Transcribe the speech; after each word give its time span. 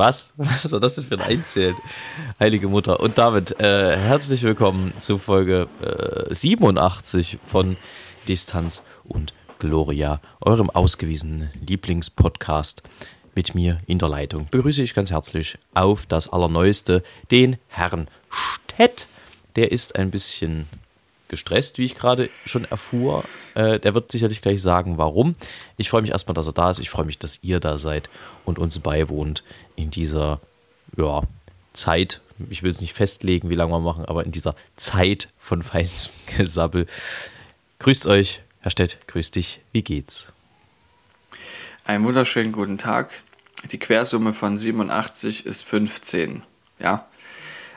Was? 0.00 0.32
Was 0.38 0.62
soll 0.62 0.80
das 0.80 0.94
denn 0.94 1.04
für 1.04 1.16
ein 1.16 1.20
Einzählen? 1.20 1.76
Heilige 2.40 2.68
Mutter. 2.68 3.00
Und 3.00 3.18
damit 3.18 3.60
äh, 3.60 3.98
herzlich 3.98 4.42
willkommen 4.42 4.94
zu 4.98 5.18
Folge 5.18 5.68
äh, 5.82 6.34
87 6.34 7.38
von 7.44 7.76
Distanz 8.26 8.82
und 9.04 9.34
Gloria, 9.58 10.22
eurem 10.40 10.70
ausgewiesenen 10.70 11.50
Lieblingspodcast. 11.66 12.82
Mit 13.34 13.54
mir 13.54 13.76
in 13.86 13.98
der 13.98 14.08
Leitung 14.08 14.48
begrüße 14.50 14.82
ich 14.82 14.94
ganz 14.94 15.10
herzlich 15.10 15.58
auf 15.74 16.06
das 16.06 16.32
Allerneueste 16.32 17.02
den 17.30 17.58
Herrn 17.68 18.08
Stett. 18.30 19.06
Der 19.54 19.70
ist 19.70 19.96
ein 19.96 20.10
bisschen 20.10 20.66
gestresst, 21.30 21.78
wie 21.78 21.84
ich 21.84 21.94
gerade 21.94 22.28
schon 22.44 22.64
erfuhr. 22.66 23.24
Äh, 23.54 23.80
der 23.80 23.94
wird 23.94 24.12
sicherlich 24.12 24.42
gleich 24.42 24.60
sagen, 24.60 24.98
warum. 24.98 25.34
Ich 25.78 25.88
freue 25.88 26.02
mich 26.02 26.10
erstmal, 26.10 26.34
dass 26.34 26.46
er 26.46 26.52
da 26.52 26.70
ist. 26.70 26.78
Ich 26.78 26.90
freue 26.90 27.06
mich, 27.06 27.18
dass 27.18 27.38
ihr 27.42 27.60
da 27.60 27.78
seid 27.78 28.10
und 28.44 28.58
uns 28.58 28.78
beiwohnt 28.80 29.42
in 29.76 29.90
dieser 29.90 30.40
ja, 30.96 31.22
Zeit. 31.72 32.20
Ich 32.50 32.62
will 32.62 32.70
es 32.70 32.80
nicht 32.80 32.94
festlegen, 32.94 33.48
wie 33.48 33.54
lange 33.54 33.72
wir 33.72 33.80
machen, 33.80 34.04
aber 34.04 34.24
in 34.24 34.32
dieser 34.32 34.54
Zeit 34.76 35.28
von 35.38 35.62
feinstem 35.62 36.12
Gesabbel. 36.36 36.86
Grüßt 37.78 38.06
euch, 38.06 38.42
Herr 38.60 38.70
Stett, 38.70 38.98
grüß 39.06 39.30
dich. 39.30 39.60
Wie 39.72 39.82
geht's? 39.82 40.32
Einen 41.84 42.04
wunderschönen 42.04 42.52
guten 42.52 42.76
Tag. 42.76 43.10
Die 43.72 43.78
Quersumme 43.78 44.34
von 44.34 44.58
87 44.58 45.46
ist 45.46 45.64
15. 45.64 46.42
Ja, 46.78 47.06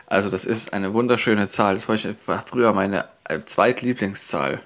also 0.08 0.30
das 0.30 0.46
ist 0.46 0.74
eine 0.74 0.94
wunderschöne 0.94 1.50
Zahl. 1.50 1.76
Das 1.76 1.88
war 1.88 2.46
früher 2.46 2.74
meine 2.74 3.06
zweitlieblingszahl. 3.46 4.62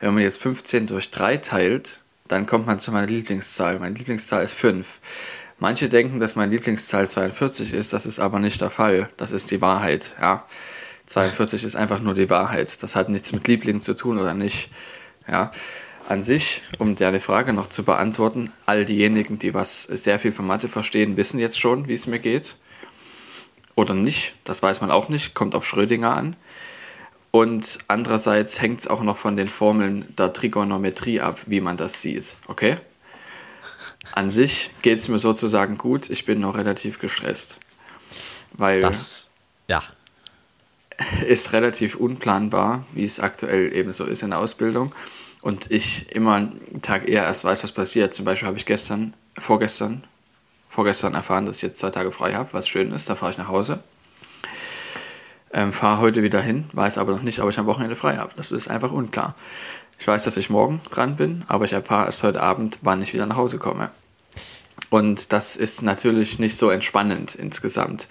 Wenn 0.00 0.14
man 0.14 0.22
jetzt 0.22 0.42
15 0.42 0.86
durch 0.86 1.10
3 1.10 1.38
teilt, 1.38 2.00
dann 2.28 2.46
kommt 2.46 2.66
man 2.66 2.78
zu 2.78 2.92
meiner 2.92 3.06
Lieblingszahl. 3.06 3.78
Meine 3.78 3.94
Lieblingszahl 3.94 4.44
ist 4.44 4.54
5. 4.54 5.00
Manche 5.58 5.88
denken, 5.88 6.18
dass 6.18 6.36
meine 6.36 6.52
Lieblingszahl 6.52 7.08
42 7.08 7.74
ist, 7.74 7.92
das 7.92 8.06
ist 8.06 8.18
aber 8.18 8.40
nicht 8.40 8.60
der 8.60 8.70
Fall. 8.70 9.08
Das 9.16 9.32
ist 9.32 9.50
die 9.50 9.62
Wahrheit. 9.62 10.14
Ja. 10.20 10.46
42 11.06 11.64
ist 11.64 11.76
einfach 11.76 12.00
nur 12.00 12.14
die 12.14 12.30
Wahrheit. 12.30 12.82
Das 12.82 12.96
hat 12.96 13.08
nichts 13.08 13.32
mit 13.32 13.46
Liebling 13.46 13.80
zu 13.80 13.94
tun 13.94 14.18
oder 14.18 14.34
nicht. 14.34 14.70
Ja. 15.28 15.50
An 16.08 16.22
sich, 16.22 16.62
um 16.78 16.96
deine 16.96 17.20
Frage 17.20 17.54
noch 17.54 17.68
zu 17.68 17.82
beantworten, 17.82 18.52
all 18.66 18.84
diejenigen, 18.84 19.38
die 19.38 19.54
was 19.54 19.84
sehr 19.84 20.18
viel 20.18 20.32
von 20.32 20.46
Mathe 20.46 20.68
verstehen, 20.68 21.16
wissen 21.16 21.38
jetzt 21.38 21.58
schon, 21.58 21.88
wie 21.88 21.94
es 21.94 22.06
mir 22.06 22.18
geht 22.18 22.56
oder 23.74 23.94
nicht, 23.94 24.34
das 24.44 24.62
weiß 24.62 24.80
man 24.80 24.90
auch 24.90 25.08
nicht, 25.08 25.34
kommt 25.34 25.54
auf 25.54 25.64
Schrödinger 25.64 26.14
an. 26.14 26.36
Und 27.34 27.80
andererseits 27.88 28.60
hängt 28.60 28.78
es 28.78 28.86
auch 28.86 29.02
noch 29.02 29.16
von 29.16 29.34
den 29.34 29.48
Formeln 29.48 30.04
der 30.16 30.32
Trigonometrie 30.32 31.20
ab, 31.20 31.40
wie 31.46 31.60
man 31.60 31.76
das 31.76 32.00
sieht. 32.00 32.36
Okay? 32.46 32.76
An 34.12 34.30
sich 34.30 34.70
geht 34.82 34.98
es 34.98 35.08
mir 35.08 35.18
sozusagen 35.18 35.76
gut, 35.76 36.10
ich 36.10 36.26
bin 36.26 36.38
noch 36.38 36.56
relativ 36.56 37.00
gestresst. 37.00 37.58
Weil 38.52 38.82
das, 38.82 39.32
ja. 39.66 39.82
ist 41.26 41.52
relativ 41.52 41.96
unplanbar, 41.96 42.86
wie 42.92 43.02
es 43.02 43.18
aktuell 43.18 43.74
eben 43.74 43.90
so 43.90 44.04
ist 44.04 44.22
in 44.22 44.30
der 44.30 44.38
Ausbildung. 44.38 44.94
Und 45.42 45.72
ich 45.72 46.14
immer 46.14 46.34
einen 46.34 46.82
Tag 46.82 47.08
eher 47.08 47.24
erst 47.24 47.42
weiß, 47.42 47.64
was 47.64 47.72
passiert. 47.72 48.14
Zum 48.14 48.24
Beispiel 48.24 48.46
habe 48.46 48.58
ich 48.58 48.64
gestern, 48.64 49.12
vorgestern, 49.36 50.04
vorgestern 50.68 51.14
erfahren, 51.14 51.46
dass 51.46 51.56
ich 51.56 51.62
jetzt 51.62 51.80
zwei 51.80 51.90
Tage 51.90 52.12
frei 52.12 52.34
habe, 52.34 52.52
was 52.52 52.68
schön 52.68 52.92
ist. 52.92 53.10
Da 53.10 53.16
fahre 53.16 53.32
ich 53.32 53.38
nach 53.38 53.48
Hause. 53.48 53.82
Ähm, 55.56 55.72
fahre 55.72 56.00
heute 56.00 56.24
wieder 56.24 56.40
hin, 56.40 56.64
weiß 56.72 56.98
aber 56.98 57.12
noch 57.12 57.22
nicht, 57.22 57.38
ob 57.38 57.48
ich 57.48 57.60
am 57.60 57.66
Wochenende 57.66 57.94
frei 57.94 58.16
habe. 58.16 58.32
Das 58.36 58.50
ist 58.50 58.68
einfach 58.68 58.90
unklar. 58.90 59.36
Ich 60.00 60.06
weiß, 60.06 60.24
dass 60.24 60.36
ich 60.36 60.50
morgen 60.50 60.80
dran 60.90 61.14
bin, 61.14 61.44
aber 61.46 61.64
ich 61.64 61.72
erfahre 61.72 62.06
erst 62.06 62.24
heute 62.24 62.42
Abend, 62.42 62.80
wann 62.82 63.00
ich 63.00 63.14
wieder 63.14 63.26
nach 63.26 63.36
Hause 63.36 63.58
komme. 63.58 63.90
Und 64.90 65.32
das 65.32 65.56
ist 65.56 65.82
natürlich 65.82 66.40
nicht 66.40 66.56
so 66.56 66.70
entspannend 66.70 67.36
insgesamt. 67.36 68.08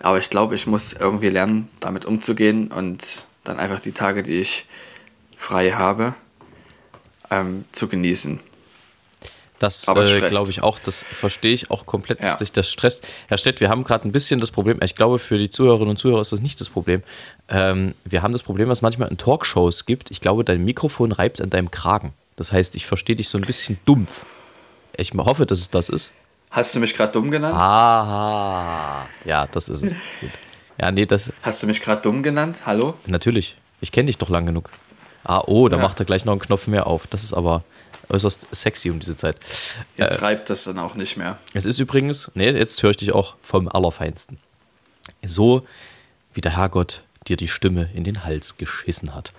Aber 0.00 0.18
ich 0.18 0.30
glaube, 0.30 0.54
ich 0.54 0.68
muss 0.68 0.92
irgendwie 0.92 1.30
lernen, 1.30 1.68
damit 1.80 2.04
umzugehen 2.04 2.70
und 2.70 3.24
dann 3.42 3.58
einfach 3.58 3.80
die 3.80 3.92
Tage, 3.92 4.22
die 4.22 4.38
ich 4.38 4.66
frei 5.36 5.70
habe, 5.72 6.14
ähm, 7.30 7.64
zu 7.72 7.88
genießen. 7.88 8.38
Das 9.58 9.86
äh, 9.88 10.28
glaube 10.28 10.50
ich 10.50 10.62
auch, 10.62 10.78
das 10.84 10.98
verstehe 10.98 11.52
ich 11.52 11.70
auch 11.70 11.86
komplett, 11.86 12.22
dass 12.22 12.32
ja. 12.32 12.36
dich 12.38 12.52
das 12.52 12.68
stresst. 12.68 13.06
Herr 13.28 13.38
Stett, 13.38 13.60
wir 13.60 13.68
haben 13.68 13.84
gerade 13.84 14.06
ein 14.06 14.12
bisschen 14.12 14.40
das 14.40 14.50
Problem, 14.50 14.78
ich 14.82 14.96
glaube, 14.96 15.18
für 15.18 15.38
die 15.38 15.48
Zuhörerinnen 15.48 15.90
und 15.90 15.96
Zuhörer 15.96 16.20
ist 16.20 16.32
das 16.32 16.40
nicht 16.40 16.60
das 16.60 16.68
Problem. 16.68 17.02
Ähm, 17.48 17.94
wir 18.04 18.22
haben 18.22 18.32
das 18.32 18.42
Problem, 18.42 18.68
was 18.68 18.82
manchmal 18.82 19.08
in 19.08 19.16
Talkshows 19.16 19.86
gibt. 19.86 20.10
Ich 20.10 20.20
glaube, 20.20 20.44
dein 20.44 20.64
Mikrofon 20.64 21.12
reibt 21.12 21.40
an 21.40 21.50
deinem 21.50 21.70
Kragen. 21.70 22.12
Das 22.36 22.50
heißt, 22.50 22.74
ich 22.74 22.86
verstehe 22.86 23.16
dich 23.16 23.28
so 23.28 23.38
ein 23.38 23.44
bisschen 23.44 23.78
dumpf. 23.84 24.26
Ich 24.96 25.12
hoffe, 25.14 25.46
dass 25.46 25.60
es 25.60 25.70
das 25.70 25.88
ist. 25.88 26.10
Hast 26.50 26.74
du 26.74 26.80
mich 26.80 26.94
gerade 26.94 27.12
dumm 27.12 27.30
genannt? 27.30 27.54
Aha. 27.56 29.08
Ja, 29.24 29.46
das 29.46 29.68
ist 29.68 29.82
es. 29.82 29.92
Gut. 30.20 30.30
Ja, 30.80 30.90
nee, 30.90 31.06
das. 31.06 31.32
Hast 31.42 31.62
du 31.62 31.66
mich 31.66 31.80
gerade 31.80 32.02
dumm 32.02 32.22
genannt? 32.22 32.62
Hallo? 32.66 32.94
Natürlich. 33.06 33.56
Ich 33.80 33.92
kenne 33.92 34.06
dich 34.06 34.18
doch 34.18 34.28
lang 34.28 34.46
genug. 34.46 34.70
Ah, 35.24 35.42
oh, 35.46 35.68
da 35.68 35.76
ja. 35.76 35.82
macht 35.82 36.00
er 36.00 36.06
gleich 36.06 36.24
noch 36.24 36.32
einen 36.32 36.40
Knopf 36.40 36.66
mehr 36.66 36.86
auf. 36.86 37.06
Das 37.06 37.24
ist 37.24 37.32
aber 37.32 37.62
äußerst 38.08 38.54
sexy 38.54 38.90
um 38.90 39.00
diese 39.00 39.16
Zeit. 39.16 39.36
Jetzt 39.96 40.16
äh, 40.16 40.20
reibt 40.20 40.50
das 40.50 40.64
dann 40.64 40.78
auch 40.78 40.94
nicht 40.94 41.16
mehr. 41.16 41.38
Es 41.52 41.64
ist 41.64 41.78
übrigens, 41.78 42.30
nee, 42.34 42.50
jetzt 42.50 42.82
höre 42.82 42.90
ich 42.90 42.96
dich 42.96 43.12
auch 43.12 43.36
vom 43.42 43.68
Allerfeinsten. 43.68 44.38
So 45.24 45.66
wie 46.32 46.40
der 46.40 46.56
Herrgott 46.56 47.02
dir 47.26 47.36
die 47.36 47.48
Stimme 47.48 47.88
in 47.94 48.04
den 48.04 48.24
Hals 48.24 48.58
geschissen 48.58 49.14
hat. 49.14 49.32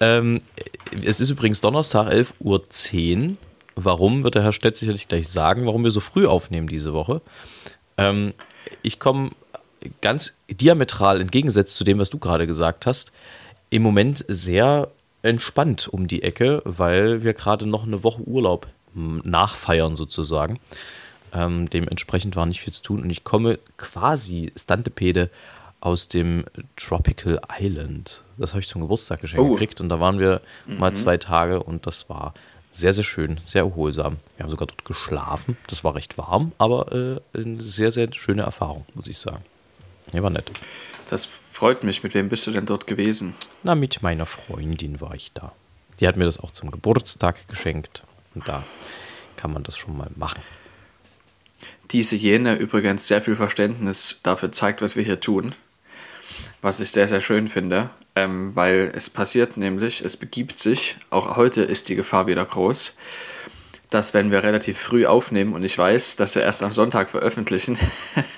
Ähm, 0.00 0.40
es 1.04 1.20
ist 1.20 1.30
übrigens 1.30 1.60
Donnerstag, 1.60 2.08
11.10 2.08 3.30
Uhr. 3.30 3.36
Warum, 3.78 4.24
wird 4.24 4.36
der 4.36 4.42
Herr 4.42 4.52
Stett 4.52 4.78
sicherlich 4.78 5.06
gleich 5.06 5.28
sagen, 5.28 5.66
warum 5.66 5.84
wir 5.84 5.90
so 5.90 6.00
früh 6.00 6.26
aufnehmen 6.26 6.66
diese 6.66 6.94
Woche. 6.94 7.20
Ähm, 7.98 8.32
ich 8.82 8.98
komme 8.98 9.32
ganz 10.00 10.38
diametral 10.48 11.20
entgegengesetzt 11.20 11.76
zu 11.76 11.84
dem, 11.84 11.98
was 11.98 12.08
du 12.08 12.18
gerade 12.18 12.46
gesagt 12.46 12.86
hast, 12.86 13.12
im 13.68 13.82
Moment 13.82 14.24
sehr 14.28 14.90
entspannt 15.26 15.88
um 15.88 16.06
die 16.06 16.22
Ecke, 16.22 16.62
weil 16.64 17.22
wir 17.22 17.34
gerade 17.34 17.66
noch 17.66 17.86
eine 17.86 18.02
Woche 18.02 18.22
Urlaub 18.22 18.66
hm, 18.94 19.22
nachfeiern 19.24 19.96
sozusagen. 19.96 20.58
Ähm, 21.32 21.68
dementsprechend 21.68 22.36
war 22.36 22.46
nicht 22.46 22.60
viel 22.60 22.72
zu 22.72 22.82
tun 22.82 23.02
und 23.02 23.10
ich 23.10 23.24
komme 23.24 23.58
quasi 23.76 24.52
Stantepede 24.56 25.30
aus 25.80 26.08
dem 26.08 26.44
Tropical 26.76 27.40
Island. 27.60 28.24
Das 28.38 28.52
habe 28.52 28.60
ich 28.60 28.68
zum 28.68 28.80
Geburtstag 28.80 29.20
geschenkt 29.20 29.44
oh. 29.44 29.52
gekriegt 29.52 29.80
und 29.80 29.88
da 29.88 30.00
waren 30.00 30.18
wir 30.18 30.40
mhm. 30.66 30.78
mal 30.78 30.94
zwei 30.94 31.16
Tage 31.16 31.62
und 31.62 31.86
das 31.86 32.08
war 32.08 32.32
sehr, 32.72 32.92
sehr 32.92 33.04
schön, 33.04 33.40
sehr 33.44 33.62
erholsam. 33.62 34.18
Wir 34.36 34.44
haben 34.44 34.50
sogar 34.50 34.66
dort 34.66 34.84
geschlafen. 34.84 35.56
Das 35.68 35.82
war 35.82 35.94
recht 35.94 36.18
warm, 36.18 36.52
aber 36.58 36.92
äh, 36.92 37.38
eine 37.38 37.62
sehr, 37.62 37.90
sehr 37.90 38.12
schöne 38.12 38.42
Erfahrung, 38.42 38.84
muss 38.94 39.06
ich 39.06 39.18
sagen. 39.18 39.44
Ja, 40.12 40.22
war 40.22 40.30
nett. 40.30 40.50
Das 41.08 41.28
freut 41.56 41.82
mich. 41.82 42.02
Mit 42.02 42.14
wem 42.14 42.28
bist 42.28 42.46
du 42.46 42.50
denn 42.50 42.66
dort 42.66 42.86
gewesen? 42.86 43.34
Na, 43.62 43.74
mit 43.74 44.02
meiner 44.02 44.26
Freundin 44.26 45.00
war 45.00 45.14
ich 45.14 45.32
da. 45.32 45.52
Die 45.98 46.06
hat 46.06 46.16
mir 46.16 46.26
das 46.26 46.38
auch 46.38 46.50
zum 46.50 46.70
Geburtstag 46.70 47.48
geschenkt. 47.48 48.02
Und 48.34 48.46
da 48.46 48.62
kann 49.36 49.52
man 49.52 49.62
das 49.62 49.76
schon 49.76 49.96
mal 49.96 50.10
machen. 50.16 50.42
Diese 51.90 52.16
Jene 52.16 52.56
übrigens 52.56 53.08
sehr 53.08 53.22
viel 53.22 53.36
Verständnis 53.36 54.20
dafür 54.22 54.52
zeigt, 54.52 54.82
was 54.82 54.96
wir 54.96 55.02
hier 55.02 55.20
tun. 55.20 55.54
Was 56.60 56.80
ich 56.80 56.90
sehr, 56.90 57.08
sehr 57.08 57.20
schön 57.20 57.48
finde. 57.48 57.90
Ähm, 58.14 58.54
weil 58.54 58.92
es 58.94 59.08
passiert 59.08 59.56
nämlich, 59.56 60.02
es 60.04 60.16
begibt 60.16 60.58
sich, 60.58 60.96
auch 61.10 61.36
heute 61.36 61.62
ist 61.62 61.88
die 61.90 61.96
Gefahr 61.96 62.26
wieder 62.26 62.46
groß, 62.46 62.94
dass 63.90 64.14
wenn 64.14 64.30
wir 64.30 64.42
relativ 64.42 64.78
früh 64.78 65.06
aufnehmen 65.06 65.54
und 65.54 65.62
ich 65.62 65.76
weiß, 65.76 66.16
dass 66.16 66.34
wir 66.34 66.42
erst 66.42 66.62
am 66.62 66.72
Sonntag 66.72 67.10
veröffentlichen, 67.10 67.78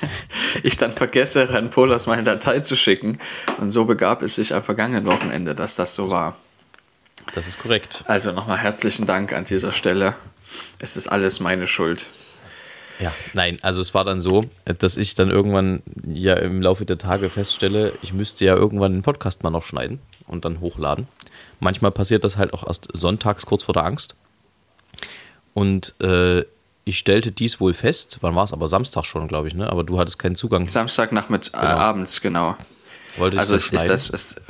ich 0.62 0.76
dann 0.76 0.92
vergesse, 0.92 1.50
Herrn 1.50 1.70
Polas 1.70 2.06
meine 2.06 2.22
Datei 2.22 2.60
zu 2.60 2.76
schicken. 2.76 3.18
Und 3.58 3.70
so 3.70 3.84
begab 3.84 4.22
es 4.22 4.34
sich 4.34 4.54
am 4.54 4.62
vergangenen 4.62 5.06
Wochenende, 5.06 5.54
dass 5.54 5.74
das 5.74 5.94
so 5.94 6.10
war. 6.10 6.36
Das 7.34 7.46
ist 7.46 7.58
korrekt. 7.58 8.04
Also 8.06 8.32
nochmal 8.32 8.58
herzlichen 8.58 9.06
Dank 9.06 9.32
an 9.32 9.44
dieser 9.44 9.72
Stelle. 9.72 10.14
Es 10.80 10.96
ist 10.96 11.08
alles 11.08 11.40
meine 11.40 11.66
Schuld. 11.66 12.06
Ja, 13.00 13.12
nein, 13.34 13.58
also 13.62 13.80
es 13.80 13.94
war 13.94 14.04
dann 14.04 14.20
so, 14.20 14.44
dass 14.64 14.96
ich 14.96 15.14
dann 15.14 15.30
irgendwann 15.30 15.82
ja 16.04 16.34
im 16.34 16.60
Laufe 16.60 16.84
der 16.84 16.98
Tage 16.98 17.30
feststelle, 17.30 17.92
ich 18.02 18.12
müsste 18.12 18.44
ja 18.44 18.56
irgendwann 18.56 18.92
den 18.92 19.02
Podcast 19.02 19.44
mal 19.44 19.50
noch 19.50 19.62
schneiden 19.62 20.00
und 20.26 20.44
dann 20.44 20.60
hochladen. 20.60 21.06
Manchmal 21.60 21.92
passiert 21.92 22.24
das 22.24 22.36
halt 22.36 22.52
auch 22.52 22.66
erst 22.66 22.88
sonntags 22.92 23.46
kurz 23.46 23.64
vor 23.64 23.72
der 23.72 23.84
Angst. 23.84 24.16
Und 25.54 25.94
äh, 26.00 26.44
ich 26.84 26.98
stellte 26.98 27.32
dies 27.32 27.60
wohl 27.60 27.74
fest, 27.74 28.18
wann 28.22 28.34
war 28.34 28.44
es 28.44 28.52
aber 28.52 28.68
Samstag 28.68 29.04
schon, 29.04 29.28
glaube 29.28 29.48
ich, 29.48 29.54
ne? 29.54 29.70
Aber 29.70 29.84
du 29.84 29.98
hattest 29.98 30.18
keinen 30.18 30.36
Zugang. 30.36 30.66
Samstag 30.68 31.12
äh, 31.54 31.58
genau. 31.60 31.76
abends, 31.76 32.20
genau. 32.20 32.56
Wollte 33.16 33.38
also 33.38 33.56
ich 33.56 33.70
das, 33.88 34.08
ist, 34.08 34.40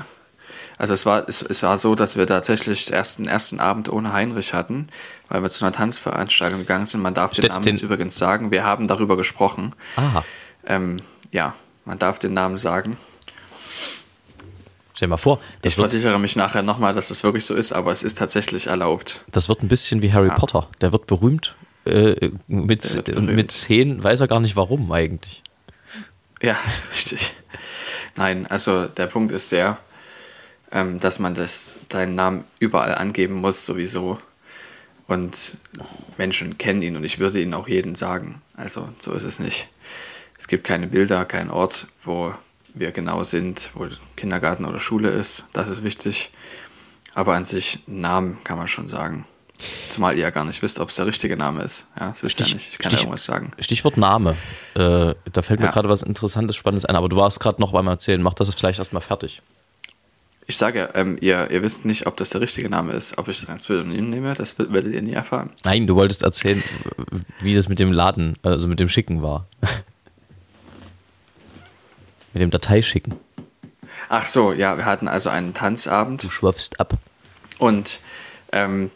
Also 0.78 0.94
es 0.94 1.04
war, 1.04 1.28
es, 1.28 1.42
es 1.42 1.62
war 1.64 1.76
so, 1.78 1.96
dass 1.96 2.16
wir 2.16 2.26
tatsächlich 2.26 2.92
erst 2.92 3.18
den 3.18 3.26
ersten 3.26 3.58
Abend 3.58 3.88
ohne 3.88 4.12
Heinrich 4.12 4.54
hatten, 4.54 4.88
weil 5.28 5.42
wir 5.42 5.50
zu 5.50 5.64
einer 5.64 5.74
Tanzveranstaltung 5.74 6.60
gegangen 6.60 6.86
sind. 6.86 7.00
Man 7.00 7.14
darf 7.14 7.32
den 7.32 7.42
Steht 7.42 7.50
Namen 7.50 7.64
den- 7.64 7.74
jetzt 7.74 7.82
übrigens 7.82 8.16
sagen. 8.16 8.52
Wir 8.52 8.64
haben 8.64 8.86
darüber 8.86 9.16
gesprochen. 9.16 9.74
Aha. 9.96 10.24
Ähm, 10.66 10.98
ja, 11.32 11.54
man 11.84 11.98
darf 11.98 12.20
den 12.20 12.34
Namen 12.34 12.56
sagen. 12.56 12.96
Stell 14.98 15.06
dir 15.06 15.10
mal 15.10 15.16
vor, 15.16 15.40
das 15.62 15.74
Ich 15.74 15.76
versichere 15.76 16.18
mich 16.18 16.34
nachher 16.34 16.64
nochmal, 16.64 16.92
dass 16.92 17.10
es 17.10 17.22
wirklich 17.22 17.46
so 17.46 17.54
ist, 17.54 17.70
aber 17.70 17.92
es 17.92 18.02
ist 18.02 18.18
tatsächlich 18.18 18.66
erlaubt. 18.66 19.20
das 19.30 19.48
wird 19.48 19.62
ein 19.62 19.68
bisschen 19.68 20.02
wie 20.02 20.12
Harry 20.12 20.28
Potter. 20.28 20.68
Der 20.80 20.90
wird 20.90 21.06
berühmt. 21.06 21.54
Äh, 21.84 22.32
mit, 22.48 22.96
wird 22.96 23.04
berühmt. 23.04 23.32
mit 23.32 23.52
zehn 23.52 24.02
weiß 24.02 24.18
er 24.18 24.26
gar 24.26 24.40
nicht 24.40 24.56
warum 24.56 24.90
eigentlich. 24.90 25.44
Ja, 26.42 26.58
richtig. 26.90 27.32
Nein, 28.16 28.48
also 28.48 28.86
der 28.86 29.06
Punkt 29.06 29.30
ist 29.30 29.52
der, 29.52 29.78
ähm, 30.72 30.98
dass 30.98 31.20
man 31.20 31.34
das, 31.34 31.76
deinen 31.88 32.16
Namen 32.16 32.42
überall 32.58 32.96
angeben 32.96 33.34
muss, 33.34 33.64
sowieso. 33.66 34.18
Und 35.06 35.58
Menschen 36.16 36.58
kennen 36.58 36.82
ihn 36.82 36.96
und 36.96 37.04
ich 37.04 37.20
würde 37.20 37.40
ihn 37.40 37.54
auch 37.54 37.68
jedem 37.68 37.94
sagen. 37.94 38.42
Also 38.56 38.88
so 38.98 39.12
ist 39.12 39.22
es 39.22 39.38
nicht. 39.38 39.68
Es 40.36 40.48
gibt 40.48 40.64
keine 40.64 40.88
Bilder, 40.88 41.24
keinen 41.24 41.50
Ort, 41.50 41.86
wo 42.02 42.34
wir 42.80 42.92
genau 42.92 43.22
sind, 43.22 43.70
wo 43.74 43.86
Kindergarten 44.16 44.64
oder 44.64 44.78
Schule 44.78 45.10
ist. 45.10 45.44
Das 45.52 45.68
ist 45.68 45.82
wichtig. 45.84 46.30
Aber 47.14 47.34
an 47.34 47.44
sich, 47.44 47.80
Namen 47.86 48.38
kann 48.44 48.58
man 48.58 48.66
schon 48.68 48.86
sagen. 48.88 49.24
Zumal 49.88 50.14
ihr 50.14 50.20
ja 50.22 50.30
gar 50.30 50.44
nicht 50.44 50.62
wisst, 50.62 50.78
ob 50.78 50.88
es 50.90 50.94
der 50.96 51.06
richtige 51.06 51.36
Name 51.36 51.62
ist. 51.62 51.86
Ja, 51.98 52.10
das 52.10 52.22
wisst 52.22 52.38
ihr 52.40 52.46
Stich- 52.46 52.54
nicht. 52.54 52.72
Ich 52.74 52.78
kann 52.78 52.92
ja 52.92 52.96
Stich- 52.98 53.06
irgendwas 53.06 53.24
sagen. 53.24 53.50
Stichwort 53.58 53.96
Name. 53.96 54.36
Äh, 54.74 55.14
da 55.32 55.42
fällt 55.42 55.58
mir 55.58 55.66
Ja. 55.66 55.72
gerade 55.72 55.88
was 55.88 56.02
Interessantes, 56.02 56.54
Spannendes 56.54 56.84
ein, 56.84 56.94
aber 56.94 57.08
du 57.08 57.16
warst 57.16 57.40
gerade 57.40 57.60
noch 57.60 57.72
beim 57.72 57.88
Erzählen. 57.88 58.22
Mach 58.22 58.34
das 58.34 58.54
vielleicht 58.54 58.78
erstmal 58.78 59.02
fertig. 59.02 59.42
Ich 60.46 60.56
sage 60.56 60.78
ja, 60.78 60.88
ähm, 60.94 61.18
ihr, 61.20 61.50
ihr 61.50 61.62
wisst 61.62 61.84
nicht, 61.84 62.06
ob 62.06 62.16
das 62.16 62.30
der 62.30 62.40
richtige 62.40 62.70
Name 62.70 62.92
ist. 62.92 63.18
Ob 63.18 63.26
ich 63.28 63.40
das 63.40 63.50
als 63.50 63.64
Pseudonym 63.64 64.08
nehme, 64.08 64.32
das 64.34 64.58
wer- 64.58 64.72
werdet 64.72 64.94
ihr 64.94 65.02
nie 65.02 65.12
erfahren. 65.12 65.50
Nein, 65.64 65.86
du 65.88 65.96
wolltest 65.96 66.22
erzählen, 66.22 66.62
wie 67.40 67.54
das 67.54 67.68
mit 67.68 67.80
dem 67.80 67.90
Laden, 67.92 68.34
also 68.42 68.68
mit 68.68 68.78
dem 68.80 68.88
Schicken 68.88 69.22
war. 69.22 69.46
Mit 72.38 72.42
dem 72.42 72.50
Dateischicken. 72.50 73.14
Ach 74.08 74.26
so, 74.26 74.52
ja, 74.52 74.76
wir 74.76 74.84
hatten 74.84 75.08
also 75.08 75.28
einen 75.28 75.54
Tanzabend 75.54 76.22
Du 76.22 76.30
schwöpfst 76.30 76.78
ab. 76.78 76.94
und 77.58 77.98
ähm, 78.52 78.90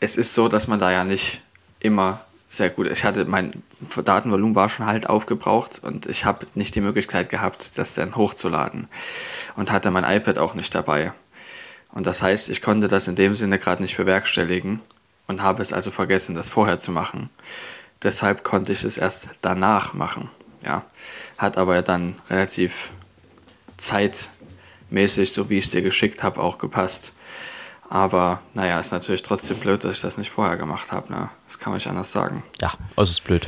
es 0.00 0.16
ist 0.16 0.34
so, 0.34 0.48
dass 0.48 0.66
man 0.66 0.80
da 0.80 0.90
ja 0.90 1.04
nicht 1.04 1.42
immer 1.80 2.20
sehr 2.48 2.70
gut. 2.70 2.90
Ich 2.90 3.04
hatte 3.04 3.24
mein 3.26 3.62
Datenvolumen 4.04 4.54
war 4.54 4.68
schon 4.68 4.86
halt 4.86 5.08
aufgebraucht 5.08 5.80
und 5.82 6.06
ich 6.06 6.24
habe 6.24 6.46
nicht 6.54 6.74
die 6.74 6.80
Möglichkeit 6.80 7.28
gehabt, 7.28 7.78
das 7.78 7.94
dann 7.94 8.16
hochzuladen 8.16 8.88
und 9.56 9.70
hatte 9.70 9.90
mein 9.90 10.04
iPad 10.04 10.38
auch 10.38 10.54
nicht 10.54 10.74
dabei. 10.74 11.12
Und 11.92 12.06
das 12.06 12.22
heißt, 12.22 12.48
ich 12.48 12.62
konnte 12.62 12.88
das 12.88 13.06
in 13.08 13.16
dem 13.16 13.34
Sinne 13.34 13.58
gerade 13.58 13.82
nicht 13.82 13.96
bewerkstelligen 13.96 14.80
und 15.26 15.42
habe 15.42 15.62
es 15.62 15.72
also 15.72 15.90
vergessen, 15.90 16.34
das 16.34 16.50
vorher 16.50 16.78
zu 16.78 16.90
machen. 16.92 17.30
Deshalb 18.02 18.42
konnte 18.42 18.72
ich 18.72 18.84
es 18.84 18.98
erst 18.98 19.28
danach 19.42 19.94
machen. 19.94 20.28
Ja, 20.64 20.84
hat 21.36 21.58
aber 21.58 21.82
dann 21.82 22.16
relativ 22.30 22.92
zeitmäßig, 23.76 25.32
so 25.32 25.50
wie 25.50 25.58
ich 25.58 25.64
es 25.64 25.70
dir 25.70 25.82
geschickt 25.82 26.22
habe, 26.22 26.40
auch 26.40 26.58
gepasst. 26.58 27.12
Aber 27.90 28.40
naja, 28.54 28.80
ist 28.80 28.92
natürlich 28.92 29.22
trotzdem 29.22 29.58
blöd, 29.58 29.84
dass 29.84 29.96
ich 29.96 30.02
das 30.02 30.16
nicht 30.16 30.30
vorher 30.30 30.56
gemacht 30.56 30.90
habe. 30.90 31.12
Ne? 31.12 31.28
Das 31.46 31.58
kann 31.58 31.70
man 31.70 31.76
nicht 31.76 31.86
anders 31.86 32.12
sagen. 32.12 32.42
Ja, 32.60 32.72
äußerst 32.96 33.24
blöd. 33.24 33.46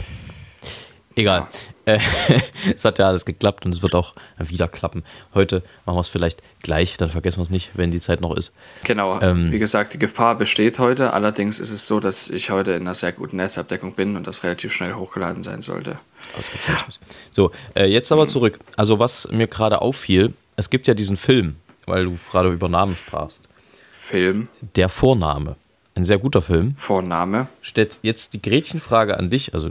Egal. 1.14 1.48
Äh, 1.86 1.98
es 2.74 2.84
hat 2.84 2.98
ja 2.98 3.06
alles 3.08 3.24
geklappt 3.24 3.64
und 3.64 3.72
es 3.72 3.80
wird 3.80 3.94
auch 3.94 4.14
wieder 4.38 4.68
klappen. 4.68 5.04
Heute 5.34 5.62
machen 5.86 5.96
wir 5.96 6.00
es 6.00 6.08
vielleicht 6.08 6.42
gleich, 6.62 6.96
dann 6.96 7.08
vergessen 7.08 7.38
wir 7.38 7.42
es 7.44 7.50
nicht, 7.50 7.70
wenn 7.74 7.90
die 7.92 8.00
Zeit 8.00 8.20
noch 8.20 8.36
ist. 8.36 8.52
Genau, 8.84 9.20
Ähm. 9.22 9.52
wie 9.52 9.58
gesagt, 9.58 9.94
die 9.94 9.98
Gefahr 9.98 10.34
besteht 10.36 10.78
heute. 10.78 11.12
Allerdings 11.12 11.60
ist 11.60 11.70
es 11.70 11.86
so, 11.86 12.00
dass 12.00 12.28
ich 12.28 12.50
heute 12.50 12.72
in 12.72 12.82
einer 12.82 12.94
sehr 12.94 13.12
guten 13.12 13.36
Netzabdeckung 13.36 13.94
bin 13.94 14.16
und 14.16 14.26
das 14.26 14.42
relativ 14.42 14.72
schnell 14.72 14.94
hochgeladen 14.94 15.42
sein 15.42 15.62
sollte. 15.62 15.96
Ausgezeichnet. 16.36 16.98
So, 17.30 17.52
äh, 17.74 17.86
jetzt 17.86 18.10
aber 18.10 18.26
zurück. 18.26 18.58
Also, 18.76 18.98
was 18.98 19.30
mir 19.30 19.46
gerade 19.46 19.80
auffiel, 19.80 20.34
es 20.56 20.70
gibt 20.70 20.88
ja 20.88 20.94
diesen 20.94 21.16
Film, 21.16 21.54
weil 21.86 22.04
du 22.06 22.18
gerade 22.30 22.48
über 22.48 22.68
Namen 22.68 22.96
sprachst. 22.96 23.48
Film, 23.92 24.48
Der 24.74 24.88
Vorname. 24.88 25.54
Ein 25.94 26.04
sehr 26.04 26.18
guter 26.18 26.42
Film. 26.42 26.74
Vorname. 26.76 27.46
Stellt 27.62 27.98
jetzt 28.02 28.34
die 28.34 28.42
Gretchenfrage 28.42 29.16
an 29.16 29.30
dich, 29.30 29.54
also 29.54 29.70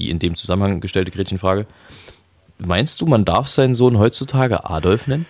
die 0.00 0.10
in 0.10 0.18
dem 0.18 0.34
Zusammenhang 0.34 0.80
gestellte 0.80 1.10
Gretchenfrage. 1.10 1.66
Meinst 2.58 3.00
du, 3.00 3.06
man 3.06 3.24
darf 3.24 3.48
seinen 3.48 3.74
Sohn 3.74 3.98
heutzutage 3.98 4.68
Adolf 4.68 5.06
nennen? 5.06 5.26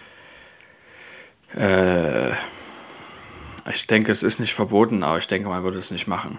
Äh, 1.55 2.31
ich 3.73 3.87
denke, 3.89 4.11
es 4.13 4.23
ist 4.23 4.41
nicht 4.41 4.55
verboten, 4.55 5.03
aber 5.03 5.19
ich 5.19 5.27
denke, 5.27 5.49
man 5.49 5.63
würde 5.65 5.79
es 5.79 5.91
nicht 5.91 6.07
machen. 6.07 6.39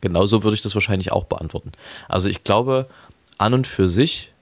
Genauso 0.00 0.42
würde 0.42 0.54
ich 0.54 0.62
das 0.62 0.74
wahrscheinlich 0.74 1.12
auch 1.12 1.24
beantworten. 1.24 1.72
Also 2.08 2.28
ich 2.28 2.44
glaube, 2.44 2.88
an 3.38 3.54
und 3.54 3.66
für 3.66 3.88
sich, 3.88 4.32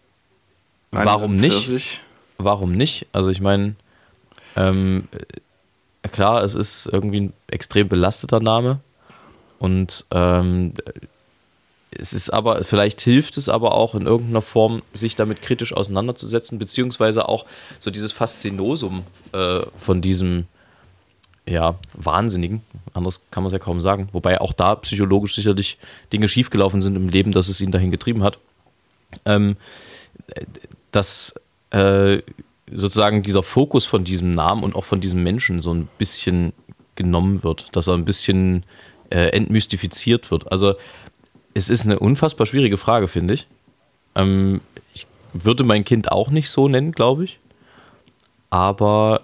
An 0.91 1.05
warum 1.05 1.39
für 1.39 1.47
nicht? 1.47 1.67
sich. 1.67 2.01
Warum 2.39 2.73
nicht? 2.73 3.07
Also 3.13 3.31
ich 3.31 3.41
meine, 3.41 3.75
ähm, 4.57 5.09
äh, 6.03 6.09
klar, 6.09 6.43
es 6.45 6.55
ist 6.55 6.89
irgendwie 6.93 7.21
ein 7.21 7.33
extrem 7.49 7.89
belasteter 7.89 8.41
Name 8.41 8.81
und 9.59 10.07
ähm, 10.13 10.73
es 11.99 12.13
ist 12.13 12.31
aber, 12.31 12.65
vielleicht 12.65 13.01
hilft 13.01 13.37
es 13.37 13.49
aber 13.49 13.75
auch 13.75 13.95
in 13.95 14.07
irgendeiner 14.07 14.43
Form, 14.43 14.83
sich 14.93 15.17
damit 15.17 15.43
kritisch 15.43 15.73
auseinanderzusetzen, 15.73 16.59
beziehungsweise 16.59 17.29
auch 17.29 17.45
so 17.81 17.91
dieses 17.91 18.13
Faszinosum 18.13 19.03
äh, 19.33 19.61
von 19.77 20.01
diesem 20.01 20.47
ja, 21.47 21.77
Wahnsinnigen, 21.95 22.63
anders 22.93 23.23
kann 23.31 23.43
man 23.43 23.49
es 23.49 23.53
ja 23.53 23.59
kaum 23.59 23.81
sagen, 23.81 24.09
wobei 24.13 24.41
auch 24.41 24.53
da 24.53 24.75
psychologisch 24.77 25.35
sicherlich 25.35 25.79
Dinge 26.13 26.29
schiefgelaufen 26.29 26.83
sind 26.83 26.95
im 26.95 27.09
Leben, 27.09 27.33
dass 27.33 27.49
es 27.49 27.61
ihn 27.61 27.73
dahin 27.73 27.91
getrieben 27.91 28.23
hat, 28.23 28.39
ähm, 29.25 29.57
dass 30.93 31.35
äh, 31.71 32.19
sozusagen 32.71 33.23
dieser 33.23 33.43
Fokus 33.43 33.87
von 33.87 34.05
diesem 34.05 34.35
Namen 34.35 34.63
und 34.63 34.77
auch 34.77 34.85
von 34.85 35.01
diesem 35.01 35.23
Menschen 35.23 35.63
so 35.63 35.73
ein 35.73 35.89
bisschen 35.99 36.53
genommen 36.97 37.43
wird, 37.45 37.75
dass 37.75 37.87
er 37.87 37.95
ein 37.95 38.05
bisschen 38.05 38.65
äh, 39.11 39.29
entmystifiziert 39.29 40.31
wird. 40.31 40.53
Also 40.53 40.75
es 41.55 41.69
ist 41.71 41.85
eine 41.85 41.99
unfassbar 41.99 42.47
schwierige 42.47 42.77
Frage, 42.77 43.09
finde 43.09 43.35
ich. 43.35 43.47
Ähm, 44.15 44.61
ich 44.95 45.07
würde 45.33 45.65
mein 45.65 45.85
Kind 45.85 46.13
auch 46.13 46.31
nicht 46.31 46.51
so 46.51 46.69
nennen, 46.69 46.93
glaube 46.93 47.25
ich. 47.25 47.39
Aber 48.51 49.23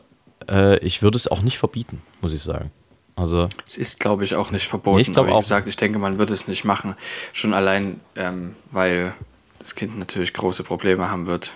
äh, 0.48 0.78
ich 0.78 1.02
würde 1.02 1.16
es 1.16 1.28
auch 1.28 1.42
nicht 1.42 1.58
verbieten, 1.58 2.02
muss 2.20 2.32
ich 2.32 2.42
sagen. 2.42 2.70
Also, 3.16 3.48
Es 3.64 3.76
ist, 3.76 4.00
glaube 4.00 4.24
ich, 4.24 4.34
auch 4.34 4.50
nicht 4.50 4.66
verboten. 4.66 4.98
Ich 4.98 5.12
glaub 5.12 5.26
aber 5.26 5.28
wie 5.28 5.38
auch. 5.38 5.40
gesagt, 5.40 5.68
ich 5.68 5.76
denke, 5.76 5.98
man 5.98 6.18
würde 6.18 6.32
es 6.32 6.48
nicht 6.48 6.64
machen. 6.64 6.96
Schon 7.32 7.54
allein, 7.54 8.00
ähm, 8.16 8.56
weil 8.72 9.14
das 9.60 9.76
Kind 9.76 9.98
natürlich 9.98 10.34
große 10.34 10.64
Probleme 10.64 11.10
haben 11.10 11.26
wird, 11.26 11.52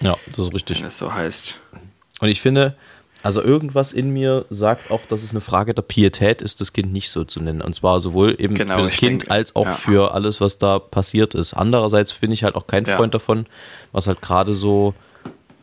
ja, 0.00 0.16
das 0.28 0.46
ist 0.46 0.54
richtig. 0.54 0.78
wenn 0.78 0.86
es 0.86 0.98
so 0.98 1.12
heißt. 1.12 1.60
Und 2.20 2.28
ich 2.28 2.40
finde, 2.40 2.74
also 3.24 3.42
irgendwas 3.42 3.92
in 3.92 4.10
mir 4.10 4.44
sagt 4.50 4.90
auch, 4.90 5.00
dass 5.08 5.22
es 5.22 5.30
eine 5.30 5.40
Frage 5.40 5.72
der 5.72 5.80
Pietät 5.80 6.42
ist, 6.42 6.60
das 6.60 6.74
Kind 6.74 6.92
nicht 6.92 7.10
so 7.10 7.24
zu 7.24 7.40
nennen. 7.40 7.62
Und 7.62 7.74
zwar 7.74 8.00
sowohl 8.02 8.36
eben 8.38 8.54
Genau, 8.54 8.76
für 8.76 8.82
das 8.82 8.92
Kind 8.92 9.22
denke, 9.22 9.30
als 9.30 9.56
auch 9.56 9.64
ja. 9.64 9.74
für 9.76 10.12
alles, 10.12 10.42
was 10.42 10.58
da 10.58 10.78
passiert 10.78 11.34
ist. 11.34 11.54
Andererseits 11.54 12.12
bin 12.12 12.30
ich 12.30 12.44
halt 12.44 12.54
auch 12.54 12.66
kein 12.66 12.84
Ja. 12.84 12.96
Freund 12.96 13.14
davon, 13.14 13.46
was 13.92 14.08
halt 14.08 14.20
gerade 14.20 14.52
so 14.52 14.92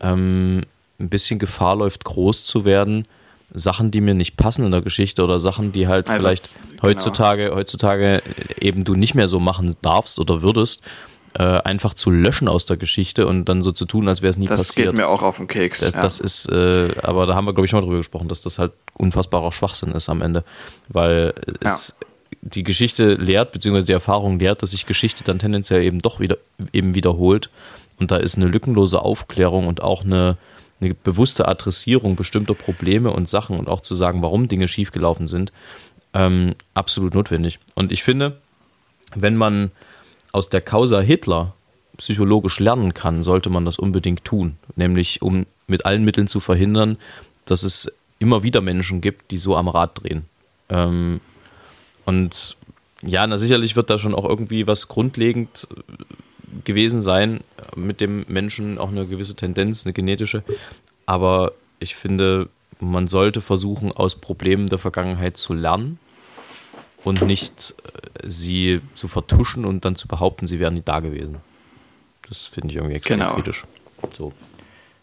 ähm, 0.01 0.63
ein 0.99 1.09
bisschen 1.09 1.37
Gefahr 1.37 1.75
läuft, 1.75 2.03
groß 2.03 2.45
zu 2.45 2.65
werden. 2.65 3.05
Sachen, 3.53 3.91
die 3.91 4.01
mir 4.01 4.15
nicht 4.15 4.37
passen 4.37 4.65
in 4.65 4.71
der 4.71 4.81
Geschichte 4.81 5.23
oder 5.23 5.37
Sachen, 5.37 5.71
die 5.71 5.87
halt 5.87 6.07
Einfach, 6.07 6.19
vielleicht 6.19 6.57
genau. 6.71 6.81
heutzutage, 6.81 7.51
heutzutage 7.53 8.23
eben 8.59 8.85
du 8.85 8.95
nicht 8.95 9.13
mehr 9.13 9.27
so 9.27 9.39
machen 9.39 9.75
darfst 9.83 10.17
oder 10.17 10.41
würdest, 10.41 10.81
äh, 11.38 11.43
einfach 11.43 11.93
zu 11.93 12.11
löschen 12.11 12.47
aus 12.47 12.65
der 12.65 12.77
Geschichte 12.77 13.27
und 13.27 13.45
dann 13.45 13.61
so 13.61 13.71
zu 13.71 13.85
tun, 13.85 14.07
als 14.07 14.21
wäre 14.21 14.31
es 14.31 14.38
nie 14.38 14.47
Das 14.47 14.67
passiert. 14.67 14.89
geht 14.89 14.97
mir 14.97 15.07
auch 15.07 15.21
auf 15.21 15.38
den 15.38 15.47
Keks. 15.47 15.81
Das, 15.81 15.93
ja. 15.93 16.01
das 16.01 16.19
ist, 16.19 16.50
äh, 16.50 16.89
aber 17.03 17.25
da 17.25 17.35
haben 17.35 17.45
wir, 17.45 17.53
glaube 17.53 17.65
ich, 17.65 17.71
schon 17.71 17.79
mal 17.79 17.85
drüber 17.85 17.97
gesprochen, 17.97 18.27
dass 18.27 18.41
das 18.41 18.59
halt 18.59 18.73
unfassbarer 18.97 19.51
Schwachsinn 19.51 19.91
ist 19.91 20.09
am 20.09 20.21
Ende. 20.21 20.43
Weil 20.89 21.33
es 21.61 21.95
die 22.41 22.63
Geschichte 22.63 23.13
lehrt, 23.13 23.51
beziehungsweise 23.51 23.88
die 23.88 23.93
Erfahrung 23.93 24.39
lehrt, 24.39 24.61
dass 24.61 24.71
sich 24.71 24.85
Geschichte 24.85 25.23
dann 25.23 25.39
tendenziell 25.39 25.83
eben 25.83 26.00
doch 26.00 26.19
wieder 26.19 26.38
eben 26.73 26.95
wiederholt. 26.95 27.50
Und 28.00 28.11
da 28.11 28.17
ist 28.17 28.35
eine 28.35 28.47
lückenlose 28.47 29.01
Aufklärung 29.01 29.67
und 29.67 29.83
auch 29.83 30.03
eine, 30.03 30.38
eine 30.81 30.95
bewusste 30.95 31.47
Adressierung 31.47 32.15
bestimmter 32.15 32.55
Probleme 32.55 33.11
und 33.11 33.29
Sachen 33.29 33.59
und 33.59 33.69
auch 33.69 33.81
zu 33.81 33.93
sagen, 33.93 34.23
warum 34.23 34.47
Dinge 34.47 34.67
schiefgelaufen 34.67 35.27
sind, 35.27 35.51
ähm, 36.13 36.55
absolut 36.73 37.13
notwendig. 37.13 37.59
Und 37.75 37.91
ich 37.91 38.03
finde, 38.03 38.38
wenn 39.15 39.35
man 39.35 39.71
aus 40.31 40.50
der 40.50 40.61
Causa 40.61 41.00
Hitler 41.01 41.53
psychologisch 41.97 42.59
lernen 42.59 42.93
kann, 42.93 43.23
sollte 43.23 43.50
man 43.50 43.65
das 43.65 43.77
unbedingt 43.77 44.23
tun. 44.23 44.57
Nämlich, 44.75 45.21
um 45.21 45.45
mit 45.67 45.85
allen 45.85 46.03
Mitteln 46.03 46.27
zu 46.27 46.39
verhindern, 46.39 46.97
dass 47.45 47.63
es 47.63 47.91
immer 48.19 48.43
wieder 48.43 48.61
Menschen 48.61 49.01
gibt, 49.01 49.31
die 49.31 49.38
so 49.38 49.55
am 49.55 49.67
Rad 49.67 50.01
drehen. 50.01 50.25
Ähm, 50.69 51.21
und 52.05 52.57
ja, 53.01 53.25
na 53.25 53.38
sicherlich 53.38 53.75
wird 53.75 53.89
da 53.89 53.97
schon 53.97 54.15
auch 54.15 54.25
irgendwie 54.25 54.67
was 54.67 54.88
grundlegend 54.88 55.67
äh, 55.71 56.03
gewesen 56.63 57.01
sein 57.01 57.41
mit 57.75 58.01
dem 58.01 58.25
Menschen, 58.27 58.77
auch 58.77 58.89
eine 58.89 59.07
gewisse 59.07 59.35
Tendenz, 59.35 59.85
eine 59.85 59.93
genetische. 59.93 60.43
Aber 61.05 61.53
ich 61.79 61.95
finde, 61.95 62.50
man 62.79 63.07
sollte 63.07 63.41
versuchen, 63.41 63.91
aus 63.91 64.15
Problemen 64.15 64.67
der 64.67 64.77
Vergangenheit 64.77 65.38
zu 65.38 65.53
lernen 65.53 66.00
und 67.03 67.22
nicht 67.24 67.74
äh, 68.24 68.29
sie 68.29 68.81
zu 68.96 69.08
vertuschen 69.08 69.65
und 69.65 69.86
dann 69.86 69.96
zu 69.96 70.08
behaupten, 70.08 70.48
sie 70.48 70.60
wären 70.60 70.74
nie 70.75 70.84
da 70.84 71.00
gewesen. 71.00 71.38
Das 72.29 72.46
finde 72.46 72.70
ich 72.70 72.75
irgendwie 72.75 72.96
extrem 72.96 73.20
Genau. 73.20 73.36
kritisch. 73.36 73.65
So, 74.17 74.34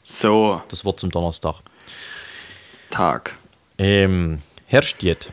So, 0.04 0.62
das 0.68 0.84
Wort 0.84 0.98
zum 1.00 1.10
Donnerstag. 1.10 1.56
Tag. 2.90 3.36
Ähm, 3.76 4.40
Herr 4.66 4.82
Stiet, 4.82 5.30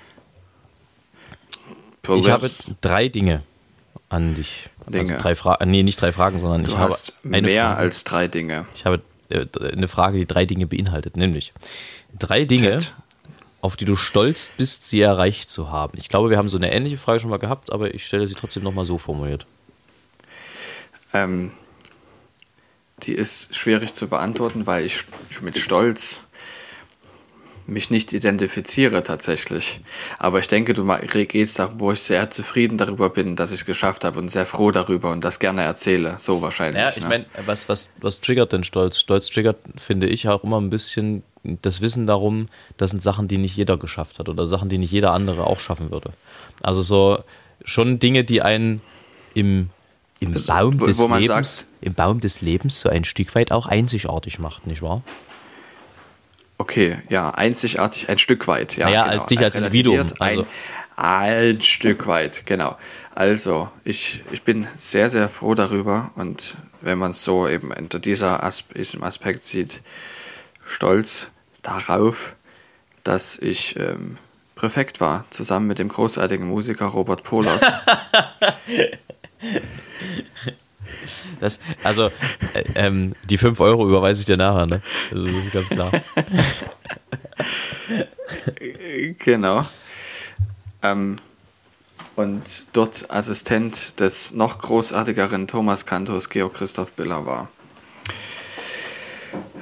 ich 2.15 2.29
habe 2.29 2.47
drei 2.81 3.07
Dinge 3.07 3.41
an 4.09 4.35
dich. 4.35 4.69
Dinge. 4.87 5.13
Also 5.13 5.23
drei 5.23 5.35
Fragen, 5.35 5.71
nee, 5.71 5.81
nicht 5.83 5.99
drei 5.99 6.11
Fragen, 6.11 6.39
sondern 6.39 6.63
Du 6.63 6.71
ich 6.71 6.77
habe 6.77 6.93
mehr 7.23 7.65
Frage. 7.69 7.77
als 7.79 8.03
drei 8.03 8.27
Dinge. 8.27 8.65
Ich 8.75 8.85
habe 8.85 9.01
äh, 9.29 9.45
eine 9.71 9.87
Frage, 9.87 10.19
die 10.19 10.27
drei 10.27 10.45
Dinge 10.45 10.67
beinhaltet, 10.67 11.17
nämlich 11.17 11.53
drei 12.17 12.45
Dinge, 12.45 12.77
Ted. 12.77 12.93
Auf 13.65 13.75
die 13.75 13.85
du 13.85 13.95
stolz 13.95 14.51
bist, 14.55 14.87
sie 14.87 15.01
erreicht 15.01 15.49
zu 15.49 15.71
haben. 15.71 15.97
Ich 15.97 16.07
glaube, 16.07 16.29
wir 16.29 16.37
haben 16.37 16.49
so 16.49 16.57
eine 16.57 16.71
ähnliche 16.71 16.97
Frage 16.97 17.19
schon 17.19 17.31
mal 17.31 17.39
gehabt, 17.39 17.71
aber 17.71 17.95
ich 17.95 18.05
stelle 18.05 18.27
sie 18.27 18.35
trotzdem 18.35 18.61
nochmal 18.61 18.85
so 18.85 18.99
formuliert. 18.99 19.47
Ähm, 21.13 21.51
die 23.01 23.13
ist 23.13 23.55
schwierig 23.55 23.95
zu 23.95 24.07
beantworten, 24.07 24.67
weil 24.67 24.85
ich 24.85 25.05
mit 25.41 25.57
Stolz 25.57 26.21
mich 27.67 27.89
nicht 27.89 28.13
identifiziere 28.13 29.03
tatsächlich. 29.03 29.79
Aber 30.19 30.39
ich 30.39 30.47
denke, 30.47 30.73
du 30.73 30.85
gehst 31.27 31.59
da, 31.59 31.79
wo 31.79 31.91
ich 31.91 32.01
sehr 32.01 32.29
zufrieden 32.29 32.77
darüber 32.77 33.09
bin, 33.09 33.35
dass 33.35 33.51
ich 33.51 33.61
es 33.61 33.65
geschafft 33.65 34.03
habe 34.03 34.19
und 34.19 34.27
sehr 34.27 34.45
froh 34.45 34.71
darüber 34.71 35.11
und 35.11 35.23
das 35.23 35.39
gerne 35.39 35.63
erzähle. 35.63 36.15
So 36.17 36.41
wahrscheinlich. 36.41 36.81
Ja, 36.81 36.89
ich 36.89 37.01
ne? 37.01 37.07
meine, 37.07 37.25
was, 37.45 37.67
was, 37.67 37.89
was 37.99 38.21
triggert 38.21 38.53
denn 38.53 38.63
Stolz? 38.63 38.99
Stolz 38.99 39.29
triggert, 39.29 39.57
finde 39.77 40.07
ich, 40.07 40.27
auch 40.27 40.43
immer 40.43 40.61
ein 40.61 40.69
bisschen 40.69 41.23
das 41.61 41.81
Wissen 41.81 42.07
darum, 42.07 42.47
das 42.77 42.91
sind 42.91 43.03
Sachen, 43.03 43.27
die 43.27 43.37
nicht 43.37 43.55
jeder 43.55 43.77
geschafft 43.77 44.19
hat 44.19 44.29
oder 44.29 44.47
Sachen, 44.47 44.69
die 44.69 44.77
nicht 44.77 44.91
jeder 44.91 45.11
andere 45.11 45.45
auch 45.45 45.59
schaffen 45.59 45.91
würde. 45.91 46.11
Also 46.61 46.81
so 46.81 47.23
schon 47.63 47.99
Dinge, 47.99 48.23
die 48.23 48.41
einen 48.41 48.81
im, 49.33 49.69
im 50.19 50.33
Baum 50.33 50.79
des 50.79 50.99
Lebens, 50.99 51.57
sagt- 51.57 51.67
im 51.81 51.93
Baum 51.93 52.19
des 52.19 52.41
Lebens 52.41 52.79
so 52.79 52.89
ein 52.89 53.05
Stück 53.05 53.35
weit 53.35 53.51
auch 53.51 53.67
einzigartig 53.67 54.39
macht, 54.39 54.65
nicht 54.65 54.81
wahr? 54.81 55.03
Okay, 56.57 56.97
ja, 57.09 57.31
einzigartig, 57.31 58.09
ein 58.09 58.17
Stück 58.17 58.47
weit. 58.47 58.77
Ja, 58.77 58.85
Naja, 58.85 59.03
genau. 59.03 59.21
als 59.21 59.27
dich 59.27 59.39
als 59.39 59.55
Individuum, 59.55 59.95
Relativiert 59.97 60.21
Ein, 60.21 60.45
ein 61.51 61.61
Stück 61.61 62.07
weit, 62.07 62.45
genau. 62.45 62.77
Also, 63.13 63.69
ich, 63.83 64.23
ich 64.31 64.43
bin 64.43 64.67
sehr, 64.75 65.09
sehr 65.09 65.27
froh 65.27 65.53
darüber 65.53 66.11
und 66.15 66.55
wenn 66.81 66.97
man 66.97 67.11
es 67.11 67.23
so 67.23 67.47
eben 67.47 67.71
unter 67.71 67.99
dieser 67.99 68.43
Asp 68.43 68.73
diesem 68.73 69.03
Aspekt 69.03 69.43
sieht, 69.43 69.81
stolz 70.65 71.27
darauf, 71.61 72.35
dass 73.03 73.37
ich 73.37 73.77
ähm, 73.77 74.17
Präfekt 74.55 75.01
war, 75.01 75.25
zusammen 75.31 75.67
mit 75.67 75.79
dem 75.79 75.89
großartigen 75.89 76.47
Musiker 76.47 76.85
Robert 76.85 77.23
Polas. 77.23 77.61
Das, 81.39 81.59
also, 81.83 82.07
äh, 82.53 82.63
ähm, 82.75 83.15
die 83.23 83.37
5 83.37 83.59
Euro 83.59 83.87
überweise 83.87 84.21
ich 84.21 84.25
dir 84.25 84.37
nachher, 84.37 84.65
ne? 84.65 84.81
Also, 85.11 85.25
das 85.27 85.35
ist 85.35 85.51
ganz 85.51 85.69
klar. 85.69 85.91
Genau. 89.19 89.63
Ähm, 90.81 91.17
und 92.15 92.43
dort 92.73 93.11
Assistent 93.11 93.99
des 93.99 94.33
noch 94.33 94.59
großartigeren 94.59 95.47
Thomas 95.47 95.85
Kantos, 95.85 96.29
Georg 96.29 96.53
Christoph 96.53 96.93
Biller 96.93 97.25
war. 97.25 97.49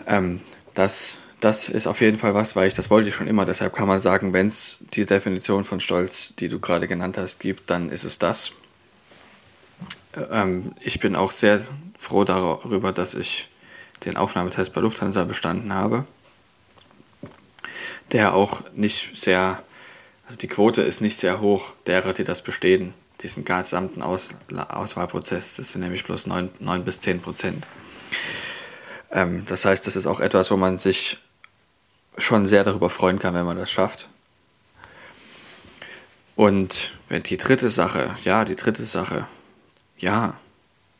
Ähm, 0.05 0.41
das, 0.73 1.17
das 1.39 1.69
ist 1.69 1.87
auf 1.87 2.01
jeden 2.01 2.17
Fall 2.17 2.33
was, 2.35 2.55
weil 2.55 2.67
ich 2.67 2.73
das 2.73 2.89
wollte 2.89 3.11
schon 3.11 3.27
immer. 3.27 3.45
Deshalb 3.45 3.73
kann 3.73 3.87
man 3.87 4.01
sagen, 4.01 4.33
wenn 4.33 4.47
es 4.47 4.77
die 4.93 5.05
Definition 5.05 5.63
von 5.63 5.79
Stolz, 5.79 6.35
die 6.35 6.47
du 6.47 6.59
gerade 6.59 6.87
genannt 6.87 7.17
hast, 7.17 7.39
gibt, 7.39 7.69
dann 7.69 7.89
ist 7.89 8.03
es 8.03 8.19
das. 8.19 8.51
Ähm, 10.31 10.73
ich 10.81 10.99
bin 10.99 11.15
auch 11.15 11.31
sehr 11.31 11.59
froh 11.97 12.23
darüber, 12.23 12.91
dass 12.91 13.13
ich 13.13 13.49
den 14.05 14.17
Aufnahmetest 14.17 14.73
bei 14.73 14.81
Lufthansa 14.81 15.23
bestanden 15.23 15.73
habe 15.73 16.05
der 18.13 18.35
auch 18.35 18.61
nicht 18.73 19.15
sehr, 19.17 19.61
also 20.25 20.37
die 20.37 20.47
Quote 20.47 20.81
ist 20.81 21.01
nicht 21.01 21.19
sehr 21.19 21.41
hoch 21.41 21.73
derer, 21.87 22.13
die 22.13 22.23
das 22.23 22.41
bestehen, 22.41 22.93
diesen 23.21 23.43
gesamten 23.45 24.01
Aus, 24.01 24.29
Auswahlprozess. 24.69 25.55
Das 25.55 25.71
sind 25.71 25.81
nämlich 25.81 26.03
bloß 26.03 26.27
9, 26.27 26.51
9 26.59 26.85
bis 26.85 26.99
10 27.01 27.21
Prozent. 27.21 27.65
Ähm, 29.11 29.45
das 29.47 29.65
heißt, 29.65 29.85
das 29.87 29.95
ist 29.95 30.05
auch 30.05 30.19
etwas, 30.19 30.51
wo 30.51 30.57
man 30.57 30.77
sich 30.77 31.17
schon 32.17 32.45
sehr 32.45 32.63
darüber 32.63 32.89
freuen 32.89 33.19
kann, 33.19 33.33
wenn 33.33 33.45
man 33.45 33.57
das 33.57 33.71
schafft. 33.71 34.07
Und 36.35 36.93
wenn 37.09 37.23
die 37.23 37.37
dritte 37.37 37.69
Sache, 37.69 38.15
ja, 38.23 38.43
die 38.45 38.55
dritte 38.55 38.85
Sache, 38.85 39.27
ja, 40.03 40.35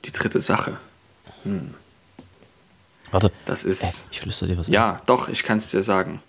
die 0.06 0.12
dritte 0.12 0.40
Sache, 0.40 0.78
Warte, 3.12 3.32
das 3.46 3.66
äh, 3.66 3.70
ist. 3.70 4.08
ich 4.12 4.22
flüstere 4.22 4.50
dir 4.50 4.58
was. 4.58 4.68
Ja, 4.68 5.02
doch, 5.06 5.28
ich 5.28 5.44
kann 5.44 5.58
es 5.58 5.70
dir 5.70 5.82
sagen, 5.82 6.22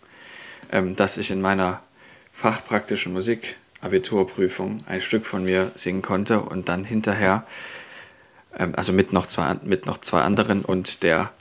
ähm, 0.71 0.97
dass 0.97 1.17
ich 1.17 1.31
in 1.31 1.41
meiner 1.41 1.81
fachpraktischen 2.33 3.13
Musik 3.13 3.57
Abiturprüfung 3.81 4.79
ein 4.87 5.01
Stück 5.01 5.25
von 5.25 5.45
mir 5.45 5.71
singen 5.77 6.03
konnte 6.03 6.41
und 6.41 6.69
dann 6.69 6.85
hinterher, 6.85 7.47
ähm, 8.57 8.75
also 8.75 8.93
mit 8.93 9.13
noch, 9.13 9.27
zwei, 9.27 9.55
mit 9.63 9.87
noch 9.87 9.99
zwei 9.99 10.23
anderen 10.23 10.65
und 10.65 11.05
der 11.05 11.33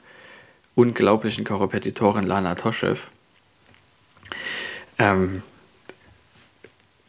unglaublichen 0.75 1.45
Korrepetitorin 1.45 2.23
Lana 2.25 2.53
Toschew, 2.55 2.97
ähm, 4.99 5.41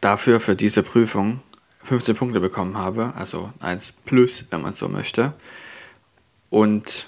dafür 0.01 0.39
für 0.39 0.55
diese 0.55 0.81
Prüfung 0.81 1.41
15 1.85 2.15
Punkte 2.15 2.39
bekommen 2.39 2.77
habe, 2.77 3.13
also 3.15 3.51
1 3.59 3.93
plus, 4.05 4.45
wenn 4.49 4.61
man 4.61 4.73
so 4.73 4.89
möchte. 4.89 5.33
Und 6.49 7.07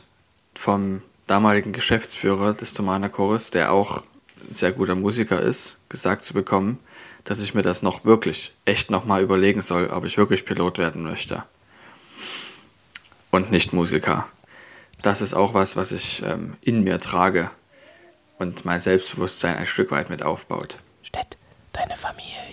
vom 0.55 1.01
damaligen 1.25 1.73
Geschäftsführer 1.73 2.53
des 2.53 2.73
Thomaner 2.73 3.09
Chores, 3.09 3.51
der 3.51 3.71
auch 3.71 4.03
ein 4.47 4.53
sehr 4.53 4.71
guter 4.71 4.95
Musiker 4.95 5.41
ist, 5.41 5.77
gesagt 5.89 6.21
zu 6.21 6.33
bekommen, 6.33 6.79
dass 7.23 7.41
ich 7.41 7.53
mir 7.53 7.61
das 7.61 7.81
noch 7.81 8.05
wirklich, 8.05 8.53
echt 8.65 8.89
nochmal 8.89 9.21
überlegen 9.21 9.61
soll, 9.61 9.87
ob 9.87 10.05
ich 10.05 10.17
wirklich 10.17 10.45
Pilot 10.45 10.77
werden 10.77 11.03
möchte. 11.03 11.43
Und 13.31 13.51
nicht 13.51 13.73
Musiker. 13.73 14.29
Das 15.01 15.21
ist 15.21 15.33
auch 15.33 15.53
was, 15.53 15.75
was 15.75 15.91
ich 15.91 16.23
ähm, 16.23 16.55
in 16.61 16.83
mir 16.83 16.99
trage 16.99 17.51
und 18.39 18.63
mein 18.65 18.79
Selbstbewusstsein 18.79 19.57
ein 19.57 19.65
Stück 19.65 19.91
weit 19.91 20.09
mit 20.09 20.23
aufbaut. 20.23 20.77
Stett, 21.03 21.37
deine 21.73 21.97
Familie. 21.97 22.47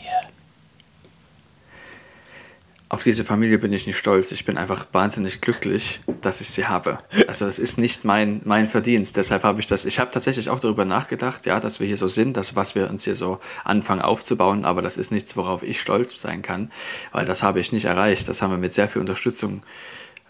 Auf 2.91 3.03
diese 3.03 3.25
Familie 3.25 3.59
bin 3.59 3.73
ich 3.73 3.87
nicht 3.87 3.97
stolz. 3.97 4.31
Ich 4.31 4.45
bin 4.45 4.59
einfach 4.59 4.87
wahnsinnig 4.93 5.41
glücklich, 5.41 6.01
dass 6.21 6.41
ich 6.41 6.51
sie 6.51 6.67
habe. 6.67 6.99
Also 7.27 7.47
es 7.47 7.59
ist 7.59 7.79
nicht 7.79 8.05
mein, 8.05 8.43
mein 8.45 8.67
Verdienst. 8.67 9.17
Deshalb 9.17 9.43
habe 9.43 9.59
ich 9.59 9.67
das. 9.67 9.87
Ich 9.87 9.99
habe 9.99 10.11
tatsächlich 10.11 10.51
auch 10.51 10.61
darüber 10.61 10.85
nachgedacht, 10.85 11.47
ja, 11.47 11.61
dass 11.61 11.81
wir 11.81 11.87
hier 11.87 11.97
so 11.97 12.09
sind, 12.09 12.37
dass 12.37 12.57
was 12.57 12.75
wir 12.75 12.91
uns 12.91 13.05
hier 13.05 13.15
so 13.15 13.41
anfangen 13.65 14.03
aufzubauen. 14.03 14.65
Aber 14.65 14.83
das 14.83 14.99
ist 14.99 15.13
nichts, 15.13 15.37
worauf 15.37 15.63
ich 15.63 15.81
stolz 15.81 16.21
sein 16.21 16.43
kann, 16.43 16.71
weil 17.11 17.25
das 17.25 17.43
habe 17.43 17.59
ich 17.59 17.73
nicht 17.73 17.87
erreicht. 17.87 18.29
Das 18.29 18.43
haben 18.43 18.51
wir 18.51 18.59
mit 18.59 18.75
sehr 18.75 18.89
viel 18.89 19.01
Unterstützung 19.01 19.63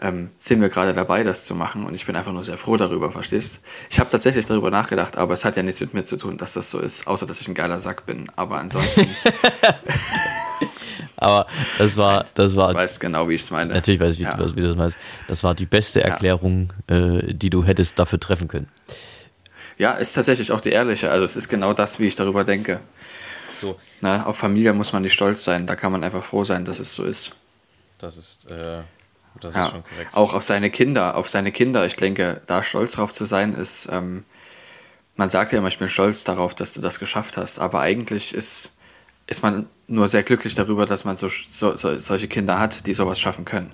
ähm, 0.04 0.30
sind 0.38 0.61
wir 0.61 0.68
gerade 0.68 0.92
dabei, 0.92 1.25
das 1.25 1.44
zu 1.46 1.54
machen. 1.54 1.84
Und 1.87 1.94
ich 1.94 2.04
bin 2.06 2.14
einfach 2.14 2.32
nur 2.32 2.44
sehr 2.44 2.58
froh 2.58 2.76
darüber, 2.76 3.11
verstehst? 3.11 3.62
Ich 3.90 3.99
habe 3.99 4.11
tatsächlich 4.11 4.46
darüber 4.46 4.70
nachgedacht, 4.70 5.16
aber 5.16 5.34
es 5.34 5.44
hat 5.44 5.56
ja 5.56 5.62
nichts 5.62 5.80
mit 5.80 5.94
mir 5.94 6.04
zu 6.04 6.16
tun, 6.16 6.37
dass 6.37 6.52
das 6.52 6.70
so 6.70 6.78
ist, 6.78 7.06
außer 7.06 7.26
dass 7.26 7.40
ich 7.40 7.49
ein 7.49 7.54
geiler 7.54 7.80
Sack 7.80 8.06
bin. 8.06 8.30
Aber 8.37 8.58
ansonsten 8.58 9.08
Aber 11.16 11.46
das 11.78 11.96
war, 11.96 12.25
das 12.34 12.54
war, 12.56 12.75
weißt 12.75 13.00
genau, 13.00 13.28
wie 13.28 13.34
ich 13.34 13.42
es 13.42 13.50
meine. 13.50 13.73
natürlich 13.73 14.00
weiß 14.00 14.14
ich, 14.14 14.20
wie, 14.20 14.25
Ja. 14.25 14.37
du- 14.37 14.54
wie 14.56 14.61
du 14.61 14.68
das 14.68 14.76
meinst. 14.76 14.96
Das 15.28 15.42
war 15.42 15.54
die 15.54 15.66
beste 15.66 16.02
Erklärung, 16.02 16.73
äh, 16.87 17.32
die 17.34 17.50
du 17.50 17.64
hättest 17.64 17.99
dafür 17.99 18.20
treffen 18.20 18.49
können. 18.49 18.68
Ja, 19.78 19.92
ist 19.92 20.12
tatsächlich 20.12 20.52
auch 20.52 20.61
die 20.61 20.70
ehrliche. 20.70 21.11
Also 21.11 21.25
es 21.25 21.34
ist 21.37 21.49
genau 21.49 21.73
das, 21.73 21.99
wie 21.99 22.06
ich 22.06 22.14
darüber 22.16 22.44
denke. 22.44 22.80
So, 23.54 23.78
Na, 24.00 24.26
auf 24.26 24.37
Familie 24.37 24.73
muss 24.73 24.92
man 24.92 25.02
nicht 25.02 25.12
stolz 25.12 25.44
sein. 25.44 25.66
Da 25.66 25.76
kann 25.76 25.92
man 25.92 26.02
einfach 26.04 26.23
froh 26.23 26.44
sein, 26.44 26.64
dass 26.64 26.78
es 26.78 26.94
so 26.94 27.04
ist. 27.04 27.32
das 27.99 28.16
ist, 28.16 28.50
äh, 28.50 28.80
das 29.41 29.55
Ja. 29.55 29.83
Auch 30.12 30.35
auf 30.35 30.43
seine 30.43 30.71
Kinder, 30.71 31.17
auf 31.17 31.29
seine 31.29 31.53
Kinder. 31.53 31.85
Ich 31.87 31.97
denke, 31.97 32.43
da 32.47 32.62
stolz 32.62 32.93
drauf 32.93 33.12
zu 33.12 33.25
sein, 33.25 33.55
ist, 33.55 33.88
ähm, 33.91 34.25
man 35.17 35.31
sagt 35.31 35.53
ja 35.53 35.59
immer, 35.59 35.69
ich 35.69 35.79
bin 35.79 35.88
stolz 35.88 36.25
darauf, 36.25 36.55
dass 36.55 36.75
du 36.75 36.81
das 36.81 36.99
geschafft 36.99 37.37
hast. 37.37 37.59
Aber 37.59 37.81
eigentlich 37.81 38.35
ist, 38.35 38.73
ist 39.26 39.43
man 39.43 39.67
nur 39.87 40.09
sehr 40.09 40.23
glücklich 40.23 40.55
darüber, 40.55 40.87
dass 40.87 41.05
man 41.05 41.17
so, 41.17 41.29
so, 41.29 41.76
so, 41.76 41.99
solche 41.99 42.29
Kinder 42.29 42.59
hat, 42.59 42.87
die 42.87 42.95
sowas 42.95 43.21
schaffen 43.21 43.45
können. 43.45 43.73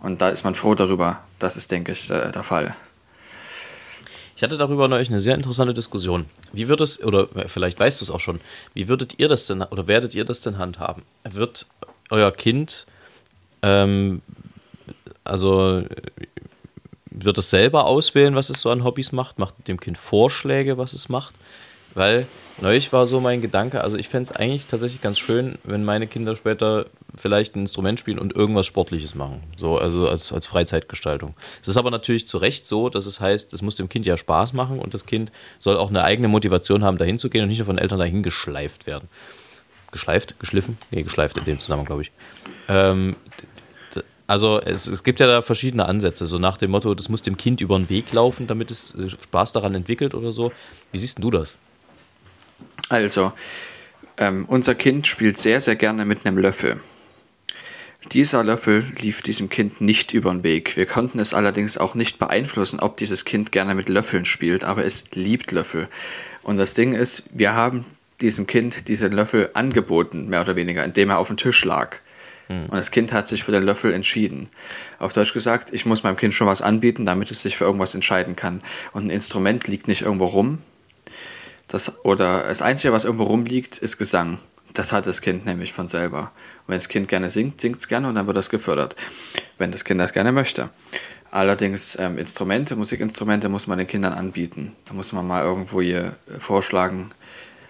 Und 0.00 0.20
da 0.20 0.28
ist 0.28 0.44
man 0.44 0.54
froh 0.54 0.74
darüber. 0.74 1.22
Das 1.38 1.56
ist, 1.56 1.70
denke 1.70 1.92
ich, 1.92 2.08
der, 2.08 2.30
der 2.30 2.42
Fall. 2.42 2.74
Ich 4.36 4.42
hatte 4.42 4.58
darüber 4.58 4.88
neulich 4.88 5.08
eine 5.08 5.20
sehr 5.20 5.34
interessante 5.34 5.74
Diskussion. 5.74 6.26
Wie 6.52 6.68
wird 6.68 6.80
es, 6.80 7.02
oder 7.02 7.28
vielleicht 7.46 7.78
weißt 7.78 8.00
du 8.00 8.04
es 8.04 8.10
auch 8.10 8.20
schon, 8.20 8.40
wie 8.74 8.88
würdet 8.88 9.18
ihr 9.18 9.28
das 9.28 9.46
denn, 9.46 9.62
oder 9.62 9.86
werdet 9.86 10.14
ihr 10.14 10.24
das 10.24 10.40
denn 10.40 10.58
handhaben? 10.58 11.02
Wird 11.22 11.66
euer 12.10 12.32
Kind, 12.32 12.86
ähm, 13.62 14.22
also 15.24 15.82
wird 17.10 17.38
es 17.38 17.50
selber 17.50 17.86
auswählen, 17.86 18.34
was 18.34 18.50
es 18.50 18.60
so 18.60 18.70
an 18.70 18.84
Hobbys 18.84 19.12
macht? 19.12 19.38
Macht 19.38 19.68
dem 19.68 19.80
Kind 19.80 19.98
Vorschläge, 19.98 20.78
was 20.78 20.92
es 20.92 21.08
macht? 21.08 21.34
Weil 21.94 22.26
neulich 22.60 22.92
war 22.92 23.06
so 23.06 23.20
mein 23.20 23.40
Gedanke, 23.40 23.82
also 23.82 23.96
ich 23.96 24.08
fände 24.08 24.30
es 24.30 24.36
eigentlich 24.36 24.66
tatsächlich 24.66 25.00
ganz 25.00 25.18
schön, 25.18 25.58
wenn 25.62 25.84
meine 25.84 26.08
Kinder 26.08 26.34
später 26.34 26.86
vielleicht 27.16 27.54
ein 27.54 27.60
Instrument 27.60 28.00
spielen 28.00 28.18
und 28.18 28.34
irgendwas 28.34 28.66
Sportliches 28.66 29.14
machen. 29.14 29.40
So, 29.56 29.78
also 29.78 30.08
als, 30.08 30.32
als 30.32 30.48
Freizeitgestaltung. 30.48 31.34
Es 31.62 31.68
ist 31.68 31.76
aber 31.76 31.92
natürlich 31.92 32.26
zu 32.26 32.38
Recht 32.38 32.66
so, 32.66 32.88
dass 32.88 33.06
es 33.06 33.20
heißt, 33.20 33.54
es 33.54 33.62
muss 33.62 33.76
dem 33.76 33.88
Kind 33.88 34.06
ja 34.06 34.16
Spaß 34.16 34.52
machen 34.52 34.80
und 34.80 34.92
das 34.92 35.06
Kind 35.06 35.30
soll 35.60 35.76
auch 35.76 35.88
eine 35.88 36.02
eigene 36.02 36.26
Motivation 36.26 36.82
haben, 36.82 36.98
dahin 36.98 37.18
zu 37.18 37.30
gehen 37.30 37.42
und 37.42 37.48
nicht 37.48 37.58
nur 37.58 37.66
von 37.66 37.78
Eltern 37.78 38.00
dahin 38.00 38.24
geschleift 38.24 38.88
werden. 38.88 39.08
Geschleift? 39.92 40.40
Geschliffen? 40.40 40.76
Nee, 40.90 41.04
geschleift 41.04 41.36
in 41.36 41.44
dem 41.44 41.60
Zusammenhang, 41.60 41.86
glaube 41.86 42.02
ich. 42.02 42.10
Ähm, 42.68 43.14
also 44.26 44.60
es, 44.60 44.86
es, 44.86 45.04
gibt 45.04 45.20
ja 45.20 45.26
da 45.26 45.42
verschiedene 45.42 45.86
Ansätze, 45.86 46.26
so 46.26 46.38
nach 46.38 46.56
dem 46.56 46.70
Motto, 46.70 46.94
das 46.94 47.08
muss 47.08 47.22
dem 47.22 47.36
Kind 47.36 47.60
über 47.60 47.78
den 47.78 47.90
Weg 47.90 48.12
laufen, 48.12 48.46
damit 48.46 48.70
es 48.70 48.96
Spaß 49.06 49.52
daran 49.52 49.74
entwickelt 49.74 50.14
oder 50.14 50.32
so. 50.32 50.52
Wie 50.92 50.98
siehst 50.98 51.22
du 51.22 51.30
das? 51.30 51.54
Also, 52.88 53.32
ähm, 54.16 54.44
unser 54.48 54.74
Kind 54.74 55.06
spielt 55.06 55.38
sehr, 55.38 55.60
sehr 55.60 55.76
gerne 55.76 56.04
mit 56.04 56.24
einem 56.24 56.38
Löffel. 56.38 56.80
Dieser 58.12 58.44
Löffel 58.44 58.84
lief 59.00 59.22
diesem 59.22 59.48
Kind 59.48 59.80
nicht 59.80 60.12
über 60.12 60.30
den 60.30 60.42
Weg. 60.42 60.76
Wir 60.76 60.84
konnten 60.84 61.18
es 61.18 61.32
allerdings 61.32 61.78
auch 61.78 61.94
nicht 61.94 62.18
beeinflussen, 62.18 62.80
ob 62.80 62.98
dieses 62.98 63.24
Kind 63.24 63.50
gerne 63.50 63.74
mit 63.74 63.88
Löffeln 63.88 64.26
spielt, 64.26 64.62
aber 64.62 64.84
es 64.84 65.10
liebt 65.12 65.52
Löffel. 65.52 65.88
Und 66.42 66.58
das 66.58 66.74
Ding 66.74 66.92
ist, 66.92 67.24
wir 67.30 67.54
haben 67.54 67.86
diesem 68.20 68.46
Kind 68.46 68.88
diesen 68.88 69.12
Löffel 69.12 69.50
angeboten, 69.54 70.28
mehr 70.28 70.42
oder 70.42 70.54
weniger, 70.54 70.84
indem 70.84 71.10
er 71.10 71.18
auf 71.18 71.28
dem 71.28 71.38
Tisch 71.38 71.64
lag. 71.64 71.96
Hm. 72.48 72.64
Und 72.64 72.74
das 72.74 72.90
Kind 72.90 73.12
hat 73.12 73.28
sich 73.28 73.44
für 73.44 73.52
den 73.52 73.62
Löffel 73.62 73.92
entschieden. 73.92 74.48
Auf 74.98 75.12
Deutsch 75.12 75.32
gesagt, 75.32 75.72
ich 75.72 75.86
muss 75.86 76.02
meinem 76.02 76.16
Kind 76.16 76.34
schon 76.34 76.46
was 76.46 76.62
anbieten, 76.62 77.06
damit 77.06 77.30
es 77.30 77.42
sich 77.42 77.56
für 77.56 77.64
irgendwas 77.64 77.94
entscheiden 77.94 78.36
kann. 78.36 78.62
Und 78.92 79.06
ein 79.06 79.10
Instrument 79.10 79.66
liegt 79.68 79.88
nicht 79.88 80.02
irgendwo 80.02 80.26
rum. 80.26 80.58
Das, 81.68 82.04
oder 82.04 82.44
das 82.44 82.62
Einzige, 82.62 82.92
was 82.92 83.04
irgendwo 83.04 83.24
rumliegt, 83.24 83.78
ist 83.78 83.98
Gesang. 83.98 84.38
Das 84.74 84.92
hat 84.92 85.06
das 85.06 85.20
Kind 85.20 85.46
nämlich 85.46 85.72
von 85.72 85.88
selber. 85.88 86.32
Und 86.66 86.68
wenn 86.68 86.78
das 86.78 86.88
Kind 86.88 87.08
gerne 87.08 87.30
singt, 87.30 87.60
singt 87.60 87.78
es 87.78 87.88
gerne 87.88 88.08
und 88.08 88.16
dann 88.16 88.26
wird 88.26 88.36
das 88.36 88.50
gefördert. 88.50 88.96
Wenn 89.56 89.70
das 89.70 89.84
Kind 89.84 90.00
das 90.00 90.12
gerne 90.12 90.32
möchte. 90.32 90.70
Allerdings 91.30 91.96
ähm, 91.98 92.18
Instrumente, 92.18 92.76
Musikinstrumente 92.76 93.48
muss 93.48 93.66
man 93.66 93.78
den 93.78 93.86
Kindern 93.86 94.12
anbieten. 94.12 94.76
Da 94.84 94.94
muss 94.94 95.12
man 95.12 95.26
mal 95.26 95.42
irgendwo 95.42 95.80
hier 95.80 96.14
äh, 96.28 96.38
vorschlagen. 96.38 97.10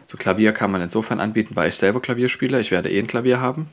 So 0.07 0.19
Klavier 0.19 0.53
kann 0.53 0.71
man 0.71 0.83
insofern 0.83 1.21
anbieten, 1.21 1.57
weil 1.57 1.69
ich 1.69 1.77
selber 1.77 2.01
Klavier 2.01 2.29
spiele. 2.29 2.61
Ich 2.61 2.71
werde 2.71 2.91
eh 2.91 2.99
ein 2.99 3.07
Klavier 3.07 3.41
haben. 3.41 3.69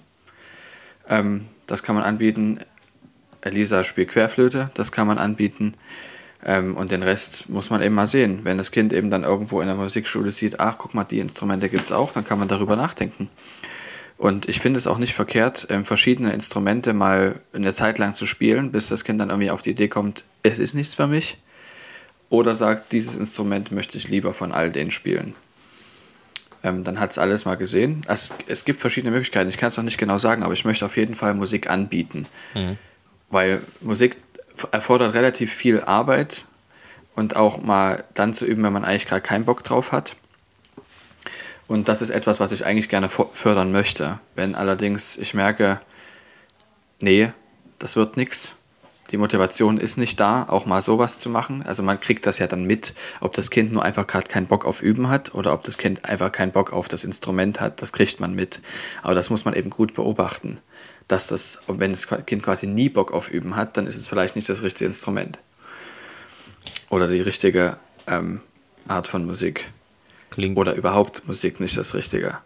Ähm, 1.12 1.48
das 1.68 1.84
kann 1.84 1.96
man 1.96 2.04
anbieten. 2.04 2.60
Elisa 3.42 3.84
spielt 3.84 4.10
Querflöte, 4.10 4.72
das 4.74 4.92
kann 4.92 5.06
man 5.06 5.20
anbieten. 5.20 5.76
Ähm, 6.44 6.76
und 6.76 6.92
den 6.92 7.04
Rest 7.04 7.50
muss 7.50 7.70
man 7.70 7.84
eben 7.84 7.94
mal 7.94 8.08
sehen. 8.08 8.40
Wenn 8.44 8.58
das 8.58 8.72
Kind 8.72 8.94
eben 8.94 9.12
dann 9.12 9.24
irgendwo 9.24 9.62
in 9.62 9.68
der 9.68 9.76
Musikschule 9.76 10.32
sieht, 10.32 10.60
ach, 10.60 10.78
guck 10.80 10.96
mal, 10.96 11.04
die 11.04 11.20
Instrumente 11.20 11.70
gibt 11.70 11.86
es 11.86 11.92
auch, 11.92 12.12
dann 12.12 12.26
kann 12.26 12.40
man 12.40 12.48
darüber 12.48 12.76
nachdenken. 12.76 13.30
Und 14.18 14.48
ich 14.48 14.60
finde 14.60 14.78
es 14.78 14.88
auch 14.88 14.98
nicht 14.98 15.14
verkehrt, 15.14 15.68
ähm, 15.70 15.84
verschiedene 15.84 16.32
Instrumente 16.32 16.94
mal 16.94 17.42
eine 17.54 17.74
Zeit 17.74 17.98
lang 17.98 18.14
zu 18.14 18.26
spielen, 18.26 18.72
bis 18.72 18.88
das 18.88 19.04
Kind 19.04 19.20
dann 19.20 19.30
irgendwie 19.30 19.52
auf 19.52 19.62
die 19.62 19.72
Idee 19.72 19.88
kommt, 19.88 20.24
es 20.44 20.60
ist 20.60 20.74
nichts 20.74 20.94
für 20.94 21.08
mich. 21.08 21.38
Oder 22.30 22.56
sagt, 22.56 22.94
dieses 22.94 23.16
Instrument 23.16 23.72
möchte 23.72 23.98
ich 23.98 24.08
lieber 24.08 24.34
von 24.34 24.52
all 24.52 24.72
denen 24.72 24.92
spielen. 24.92 25.36
Ähm, 26.64 26.84
dann 26.84 27.00
hat 27.00 27.12
es 27.12 27.18
alles 27.18 27.46
mal 27.46 27.56
gesehen. 27.56 28.04
Es, 28.08 28.34
es 28.48 28.66
gibt 28.66 28.80
verschiedene 28.80 29.12
Möglichkeiten. 29.12 29.50
Ich 29.50 29.58
kann 29.58 29.70
es 29.70 29.78
noch 29.78 29.84
nicht 29.84 29.98
genau 29.98 30.18
sagen, 30.18 30.44
aber 30.44 30.54
ich 30.54 30.66
möchte 30.66 30.86
auf 30.86 30.98
jeden 30.98 31.16
Fall 31.16 31.34
Musik 31.34 31.70
anbieten. 31.70 32.28
Mhm. 32.54 32.78
Weil 33.30 33.62
Musik 33.80 34.18
erfordert 34.72 35.14
relativ 35.14 35.54
viel 35.54 35.82
Arbeit 35.82 36.46
und 37.16 37.36
auch 37.36 37.62
mal 37.62 38.04
dann 38.14 38.34
zu 38.34 38.46
üben, 38.46 38.64
wenn 38.64 38.74
man 38.74 38.86
eigentlich 38.86 39.08
gerade 39.08 39.22
keinen 39.22 39.46
Bock 39.46 39.64
drauf 39.64 39.92
hat. 39.92 40.16
Und 41.68 41.88
das 41.88 42.02
ist 42.02 42.10
etwas, 42.10 42.40
was 42.40 42.52
ich 42.52 42.66
eigentlich 42.66 42.90
gerne 42.90 43.10
fördern 43.10 43.72
möchte. 43.72 44.20
Wenn 44.36 44.56
allerdings 44.56 45.18
ich 45.18 45.34
merke, 45.34 45.80
nee, 47.00 47.32
das 47.80 47.96
wird 47.96 48.18
nichts, 48.18 48.56
die 49.12 49.18
Motivation 49.18 49.78
ist 49.78 49.98
nicht 49.98 50.20
da, 50.20 50.48
auch 50.48 50.66
mal 50.66 50.82
sowas 50.82 51.20
zu 51.20 51.30
machen. 51.30 51.64
Also 51.64 51.84
man 51.84 52.00
kriegt 52.00 52.26
das 52.26 52.40
ja 52.40 52.48
dann 52.48 52.64
mit, 52.64 52.94
ob 53.20 53.34
das 53.34 53.50
Kind 53.50 53.74
nur 53.74 53.84
einfach 53.84 54.08
gerade 54.08 54.28
keinen 54.28 54.48
Bock 54.48 54.66
auf 54.66 54.82
Üben 54.82 55.10
hat 55.10 55.36
oder 55.36 55.54
ob 55.54 55.64
das 55.64 55.78
Kind 55.78 56.06
einfach 56.06 56.32
keinen 56.32 56.52
Bock 56.52 56.72
auf 56.72 56.88
das 56.88 57.04
Instrument 57.04 57.60
hat, 57.60 57.82
das 57.82 57.92
kriegt 57.92 58.20
man 58.22 58.34
mit. 58.34 58.62
Aber 59.04 59.14
das 59.14 59.30
muss 59.30 59.44
man 59.44 59.54
eben 59.54 59.70
gut 59.70 59.94
beobachten, 59.94 60.60
dass 61.10 61.28
das, 61.28 61.60
wenn 61.68 61.92
das 61.92 62.08
Kind 62.26 62.44
quasi 62.44 62.68
nie 62.68 62.88
Bock 62.88 63.12
auf 63.12 63.30
Üben 63.30 63.58
hat, 63.58 63.76
dann 63.76 63.86
ist 63.86 63.98
es 63.98 64.08
vielleicht 64.08 64.36
nicht 64.36 64.48
das 64.48 64.62
richtige 64.62 64.86
Instrument. 64.86 65.40
Oder 66.90 67.08
die 67.08 67.22
richtige 67.22 67.78
ähm, 68.08 68.42
Art 68.88 69.08
von 69.08 69.26
Musik. 69.26 69.72
Klingt. 70.30 70.58
Oder 70.58 70.76
überhaupt 70.76 71.28
Musik 71.28 71.60
nicht 71.60 71.78
das 71.78 71.94
Richtige. 71.94 72.38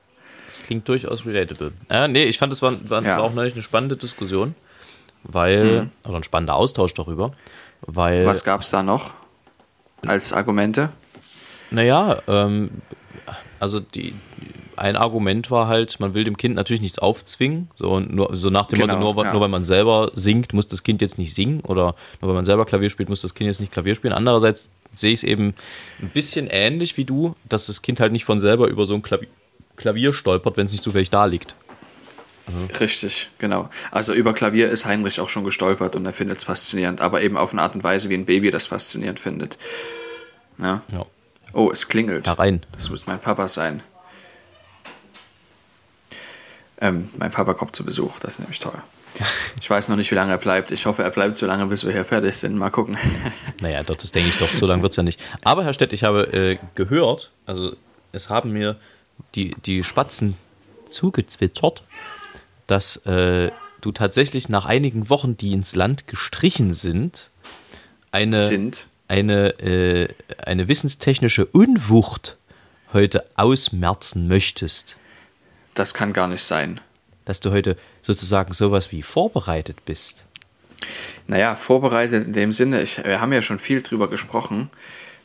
Das 0.48 0.64
klingt 0.64 0.88
durchaus 0.88 1.26
relatable. 1.26 1.72
Äh, 1.90 2.08
nee, 2.08 2.24
ich 2.24 2.40
fand, 2.40 2.52
das 2.52 2.62
war, 2.62 2.74
war, 2.90 3.04
ja. 3.04 3.18
war 3.18 3.24
auch 3.24 3.34
neulich 3.34 3.54
eine 3.54 3.64
spannende 3.64 3.98
Diskussion 3.98 4.56
weil, 5.28 5.82
hm. 5.82 5.90
oder 6.06 6.18
ein 6.18 6.24
spannender 6.24 6.56
Austausch 6.56 6.94
darüber, 6.94 7.34
weil. 7.82 8.26
Was 8.26 8.44
gab 8.44 8.62
es 8.62 8.70
da 8.70 8.84
noch 8.84 9.14
als 10.06 10.34
Argumente? 10.34 10.90
Naja, 11.72 12.22
ähm, 12.28 12.70
also 13.60 13.80
die, 13.80 14.14
ein 14.78 14.96
Argument 14.96 15.52
war 15.52 15.68
halt, 15.68 16.00
man 16.00 16.14
will 16.14 16.24
dem 16.24 16.38
Kind 16.38 16.56
natürlich 16.56 16.82
nichts 16.82 17.00
aufzwingen, 17.00 17.70
so, 17.76 18.00
nur, 18.00 18.36
so 18.36 18.50
nach 18.50 18.68
dem 18.68 18.80
genau, 18.80 18.98
Motto, 18.98 19.14
nur, 19.14 19.26
ja. 19.26 19.32
nur 19.32 19.42
weil 19.42 19.50
man 19.50 19.64
selber 19.64 20.12
singt, 20.16 20.54
muss 20.54 20.68
das 20.68 20.84
Kind 20.84 21.02
jetzt 21.02 21.18
nicht 21.18 21.34
singen 21.34 21.62
oder 21.62 21.96
nur 22.22 22.30
weil 22.30 22.36
man 22.36 22.46
selber 22.46 22.66
Klavier 22.66 22.90
spielt, 22.90 23.10
muss 23.10 23.22
das 23.22 23.34
Kind 23.34 23.48
jetzt 23.48 23.60
nicht 23.60 23.72
Klavier 23.72 23.96
spielen. 23.96 24.14
Andererseits 24.14 24.72
sehe 24.94 25.14
ich 25.14 25.20
es 25.20 25.24
eben 25.24 25.54
ein 26.02 26.10
bisschen 26.10 26.48
ähnlich 26.50 26.98
wie 26.98 27.06
du, 27.06 27.36
dass 27.48 27.68
das 27.68 27.82
Kind 27.82 28.00
halt 28.00 28.12
nicht 28.12 28.26
von 28.26 28.40
selber 28.40 28.68
über 28.68 28.86
so 28.86 28.94
ein 28.96 29.02
Klavier, 29.02 29.28
Klavier 29.76 30.14
stolpert, 30.14 30.58
wenn 30.58 30.66
es 30.66 30.72
nicht 30.72 30.84
zufällig 30.84 31.10
da 31.10 31.26
liegt. 31.26 31.56
Mhm. 32.48 32.70
Richtig, 32.80 33.30
genau. 33.40 33.70
Also 33.92 34.14
über 34.14 34.34
Klavier 34.34 34.70
ist 34.70 34.86
Heinrich 34.86 35.20
auch 35.20 35.30
schon 35.30 35.44
gestolpert 35.44 35.96
und 35.96 36.06
er 36.06 36.14
findet 36.14 36.38
es 36.40 36.44
faszinierend, 36.44 37.02
aber 37.02 37.22
eben 37.22 37.38
auf 37.38 37.54
eine 37.54 37.62
Art 37.62 37.76
und 37.76 37.84
Weise, 37.84 38.10
wie 38.10 38.16
ein 38.16 38.26
Baby 38.26 38.52
das 38.52 38.68
faszinierend 38.68 39.20
findet. 39.20 39.58
Ja. 40.58 40.82
ja. 40.92 41.06
Oh, 41.54 41.72
es 41.72 41.88
klingelt. 41.88 42.28
Herein. 42.28 42.64
Das 42.74 42.90
muss 42.90 43.08
mein 43.08 43.20
Papa 43.20 43.48
sein. 43.48 43.82
Ähm, 46.82 47.10
mein 47.18 47.32
Papa 47.32 47.54
kommt 47.54 47.76
zu 47.76 47.84
Besuch, 47.84 48.20
das 48.20 48.34
ist 48.34 48.40
nämlich 48.40 48.60
toll. 48.60 48.82
Ich 49.62 49.70
weiß 49.70 49.88
noch 49.88 49.96
nicht, 49.96 50.12
wie 50.12 50.16
lange 50.16 50.32
er 50.34 50.38
bleibt. 50.38 50.72
Ich 50.72 50.86
hoffe, 50.86 51.02
er 51.02 51.10
bleibt 51.10 51.38
so 51.38 51.46
lange, 51.46 51.66
bis 51.68 51.86
wir 51.86 51.94
hier 51.94 52.04
fertig 52.04 52.36
sind. 52.36 52.58
Mal 52.58 52.70
gucken. 52.70 52.98
Naja, 53.62 53.82
doch, 53.84 53.96
das 53.96 54.12
denke 54.12 54.30
ich 54.30 54.38
doch. 54.38 54.50
So 54.50 54.66
lange 54.66 54.84
wird 54.84 54.92
es 54.92 54.98
ja 54.98 55.04
nicht. 55.04 55.24
Aber, 55.44 55.64
Herr 55.64 55.74
Stett, 55.74 55.94
ich 55.94 56.04
habe 56.04 56.32
äh, 56.34 56.60
gehört, 56.76 57.32
also 57.46 57.76
es 58.12 58.30
haben 58.30 58.52
mir 58.52 58.76
die, 59.34 59.56
die 59.66 59.84
Spatzen 59.84 60.36
zugezwitschert, 60.90 61.84
dass 62.68 62.98
äh, 63.06 63.52
du 63.82 63.92
tatsächlich 63.92 64.50
nach 64.50 64.66
einigen 64.66 65.10
Wochen, 65.10 65.38
die 65.38 65.54
ins 65.54 65.76
Land 65.76 66.08
gestrichen 66.08 66.74
sind, 66.74 67.30
eine, 68.12 68.42
sind? 68.44 68.88
eine, 69.08 69.60
äh, 69.60 70.08
eine 70.44 70.68
wissenstechnische 70.68 71.46
Unwucht 71.46 72.38
heute 72.94 73.26
ausmerzen 73.36 74.28
möchtest. 74.28 74.96
Das 75.74 75.94
kann 75.94 76.14
gar 76.14 76.28
nicht 76.28 76.44
sein. 76.44 76.80
Dass 77.26 77.40
du 77.40 77.52
heute 77.52 77.76
sozusagen 78.02 78.54
sowas 78.54 78.92
wie 78.92 79.04
vorbereitet 79.04 79.86
bist. 79.86 80.26
Naja, 81.28 81.56
vorbereitet 81.56 82.26
in 82.26 82.34
dem 82.34 82.52
Sinne, 82.52 82.82
ich, 82.82 83.04
wir 83.04 83.20
haben 83.20 83.34
ja 83.34 83.42
schon 83.42 83.60
viel 83.60 83.82
drüber 83.82 84.10
gesprochen, 84.10 84.70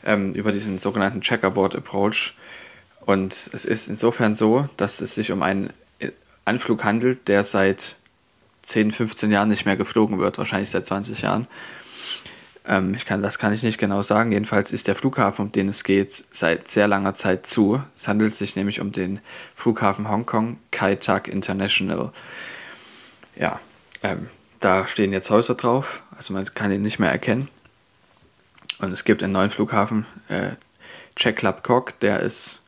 ähm, 0.05 0.35
über 0.35 0.51
diesen 0.53 0.79
sogenannten 0.79 1.21
Checkerboard 1.21 1.77
Approach. 1.77 2.35
Und 3.05 3.33
es 3.53 3.65
ist 3.65 3.89
insofern 3.89 4.35
so, 4.35 4.69
dass 4.77 5.01
es 5.01 5.15
sich 5.15 5.31
um 5.33 5.43
einen 5.43 5.73
Anflug 6.51 6.85
handelt, 6.85 7.29
der 7.29 7.45
seit 7.45 7.97
10, 8.63 8.93
15 8.93 9.31
Jahren 9.31 9.49
nicht 9.49 9.67
mehr 9.67 9.77
geflogen 9.77 10.19
wird, 10.19 10.39
wahrscheinlich 10.39 10.71
seit 10.71 10.85
20 10.85 11.23
Jahren. 11.23 11.47
Ähm, 12.67 12.95
ich 12.95 13.07
kann, 13.07 13.23
das 13.23 13.39
kann 13.39 13.53
ich 13.53 13.63
nicht 13.63 13.79
genau 13.79 14.03
sagen. 14.03 14.33
Jedenfalls 14.33 14.73
ist 14.73 14.89
der 14.89 14.95
Flughafen, 14.95 15.47
um 15.47 15.53
den 15.53 15.69
es 15.69 15.85
geht, 15.85 16.25
seit 16.31 16.69
sehr 16.69 16.89
langer 16.89 17.15
Zeit 17.15 17.47
zu. 17.47 17.83
Es 17.97 18.09
handelt 18.09 18.35
sich 18.35 18.57
nämlich 18.57 18.81
um 18.81 18.93
den 18.93 19.21
Flughafen 19.55 20.09
Hongkong, 20.09 20.59
Kai 20.71 20.97
Tak 20.97 21.29
International. 21.29 22.13
Ja, 23.37 23.61
ähm, 24.03 24.29
da 24.61 24.87
stehen 24.87 25.13
jetzt 25.13 25.31
Häuser 25.31 25.55
drauf, 25.55 26.03
also 26.17 26.35
man 26.35 26.45
kann 26.55 26.71
ihn 26.71 26.83
nicht 26.83 26.99
mehr 26.99 27.11
erkennen. 27.11 27.49
Und 28.79 28.93
es 28.93 29.05
gibt 29.05 29.23
einen 29.23 29.33
neuen 29.33 29.51
Flughafen, 29.51 30.07
äh, 30.29 30.51
Club 31.15 31.63
Kok, 31.63 31.99
der 32.01 32.21
ist 32.21 32.61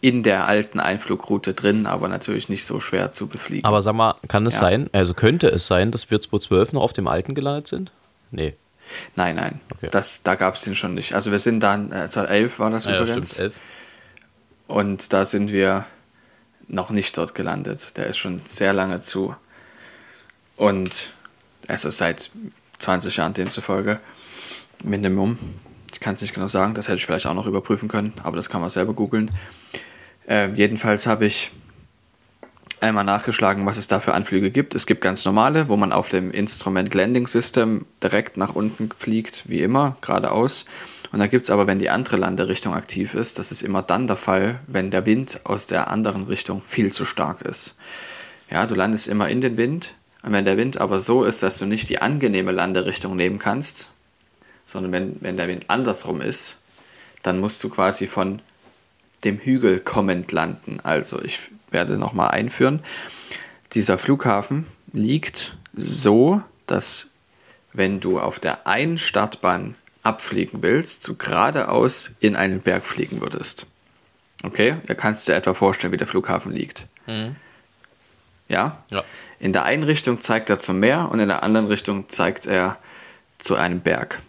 in 0.00 0.22
der 0.22 0.46
alten 0.46 0.80
Einflugroute 0.80 1.54
drin, 1.54 1.86
aber 1.86 2.08
natürlich 2.08 2.48
nicht 2.48 2.64
so 2.64 2.80
schwer 2.80 3.12
zu 3.12 3.26
befliegen. 3.26 3.64
Aber 3.64 3.82
sag 3.82 3.94
mal, 3.94 4.14
kann 4.28 4.46
es 4.46 4.54
ja. 4.54 4.60
sein, 4.60 4.90
also 4.92 5.14
könnte 5.14 5.48
es 5.48 5.66
sein, 5.66 5.90
dass 5.90 6.10
wir 6.10 6.20
2012 6.20 6.72
noch 6.72 6.82
auf 6.82 6.92
dem 6.92 7.08
alten 7.08 7.34
gelandet 7.34 7.66
sind? 7.66 7.90
Nee. 8.30 8.54
Nein, 9.16 9.36
nein. 9.36 9.60
Okay. 9.74 9.88
Das, 9.90 10.22
da 10.22 10.34
gab 10.34 10.54
es 10.54 10.62
den 10.62 10.74
schon 10.74 10.94
nicht. 10.94 11.14
Also 11.14 11.30
wir 11.30 11.38
sind 11.38 11.60
dann, 11.60 11.92
äh, 11.92 12.08
2011 12.08 12.58
war 12.58 12.70
das 12.70 12.84
ja, 12.84 12.96
übrigens. 12.96 13.30
Ja, 13.30 13.34
stimmt, 13.34 13.40
11. 13.40 13.54
Und 14.68 15.12
da 15.12 15.24
sind 15.24 15.50
wir 15.50 15.84
noch 16.68 16.90
nicht 16.90 17.16
dort 17.16 17.34
gelandet. 17.34 17.96
Der 17.96 18.06
ist 18.06 18.18
schon 18.18 18.38
sehr 18.44 18.72
lange 18.72 19.00
zu. 19.00 19.34
Und 20.56 21.12
also 21.66 21.90
seit 21.90 22.30
20 22.78 23.16
Jahren 23.16 23.34
demzufolge. 23.34 24.00
Minimum. 24.82 25.38
Ich 25.92 26.00
kann 26.00 26.14
es 26.14 26.22
nicht 26.22 26.34
genau 26.34 26.46
sagen, 26.46 26.74
das 26.74 26.86
hätte 26.88 26.96
ich 26.96 27.06
vielleicht 27.06 27.26
auch 27.26 27.34
noch 27.34 27.46
überprüfen 27.46 27.88
können, 27.88 28.12
aber 28.22 28.36
das 28.36 28.48
kann 28.48 28.60
man 28.60 28.70
selber 28.70 28.92
googeln. 28.92 29.30
Äh, 30.28 30.50
jedenfalls 30.54 31.06
habe 31.06 31.26
ich 31.26 31.50
einmal 32.80 33.04
nachgeschlagen, 33.04 33.66
was 33.66 33.76
es 33.76 33.88
da 33.88 33.98
für 33.98 34.14
Anflüge 34.14 34.50
gibt. 34.50 34.74
Es 34.74 34.86
gibt 34.86 35.00
ganz 35.00 35.24
normale, 35.24 35.68
wo 35.68 35.76
man 35.76 35.92
auf 35.92 36.08
dem 36.08 36.30
Instrument 36.30 36.94
Landing 36.94 37.26
System 37.26 37.86
direkt 38.02 38.36
nach 38.36 38.54
unten 38.54 38.90
fliegt, 38.96 39.48
wie 39.48 39.62
immer, 39.62 39.96
geradeaus. 40.00 40.66
Und 41.10 41.18
da 41.18 41.26
gibt 41.26 41.44
es 41.44 41.50
aber, 41.50 41.66
wenn 41.66 41.78
die 41.78 41.90
andere 41.90 42.18
Landerichtung 42.18 42.74
aktiv 42.74 43.14
ist, 43.14 43.38
das 43.38 43.50
ist 43.50 43.62
immer 43.62 43.82
dann 43.82 44.06
der 44.06 44.16
Fall, 44.16 44.60
wenn 44.66 44.90
der 44.90 45.06
Wind 45.06 45.40
aus 45.44 45.66
der 45.66 45.88
anderen 45.88 46.24
Richtung 46.24 46.60
viel 46.60 46.92
zu 46.92 47.04
stark 47.04 47.42
ist. 47.42 47.74
Ja, 48.50 48.66
du 48.66 48.74
landest 48.74 49.08
immer 49.08 49.28
in 49.28 49.40
den 49.40 49.56
Wind. 49.56 49.94
Und 50.22 50.32
wenn 50.32 50.44
der 50.44 50.56
Wind 50.56 50.80
aber 50.80 51.00
so 51.00 51.24
ist, 51.24 51.42
dass 51.42 51.58
du 51.58 51.64
nicht 51.64 51.88
die 51.88 52.00
angenehme 52.02 52.52
Landerichtung 52.52 53.16
nehmen 53.16 53.38
kannst, 53.38 53.90
sondern 54.66 54.92
wenn, 54.92 55.16
wenn 55.20 55.36
der 55.36 55.48
Wind 55.48 55.70
andersrum 55.70 56.20
ist, 56.20 56.58
dann 57.22 57.40
musst 57.40 57.62
du 57.64 57.70
quasi 57.70 58.06
von 58.06 58.42
dem 59.24 59.38
Hügel 59.38 59.80
kommend 59.80 60.32
landen. 60.32 60.78
Also 60.82 61.20
ich 61.22 61.50
werde 61.70 61.98
nochmal 61.98 62.28
einführen. 62.28 62.80
Dieser 63.72 63.98
Flughafen 63.98 64.66
liegt 64.92 65.56
so, 65.74 66.42
dass 66.66 67.08
wenn 67.72 68.00
du 68.00 68.18
auf 68.18 68.38
der 68.38 68.66
einen 68.66 68.98
Startbahn 68.98 69.74
abfliegen 70.02 70.62
willst, 70.62 71.06
du 71.06 71.16
geradeaus 71.16 72.12
in 72.20 72.36
einen 72.36 72.60
Berg 72.60 72.84
fliegen 72.84 73.20
würdest. 73.20 73.66
Okay, 74.42 74.76
da 74.86 74.94
kannst 74.94 75.26
du 75.26 75.32
dir 75.32 75.38
etwa 75.38 75.52
vorstellen, 75.52 75.92
wie 75.92 75.98
der 75.98 76.06
Flughafen 76.06 76.52
liegt. 76.52 76.86
Mhm. 77.06 77.36
Ja? 78.48 78.82
Ja. 78.90 79.04
In 79.38 79.52
der 79.52 79.64
einen 79.64 79.82
Richtung 79.82 80.20
zeigt 80.20 80.48
er 80.48 80.58
zum 80.58 80.80
Meer 80.80 81.10
und 81.12 81.20
in 81.20 81.28
der 81.28 81.42
anderen 81.42 81.66
Richtung 81.66 82.08
zeigt 82.08 82.46
er 82.46 82.78
zu 83.38 83.56
einem 83.56 83.80
Berg. 83.80 84.22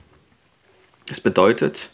Das 1.08 1.22
bedeutet 1.22 1.90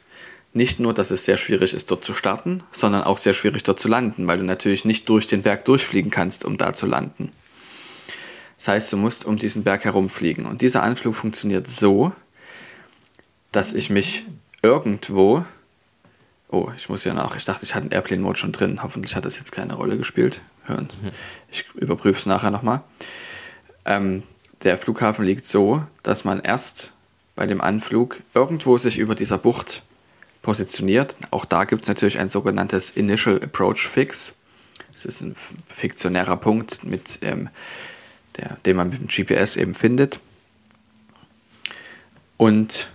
nicht 0.55 0.79
nur, 0.79 0.93
dass 0.93 1.11
es 1.11 1.25
sehr 1.25 1.35
schwierig 1.35 1.73
ist, 1.73 1.91
dort 1.91 2.05
zu 2.05 2.13
starten, 2.13 2.63
sondern 2.71 3.03
auch 3.03 3.17
sehr 3.17 3.33
schwierig, 3.33 3.63
dort 3.63 3.79
zu 3.79 3.89
landen, 3.89 4.25
weil 4.25 4.37
du 4.37 4.45
natürlich 4.45 4.85
nicht 4.85 5.09
durch 5.09 5.27
den 5.27 5.41
Berg 5.41 5.65
durchfliegen 5.65 6.11
kannst, 6.11 6.45
um 6.45 6.55
da 6.55 6.73
zu 6.73 6.85
landen. 6.85 7.33
Das 8.57 8.69
heißt, 8.69 8.93
du 8.93 8.97
musst 8.97 9.25
um 9.25 9.37
diesen 9.37 9.65
Berg 9.65 9.83
herumfliegen. 9.83 10.45
Und 10.45 10.61
dieser 10.61 10.81
Anflug 10.81 11.13
funktioniert 11.13 11.67
so, 11.67 12.13
dass 13.51 13.73
ich 13.73 13.89
mich 13.89 14.23
irgendwo. 14.61 15.43
Oh, 16.49 16.69
ich 16.77 16.87
muss 16.87 17.03
ja 17.03 17.13
nach. 17.13 17.35
Ich 17.35 17.43
dachte, 17.43 17.65
ich 17.65 17.75
hatte 17.75 17.83
einen 17.83 17.91
Airplane-Mode 17.91 18.39
schon 18.39 18.53
drin. 18.53 18.81
Hoffentlich 18.81 19.17
hat 19.17 19.25
das 19.25 19.37
jetzt 19.37 19.51
keine 19.51 19.73
Rolle 19.73 19.97
gespielt. 19.97 20.41
Hören. 20.63 20.87
Ich 21.51 21.65
überprüfe 21.75 22.17
es 22.17 22.25
nachher 22.25 22.49
nochmal. 22.49 22.81
Ähm, 23.83 24.23
der 24.63 24.77
Flughafen 24.77 25.25
liegt 25.25 25.45
so, 25.45 25.83
dass 26.01 26.23
man 26.23 26.39
erst 26.39 26.93
bei 27.35 27.45
dem 27.45 27.59
Anflug 27.59 28.21
irgendwo 28.33 28.77
sich 28.77 28.97
über 28.97 29.15
dieser 29.15 29.37
Bucht 29.37 29.83
positioniert. 30.45 31.17
Auch 31.31 31.43
da 31.43 31.63
gibt 31.63 31.81
es 31.81 31.87
natürlich 31.87 32.19
ein 32.19 32.27
sogenanntes 32.27 32.91
Initial 32.91 33.41
Approach 33.41 33.87
Fix. 33.87 34.35
Das 34.91 35.03
ist 35.03 35.21
ein 35.21 35.35
fiktionärer 35.65 36.37
Punkt, 36.37 36.83
mit, 36.83 37.17
ähm, 37.23 37.49
der, 38.37 38.57
den 38.63 38.75
man 38.75 38.91
mit 38.91 38.99
dem 38.99 39.07
GPS 39.07 39.55
eben 39.55 39.73
findet. 39.73 40.19
Und 42.37 42.91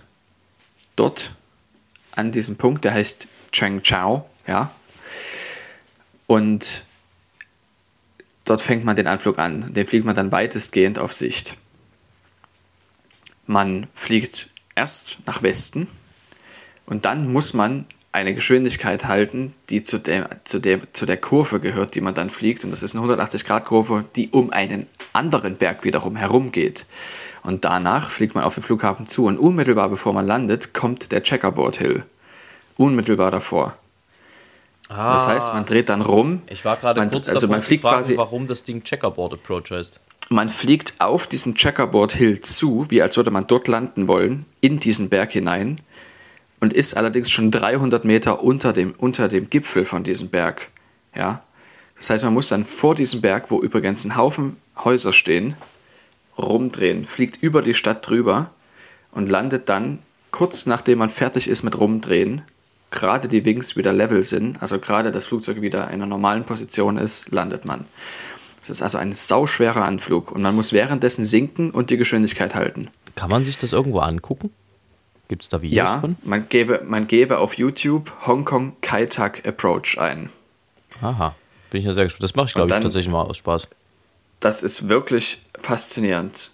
dort 0.95 1.35
an 2.11 2.31
diesem 2.31 2.55
Punkt, 2.55 2.85
der 2.85 2.93
heißt 2.93 3.27
Cheng 3.51 3.83
Chao, 3.83 4.29
ja. 4.47 4.73
Und 6.27 6.85
dort 8.45 8.61
fängt 8.61 8.85
man 8.85 8.95
den 8.95 9.07
Anflug 9.07 9.39
an. 9.39 9.73
Den 9.73 9.85
fliegt 9.85 10.05
man 10.05 10.15
dann 10.15 10.31
weitestgehend 10.31 10.99
auf 10.99 11.11
Sicht. 11.11 11.57
Man 13.45 13.87
fliegt 13.93 14.49
erst 14.73 15.17
nach 15.25 15.43
Westen 15.43 15.89
und 16.91 17.05
dann 17.05 17.31
muss 17.31 17.53
man 17.53 17.85
eine 18.11 18.33
Geschwindigkeit 18.33 19.05
halten, 19.05 19.53
die 19.69 19.81
zu 19.81 19.97
der, 19.97 20.41
zu, 20.43 20.59
der, 20.59 20.81
zu 20.91 21.05
der 21.05 21.15
Kurve 21.15 21.61
gehört, 21.61 21.95
die 21.95 22.01
man 22.01 22.13
dann 22.13 22.29
fliegt. 22.29 22.65
Und 22.65 22.71
das 22.71 22.83
ist 22.83 22.97
eine 22.97 23.07
180-Grad-Kurve, 23.07 24.03
die 24.17 24.29
um 24.31 24.51
einen 24.51 24.87
anderen 25.13 25.55
Berg 25.55 25.85
wiederum 25.85 26.17
herumgeht. 26.17 26.85
Und 27.43 27.63
danach 27.63 28.09
fliegt 28.09 28.35
man 28.35 28.43
auf 28.43 28.55
den 28.55 28.63
Flughafen 28.63 29.07
zu 29.07 29.27
und 29.27 29.37
unmittelbar 29.37 29.87
bevor 29.87 30.11
man 30.11 30.27
landet, 30.27 30.73
kommt 30.73 31.13
der 31.13 31.23
Checkerboard 31.23 31.77
Hill. 31.77 32.03
Unmittelbar 32.75 33.31
davor. 33.31 33.77
Ah, 34.89 35.13
Das 35.13 35.27
heißt, 35.27 35.53
man 35.53 35.65
dreht 35.65 35.87
dann 35.87 36.01
rum. 36.01 36.41
ich 36.49 36.65
war 36.65 36.75
gerade 36.75 36.99
man, 36.99 37.09
kurz 37.09 37.29
also 37.29 37.47
davor 37.47 37.55
man 37.55 37.61
fliegt 37.61 37.83
fragen, 37.83 37.99
quasi, 37.99 38.17
warum 38.17 38.47
das 38.47 38.65
Ding 38.65 38.83
Checkerboard 38.83 39.35
Approach 39.35 39.71
heißt. 39.71 40.01
man 40.29 40.49
fliegt 40.49 40.95
auf 40.99 41.25
diesen 41.25 41.55
Checkerboard 41.55 42.11
Hill 42.11 42.41
zu, 42.41 42.87
wie 42.89 43.01
als 43.01 43.15
würde 43.15 43.31
man 43.31 43.47
dort 43.47 43.69
landen 43.69 44.09
wollen, 44.09 44.45
in 44.59 44.79
diesen 44.79 45.07
Berg 45.07 45.31
hinein 45.31 45.77
und 46.61 46.71
ist 46.71 46.95
allerdings 46.95 47.29
schon 47.29 47.51
300 47.51 48.05
Meter 48.05 48.41
unter 48.41 48.71
dem, 48.71 48.93
unter 48.97 49.27
dem 49.27 49.49
Gipfel 49.49 49.83
von 49.83 50.03
diesem 50.03 50.29
Berg. 50.29 50.69
Ja? 51.13 51.43
Das 51.97 52.09
heißt, 52.09 52.23
man 52.23 52.33
muss 52.33 52.47
dann 52.47 52.63
vor 52.63 52.95
diesem 52.95 53.19
Berg, 53.19 53.51
wo 53.51 53.61
übrigens 53.61 54.05
ein 54.05 54.15
Haufen 54.15 54.55
Häuser 54.77 55.11
stehen, 55.11 55.55
rumdrehen, 56.37 57.03
fliegt 57.03 57.43
über 57.43 57.61
die 57.61 57.73
Stadt 57.73 58.07
drüber 58.07 58.51
und 59.11 59.29
landet 59.29 59.67
dann 59.67 59.99
kurz 60.31 60.65
nachdem 60.65 60.99
man 60.99 61.09
fertig 61.09 61.49
ist 61.49 61.63
mit 61.63 61.77
Rumdrehen, 61.77 62.41
gerade 62.89 63.27
die 63.27 63.43
Wings 63.43 63.75
wieder 63.75 63.91
level 63.91 64.23
sind, 64.23 64.61
also 64.61 64.79
gerade 64.79 65.11
das 65.11 65.25
Flugzeug 65.25 65.61
wieder 65.61 65.87
in 65.87 65.95
einer 65.95 66.05
normalen 66.05 66.45
Position 66.45 66.97
ist, 66.97 67.31
landet 67.31 67.65
man. 67.65 67.85
Das 68.61 68.69
ist 68.69 68.81
also 68.81 68.97
ein 68.97 69.13
sauschwerer 69.13 69.83
Anflug 69.83 70.31
und 70.31 70.41
man 70.41 70.55
muss 70.55 70.71
währenddessen 70.71 71.25
sinken 71.25 71.71
und 71.71 71.89
die 71.89 71.97
Geschwindigkeit 71.97 72.55
halten. 72.55 72.89
Kann 73.15 73.29
man 73.29 73.43
sich 73.43 73.57
das 73.57 73.73
irgendwo 73.73 73.99
angucken? 73.99 74.51
Gibt 75.31 75.43
es 75.43 75.47
da 75.47 75.61
Videos 75.61 75.77
Ja, 75.77 75.99
von? 76.01 76.17
man 76.23 76.49
gebe, 76.49 76.81
man 76.85 77.07
gebe 77.07 77.37
auf 77.37 77.53
YouTube 77.53 78.11
Hongkong 78.27 78.73
Kai-Tak 78.81 79.47
Approach 79.47 79.97
ein. 79.97 80.29
Aha, 81.01 81.33
bin 81.69 81.79
ich 81.79 81.87
ja 81.87 81.93
sehr 81.93 82.03
gespannt. 82.03 82.23
Das 82.23 82.35
mache 82.35 82.47
ich, 82.47 82.53
glaube 82.53 82.69
ich, 82.75 82.81
tatsächlich 82.81 83.09
mal 83.09 83.21
aus 83.21 83.37
Spaß. 83.37 83.69
Das 84.41 84.61
ist 84.61 84.89
wirklich 84.89 85.41
faszinierend. 85.57 86.51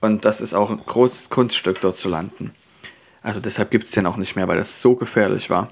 Und 0.00 0.24
das 0.24 0.40
ist 0.40 0.54
auch 0.54 0.70
ein 0.70 0.78
großes 0.84 1.30
Kunststück, 1.30 1.80
dort 1.82 1.94
zu 1.94 2.08
landen. 2.08 2.50
Also 3.22 3.38
deshalb 3.38 3.70
gibt 3.70 3.84
es 3.84 3.92
den 3.92 4.06
auch 4.06 4.16
nicht 4.16 4.34
mehr, 4.34 4.48
weil 4.48 4.56
das 4.56 4.82
so 4.82 4.96
gefährlich 4.96 5.48
war. 5.48 5.70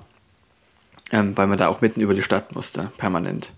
Ähm, 1.10 1.36
weil 1.36 1.48
man 1.48 1.58
da 1.58 1.66
auch 1.66 1.80
mitten 1.80 2.00
über 2.00 2.14
die 2.14 2.22
Stadt 2.22 2.54
musste, 2.54 2.92
permanent. 2.98 3.50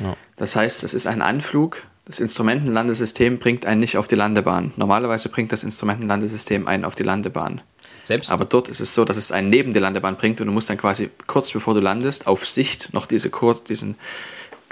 Ja. 0.00 0.16
Das 0.34 0.56
heißt, 0.56 0.82
es 0.82 0.92
ist 0.92 1.06
ein 1.06 1.22
Anflug. 1.22 1.84
Das 2.04 2.18
Instrumentenlandesystem 2.18 3.38
bringt 3.38 3.64
einen 3.64 3.78
nicht 3.78 3.96
auf 3.96 4.08
die 4.08 4.16
Landebahn. 4.16 4.72
Normalerweise 4.74 5.28
bringt 5.28 5.52
das 5.52 5.62
Instrumentenlandesystem 5.62 6.66
einen 6.66 6.84
auf 6.84 6.96
die 6.96 7.04
Landebahn. 7.04 7.60
Selbst, 8.04 8.30
Aber 8.30 8.44
dort 8.44 8.68
ist 8.68 8.80
es 8.80 8.94
so, 8.94 9.04
dass 9.06 9.16
es 9.16 9.32
einen 9.32 9.48
neben 9.48 9.72
die 9.72 9.80
Landebahn 9.80 10.16
bringt 10.16 10.40
und 10.40 10.46
du 10.46 10.52
musst 10.52 10.68
dann 10.70 10.76
quasi 10.76 11.10
kurz 11.26 11.50
bevor 11.52 11.72
du 11.74 11.80
landest 11.80 12.26
auf 12.26 12.46
Sicht 12.46 12.92
noch 12.92 13.06
diese, 13.06 13.30
Kur 13.30 13.54
diesen, 13.66 13.96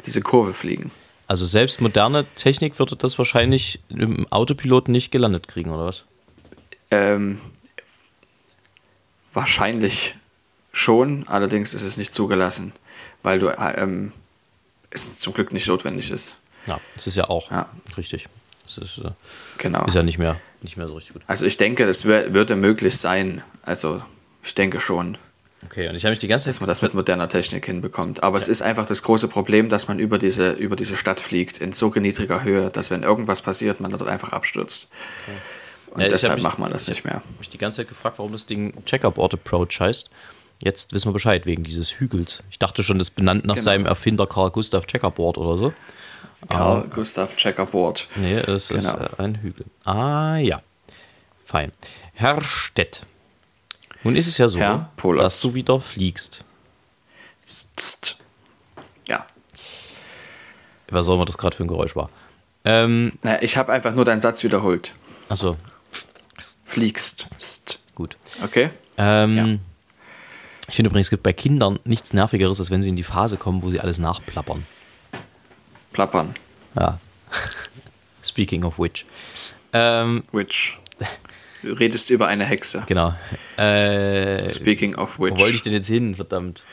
diese 0.06 0.20
Kurve 0.20 0.52
fliegen. 0.52 0.90
also 1.28 1.46
selbst 1.46 1.80
moderne 1.80 2.26
Technik 2.36 2.78
würde 2.78 2.94
das 2.94 3.16
wahrscheinlich 3.16 3.80
im 3.88 4.26
Autopiloten 4.30 4.92
nicht 4.92 5.10
gelandet 5.10 5.48
kriegen, 5.48 5.70
oder 5.70 5.86
was? 5.86 6.04
Ähm, 6.90 7.40
wahrscheinlich 9.32 10.14
schon, 10.72 11.26
allerdings 11.28 11.74
ist 11.74 11.82
es 11.82 11.96
nicht 11.96 12.14
zugelassen, 12.14 12.72
weil 13.22 13.38
du 13.38 13.48
äh, 13.48 13.80
ähm, 13.82 14.12
es 14.90 15.18
zum 15.20 15.32
Glück 15.32 15.52
nicht 15.52 15.68
notwendig 15.68 16.10
ist. 16.10 16.36
Ja, 16.66 16.78
das 16.94 17.06
ist 17.06 17.16
ja 17.16 17.28
auch 17.30 17.50
Ja. 17.50 17.70
richtig. 17.96 18.28
Das 18.64 18.78
ist, 18.78 18.98
äh, 18.98 19.10
Genau. 19.58 19.84
ist 19.86 19.94
ja 19.94 20.02
nicht 20.02 20.18
mehr, 20.18 20.38
nicht 20.62 20.76
mehr 20.76 20.88
so 20.88 20.94
richtig 20.94 21.12
gut. 21.14 21.22
Also 21.26 21.46
ich 21.46 21.56
denke, 21.56 21.84
es 21.84 22.06
wär, 22.06 22.34
würde 22.34 22.56
möglich 22.56 22.96
sein. 22.96 23.42
Also 23.62 24.02
ich 24.42 24.54
denke 24.54 24.80
schon, 24.80 25.18
Okay, 25.64 25.88
und 25.88 25.94
ich 25.94 26.04
habe 26.04 26.10
mich 26.10 26.18
die 26.18 26.26
ganze 26.26 26.48
dass 26.48 26.56
Zeit 26.56 26.60
man 26.62 26.66
das 26.68 26.82
mit 26.82 26.92
moderner 26.92 27.28
Technik 27.28 27.64
hinbekommt. 27.66 28.24
Aber 28.24 28.36
es 28.36 28.48
ist 28.48 28.62
einfach 28.62 28.84
das 28.84 29.04
große 29.04 29.28
Problem, 29.28 29.68
dass 29.68 29.86
man 29.86 30.00
über 30.00 30.18
diese, 30.18 30.50
über 30.54 30.74
diese 30.74 30.96
Stadt 30.96 31.20
fliegt 31.20 31.58
in 31.58 31.70
so 31.72 31.88
niedriger 31.88 32.42
Höhe, 32.42 32.68
dass 32.70 32.90
wenn 32.90 33.04
irgendwas 33.04 33.42
passiert, 33.42 33.78
man 33.78 33.92
dort 33.92 34.08
einfach 34.08 34.32
abstürzt. 34.32 34.88
Und 35.92 36.00
Ja, 36.00 36.06
ich 36.06 36.12
deshalb 36.14 36.34
mich- 36.34 36.42
macht 36.42 36.58
man 36.58 36.72
das 36.72 36.88
nicht 36.88 37.04
mehr. 37.04 37.22
mich 37.38 37.48
die 37.48 37.58
ganze 37.58 37.76
Zeit 37.82 37.88
gefragt, 37.88 38.18
warum 38.18 38.32
das 38.32 38.46
Ding 38.46 38.74
Checkerboard 38.86 39.34
Approach 39.34 39.78
heißt. 39.78 40.10
Jetzt 40.58 40.92
wissen 40.92 41.08
wir 41.08 41.12
Bescheid 41.12 41.46
wegen 41.46 41.62
dieses 41.62 41.92
Hügels. 42.00 42.42
Ich 42.50 42.58
dachte 42.58 42.82
schon, 42.82 42.98
das 42.98 43.10
ist 43.10 43.14
benannt 43.14 43.44
nach 43.44 43.54
Genau. 43.54 43.64
seinem 43.64 43.86
Erfinder 43.86 44.26
Carl 44.26 44.50
Gustav 44.50 44.86
Checkerboard 44.86 45.38
oder 45.38 45.58
so. 45.58 45.72
Karl 46.48 46.88
Gustav 46.88 47.36
Checkerboard. 47.36 48.08
Nee, 48.16 48.34
es 48.36 48.68
Genau. 48.68 48.96
ist 48.96 49.18
äh, 49.18 49.22
ein 49.22 49.36
Hügel. 49.42 49.66
Ah 49.84 50.36
ja. 50.36 50.60
Fein. 51.44 51.72
Herr 52.14 52.42
Stett. 52.42 53.06
Nun 54.04 54.16
ist 54.16 54.26
es 54.26 54.38
ja 54.38 54.48
so, 54.48 54.58
dass 55.16 55.40
du 55.40 55.54
wieder 55.54 55.80
fliegst. 55.80 56.44
Tst. 57.44 58.16
Ja. 59.08 59.26
Was 60.90 61.06
soll 61.06 61.16
man 61.16 61.26
das 61.26 61.38
gerade 61.38 61.56
für 61.56 61.64
ein 61.64 61.68
Geräusch 61.68 61.94
war? 61.96 62.10
Ähm, 62.64 63.12
Na, 63.22 63.42
ich 63.42 63.56
habe 63.56 63.72
einfach 63.72 63.94
nur 63.94 64.04
deinen 64.04 64.20
Satz 64.20 64.42
wiederholt. 64.44 64.94
achso, 65.28 65.56
Fliegst. 66.64 67.28
Tst. 67.38 67.78
gut. 67.94 68.16
Okay? 68.44 68.70
Ähm, 68.98 69.36
Ja. 69.36 69.58
Ich 70.68 70.76
finde 70.76 70.88
übrigens, 70.90 71.06
es 71.06 71.10
gibt 71.10 71.22
bei 71.24 71.32
Kindern 71.32 71.78
nichts 71.84 72.12
Nervigeres, 72.14 72.58
als 72.60 72.70
wenn 72.70 72.82
sie 72.82 72.88
in 72.88 72.96
die 72.96 73.02
Phase 73.02 73.36
kommen, 73.36 73.62
wo 73.62 73.70
sie 73.70 73.80
alles 73.80 73.98
nachplappern. 73.98 74.64
Plappern. 75.92 76.34
Ja. 76.78 76.98
Speaking 78.24 78.64
of 78.64 78.78
which. 78.78 79.04
Ähm, 79.72 80.22
Which. 80.32 80.78
Du 81.62 81.72
redest 81.72 82.10
über 82.10 82.26
eine 82.26 82.44
Hexe. 82.44 82.82
Genau. 82.86 83.14
Äh, 83.56 84.48
Speaking 84.50 84.96
of 84.96 85.18
which. 85.18 85.34
wo 85.34 85.38
wollte 85.40 85.54
ich 85.56 85.62
denn 85.62 85.72
jetzt 85.72 85.86
hin, 85.86 86.14
verdammt? 86.14 86.64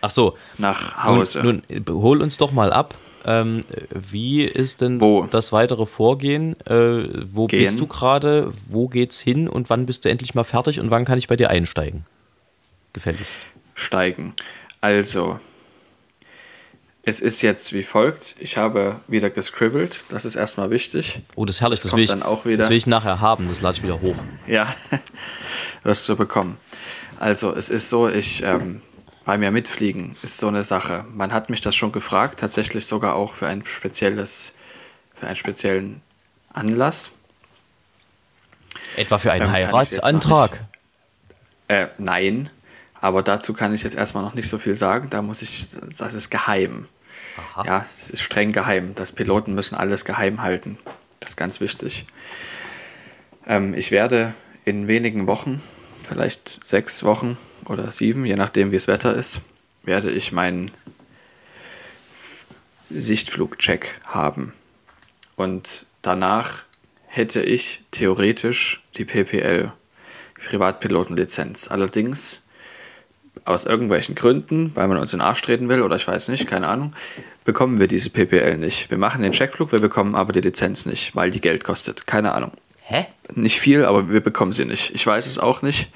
Ach 0.00 0.10
so. 0.10 0.36
Nach 0.58 1.04
Hause. 1.04 1.42
Nun, 1.42 1.62
nun 1.68 2.02
hol 2.02 2.20
uns 2.22 2.36
doch 2.36 2.52
mal 2.52 2.72
ab. 2.72 2.94
Ähm, 3.26 3.64
wie 3.90 4.42
ist 4.44 4.82
denn 4.82 5.00
Wo? 5.00 5.26
das 5.30 5.50
weitere 5.52 5.86
Vorgehen? 5.86 6.60
Äh, 6.66 7.24
wo 7.32 7.46
Gehen. 7.46 7.60
bist 7.60 7.80
du 7.80 7.86
gerade? 7.86 8.52
Wo 8.68 8.88
geht's 8.88 9.18
hin? 9.20 9.48
Und 9.48 9.70
wann 9.70 9.86
bist 9.86 10.04
du 10.04 10.10
endlich 10.10 10.34
mal 10.34 10.44
fertig? 10.44 10.78
Und 10.80 10.90
wann 10.90 11.04
kann 11.06 11.16
ich 11.18 11.26
bei 11.28 11.36
dir 11.36 11.48
einsteigen? 11.50 12.04
Gefälligst. 12.92 13.38
steigen. 13.74 14.34
Also, 14.82 15.38
es 17.06 17.20
ist 17.20 17.42
jetzt 17.42 17.72
wie 17.72 17.82
folgt. 17.82 18.34
Ich 18.38 18.56
habe 18.56 19.00
wieder 19.08 19.30
gescribbelt. 19.30 20.04
Das 20.08 20.24
ist 20.24 20.36
erstmal 20.36 20.70
wichtig. 20.70 21.20
Oh, 21.36 21.44
das 21.44 21.56
ist 21.56 21.60
herrlich. 21.60 21.80
Das 21.80 21.90
Das, 21.90 21.96
will 21.96 22.04
ich, 22.04 22.10
dann 22.10 22.22
auch 22.22 22.44
wieder. 22.44 22.58
das 22.58 22.70
will 22.70 22.76
ich 22.76 22.86
nachher 22.86 23.20
haben. 23.20 23.48
Das 23.48 23.60
lade 23.60 23.76
ich 23.78 23.82
wieder 23.82 24.00
hoch. 24.00 24.16
Ja, 24.46 24.74
wirst 25.82 26.08
du 26.08 26.16
bekommen. 26.16 26.56
Also, 27.18 27.54
es 27.54 27.68
ist 27.70 27.90
so, 27.90 28.08
ich 28.08 28.42
ähm, 28.42 28.80
bei 29.24 29.38
mir 29.38 29.50
mitfliegen 29.50 30.16
ist 30.22 30.38
so 30.38 30.48
eine 30.48 30.62
Sache. 30.62 31.04
Man 31.14 31.32
hat 31.32 31.48
mich 31.50 31.60
das 31.60 31.74
schon 31.74 31.92
gefragt, 31.92 32.40
tatsächlich 32.40 32.86
sogar 32.86 33.14
auch 33.14 33.34
für 33.34 33.46
ein 33.46 33.64
spezielles, 33.66 34.52
für 35.14 35.26
einen 35.26 35.36
speziellen 35.36 36.02
Anlass. 36.52 37.12
Etwa 38.96 39.18
für 39.18 39.32
einen 39.32 39.46
Ähm, 39.46 39.52
Heiratsantrag. 39.52 40.60
Äh, 41.68 41.88
nein, 41.98 42.50
aber 43.00 43.22
dazu 43.22 43.54
kann 43.54 43.72
ich 43.74 43.82
jetzt 43.82 43.96
erstmal 43.96 44.22
noch 44.22 44.34
nicht 44.34 44.48
so 44.48 44.58
viel 44.58 44.74
sagen. 44.74 45.08
Da 45.10 45.22
muss 45.22 45.40
ich, 45.42 45.68
das 45.98 46.14
ist 46.14 46.30
geheim. 46.30 46.86
Aha. 47.36 47.64
Ja, 47.66 47.84
es 47.84 48.10
ist 48.10 48.22
streng 48.22 48.52
geheim. 48.52 48.94
Das 48.94 49.12
Piloten 49.12 49.54
müssen 49.54 49.74
alles 49.74 50.04
geheim 50.04 50.42
halten. 50.42 50.78
Das 51.20 51.30
ist 51.30 51.36
ganz 51.36 51.60
wichtig. 51.60 52.06
Ähm, 53.46 53.74
ich 53.74 53.90
werde 53.90 54.34
in 54.64 54.88
wenigen 54.88 55.26
Wochen, 55.26 55.62
vielleicht 56.06 56.64
sechs 56.64 57.04
Wochen 57.04 57.36
oder 57.66 57.90
sieben, 57.90 58.24
je 58.24 58.36
nachdem 58.36 58.70
wie 58.70 58.76
das 58.76 58.88
Wetter 58.88 59.14
ist, 59.14 59.40
werde 59.82 60.10
ich 60.10 60.32
meinen 60.32 60.70
Sichtflugcheck 62.90 64.00
haben. 64.04 64.52
Und 65.36 65.86
danach 66.02 66.64
hätte 67.06 67.42
ich 67.42 67.82
theoretisch 67.90 68.82
die 68.96 69.04
PPL, 69.04 69.72
Privatpilotenlizenz. 70.34 71.68
Allerdings 71.68 72.43
aus 73.44 73.66
irgendwelchen 73.66 74.14
Gründen, 74.14 74.72
weil 74.74 74.88
man 74.88 74.98
uns 74.98 75.12
in 75.12 75.18
den 75.18 75.26
Arsch 75.26 75.42
treten 75.42 75.68
will 75.68 75.82
oder 75.82 75.96
ich 75.96 76.08
weiß 76.08 76.28
nicht, 76.28 76.46
keine 76.46 76.68
Ahnung, 76.68 76.94
bekommen 77.44 77.78
wir 77.78 77.88
diese 77.88 78.10
PPL 78.10 78.56
nicht. 78.56 78.90
Wir 78.90 78.98
machen 78.98 79.22
den 79.22 79.32
Checkflug, 79.32 79.72
wir 79.72 79.80
bekommen 79.80 80.14
aber 80.14 80.32
die 80.32 80.40
Lizenz 80.40 80.86
nicht, 80.86 81.14
weil 81.14 81.30
die 81.30 81.40
Geld 81.40 81.64
kostet. 81.64 82.06
Keine 82.06 82.32
Ahnung. 82.32 82.52
Hä? 82.82 83.06
Nicht 83.34 83.60
viel, 83.60 83.84
aber 83.84 84.10
wir 84.10 84.20
bekommen 84.20 84.52
sie 84.52 84.64
nicht. 84.64 84.94
Ich 84.94 85.06
weiß 85.06 85.26
es 85.26 85.38
auch 85.38 85.62
nicht. 85.62 85.90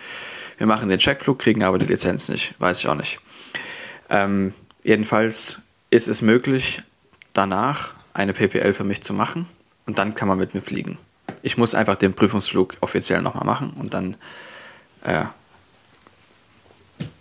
Wir 0.58 0.66
machen 0.66 0.88
den 0.88 0.98
Checkflug, 0.98 1.38
kriegen 1.38 1.62
aber 1.62 1.78
die 1.78 1.86
Lizenz 1.86 2.28
nicht. 2.28 2.54
Weiß 2.58 2.80
ich 2.80 2.88
auch 2.88 2.94
nicht. 2.94 3.20
Ähm, 4.10 4.52
jedenfalls 4.82 5.60
ist 5.90 6.08
es 6.08 6.22
möglich, 6.22 6.82
danach 7.32 7.94
eine 8.12 8.32
PPL 8.32 8.72
für 8.72 8.84
mich 8.84 9.02
zu 9.02 9.14
machen 9.14 9.46
und 9.86 9.98
dann 9.98 10.14
kann 10.14 10.28
man 10.28 10.38
mit 10.38 10.54
mir 10.54 10.60
fliegen. 10.60 10.98
Ich 11.42 11.56
muss 11.56 11.74
einfach 11.74 11.96
den 11.96 12.14
Prüfungsflug 12.14 12.74
offiziell 12.80 13.22
nochmal 13.22 13.44
machen 13.44 13.72
und 13.78 13.94
dann 13.94 14.16
äh, 15.04 15.24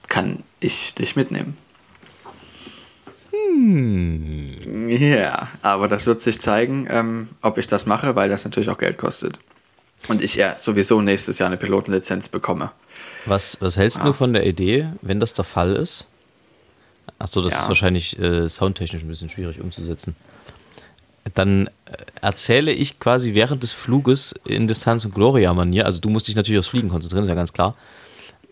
kann 0.08 0.44
ich 0.60 0.94
dich 0.96 1.16
mitnehmen. 1.16 1.58
Ja, 4.88 5.48
aber 5.62 5.88
das 5.88 6.06
wird 6.08 6.22
sich 6.22 6.40
zeigen, 6.40 6.88
ähm, 6.90 7.30
ob 7.42 7.58
ich 7.58 7.68
das 7.68 7.86
mache, 7.86 8.16
weil 8.16 8.30
das 8.30 8.46
natürlich 8.46 8.70
auch 8.70 8.78
Geld 8.78 8.98
kostet. 8.98 9.40
Und 10.08 10.22
ich 10.24 10.36
ja 10.36 10.56
sowieso 10.56 11.02
nächstes 11.02 11.40
Jahr 11.40 11.48
eine 11.48 11.58
Pilotenlizenz 11.58 12.30
bekomme. 12.30 12.72
Was, 13.26 13.58
was 13.62 13.78
hältst 13.78 14.00
Ah. 14.00 14.06
du 14.06 14.14
von 14.14 14.34
der 14.34 14.46
Idee, 14.46 14.88
wenn 15.02 15.20
das 15.20 15.34
der 15.34 15.44
Fall 15.46 15.76
ist? 15.76 16.06
Achso, 17.20 17.42
das 17.42 17.54
Ja. 17.54 17.60
ist 17.62 17.68
wahrscheinlich 17.68 18.18
äh, 18.20 18.48
soundtechnisch 18.48 19.02
ein 19.02 19.08
bisschen 19.08 19.30
schwierig 19.30 19.60
umzusetzen. 19.60 20.16
Dann 21.34 21.68
äh, 21.68 21.72
erzähle 22.22 22.72
ich 22.72 23.00
quasi 23.00 23.34
während 23.34 23.64
des 23.64 23.74
Fluges 23.74 24.34
in 24.46 24.68
Distanz 24.68 25.04
und 25.04 25.14
Gloria-Manier, 25.16 25.86
also 25.86 26.00
du 26.00 26.10
musst 26.10 26.28
dich 26.28 26.36
natürlich 26.36 26.60
aufs 26.60 26.70
Fliegen 26.70 26.90
konzentrieren, 26.90 27.24
ist 27.24 27.30
ja 27.30 27.36
ganz 27.36 27.54
klar. 27.54 27.76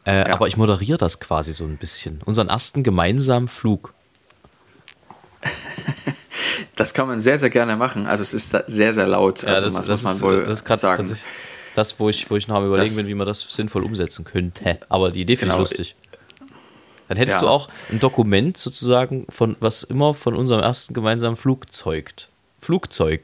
Äh, 0.05 0.27
Ja. 0.29 0.33
Aber 0.33 0.47
ich 0.47 0.55
moderiere 0.57 0.97
das 0.97 1.19
quasi 1.19 1.51
so 1.53 1.63
ein 1.65 1.77
bisschen. 1.77 2.21
Unseren 2.25 2.49
ersten 2.49 2.83
gemeinsamen 2.83 3.47
Flug. 3.47 3.93
Das 6.75 6.93
kann 6.93 7.07
man 7.07 7.19
sehr, 7.21 7.37
sehr 7.37 7.49
gerne 7.49 7.77
machen. 7.77 8.05
Also 8.05 8.21
es 8.21 8.33
ist 8.33 8.49
sehr, 8.67 8.93
sehr 8.93 9.07
laut. 9.07 9.43
Ja, 9.43 9.49
also 9.53 9.67
das, 9.67 9.75
das, 9.75 9.85
das, 9.87 10.03
muss 10.03 10.03
man 10.03 10.15
ist, 10.15 10.21
wohl 10.21 10.45
das 10.45 10.61
ist 10.61 10.67
sagen. 10.81 10.97
tatsächlich 10.97 11.25
das, 11.75 11.99
wo 11.99 12.09
ich, 12.09 12.29
wo 12.29 12.35
ich 12.37 12.47
noch 12.47 12.55
am 12.57 12.65
überlegen 12.65 12.87
Das- 12.87 12.95
bin, 12.97 13.07
wie 13.07 13.13
man 13.13 13.25
das 13.27 13.39
sinnvoll 13.41 13.83
umsetzen 13.83 14.25
könnte. 14.25 14.79
Aber 14.89 15.11
die 15.11 15.21
Idee 15.21 15.35
finde 15.37 15.53
Genau. 15.53 15.63
ich 15.63 15.69
lustig. 15.71 15.95
Dann 17.07 17.17
hättest 17.17 17.35
Ja. 17.37 17.41
du 17.41 17.47
auch 17.49 17.69
ein 17.91 17.99
Dokument 17.99 18.57
sozusagen, 18.57 19.25
von 19.29 19.55
was 19.59 19.83
immer 19.83 20.13
von 20.13 20.35
unserem 20.35 20.61
ersten 20.61 20.93
gemeinsamen 20.93 21.35
Flug 21.37 21.71
zeugt. 21.73 22.29
Flugzeug. 22.61 23.21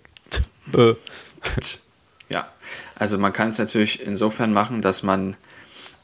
Ja, 2.34 2.48
also 2.96 3.18
man 3.18 3.34
kann 3.34 3.50
es 3.50 3.58
natürlich 3.58 4.02
insofern 4.06 4.54
machen, 4.54 4.82
dass 4.82 5.04
man, 5.04 5.36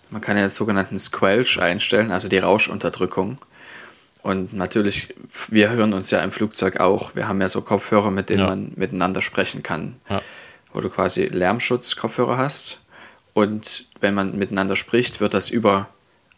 man 0.10 0.22
kann 0.22 0.36
ja 0.38 0.43
den 0.43 0.50
sogenannten 0.50 1.00
Squelch 1.00 1.60
einstellen, 1.62 2.12
also 2.12 2.28
die 2.30 2.38
Rauschunterdrückung. 2.39 3.36
Und 4.24 4.54
natürlich, 4.54 5.13
wir 5.50 5.70
hören 5.70 5.93
uns 5.93 6.12
ja 6.12 6.20
im 6.20 6.32
Flugzeug 6.32 6.80
auch. 6.80 7.15
Wir 7.15 7.28
haben 7.28 7.39
ja 7.39 7.48
so 7.50 7.62
Kopfhörer, 7.62 8.12
mit 8.12 8.30
denen 8.30 8.39
Ja. 8.41 8.48
man 8.48 8.72
miteinander 8.76 9.22
sprechen 9.22 9.63
kann. 9.63 9.96
Ja. 10.10 10.22
Wo 10.74 10.82
du 10.82 10.89
quasi 10.89 11.26
Lärmschutzkopfhörer 11.26 12.38
hast. 12.38 12.80
Und 13.34 13.86
wenn 14.02 14.13
man 14.13 14.38
miteinander 14.38 14.76
spricht, 14.76 15.22
wird 15.22 15.34
das 15.34 15.50
über 15.50 15.88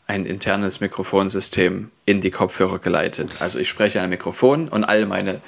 ein 0.06 0.26
internes 0.26 0.82
Mikrofonsystem 0.82 1.90
in 2.06 2.22
die 2.22 2.32
Kopfhörer 2.32 2.80
geleitet. 2.80 3.38
Also 3.42 3.58
ich 3.60 3.70
spreche 3.70 4.00
in 4.00 4.04
ein 4.04 4.10
Mikrofon 4.10 4.68
und 4.68 4.84
all 4.84 5.06
meine 5.06 5.42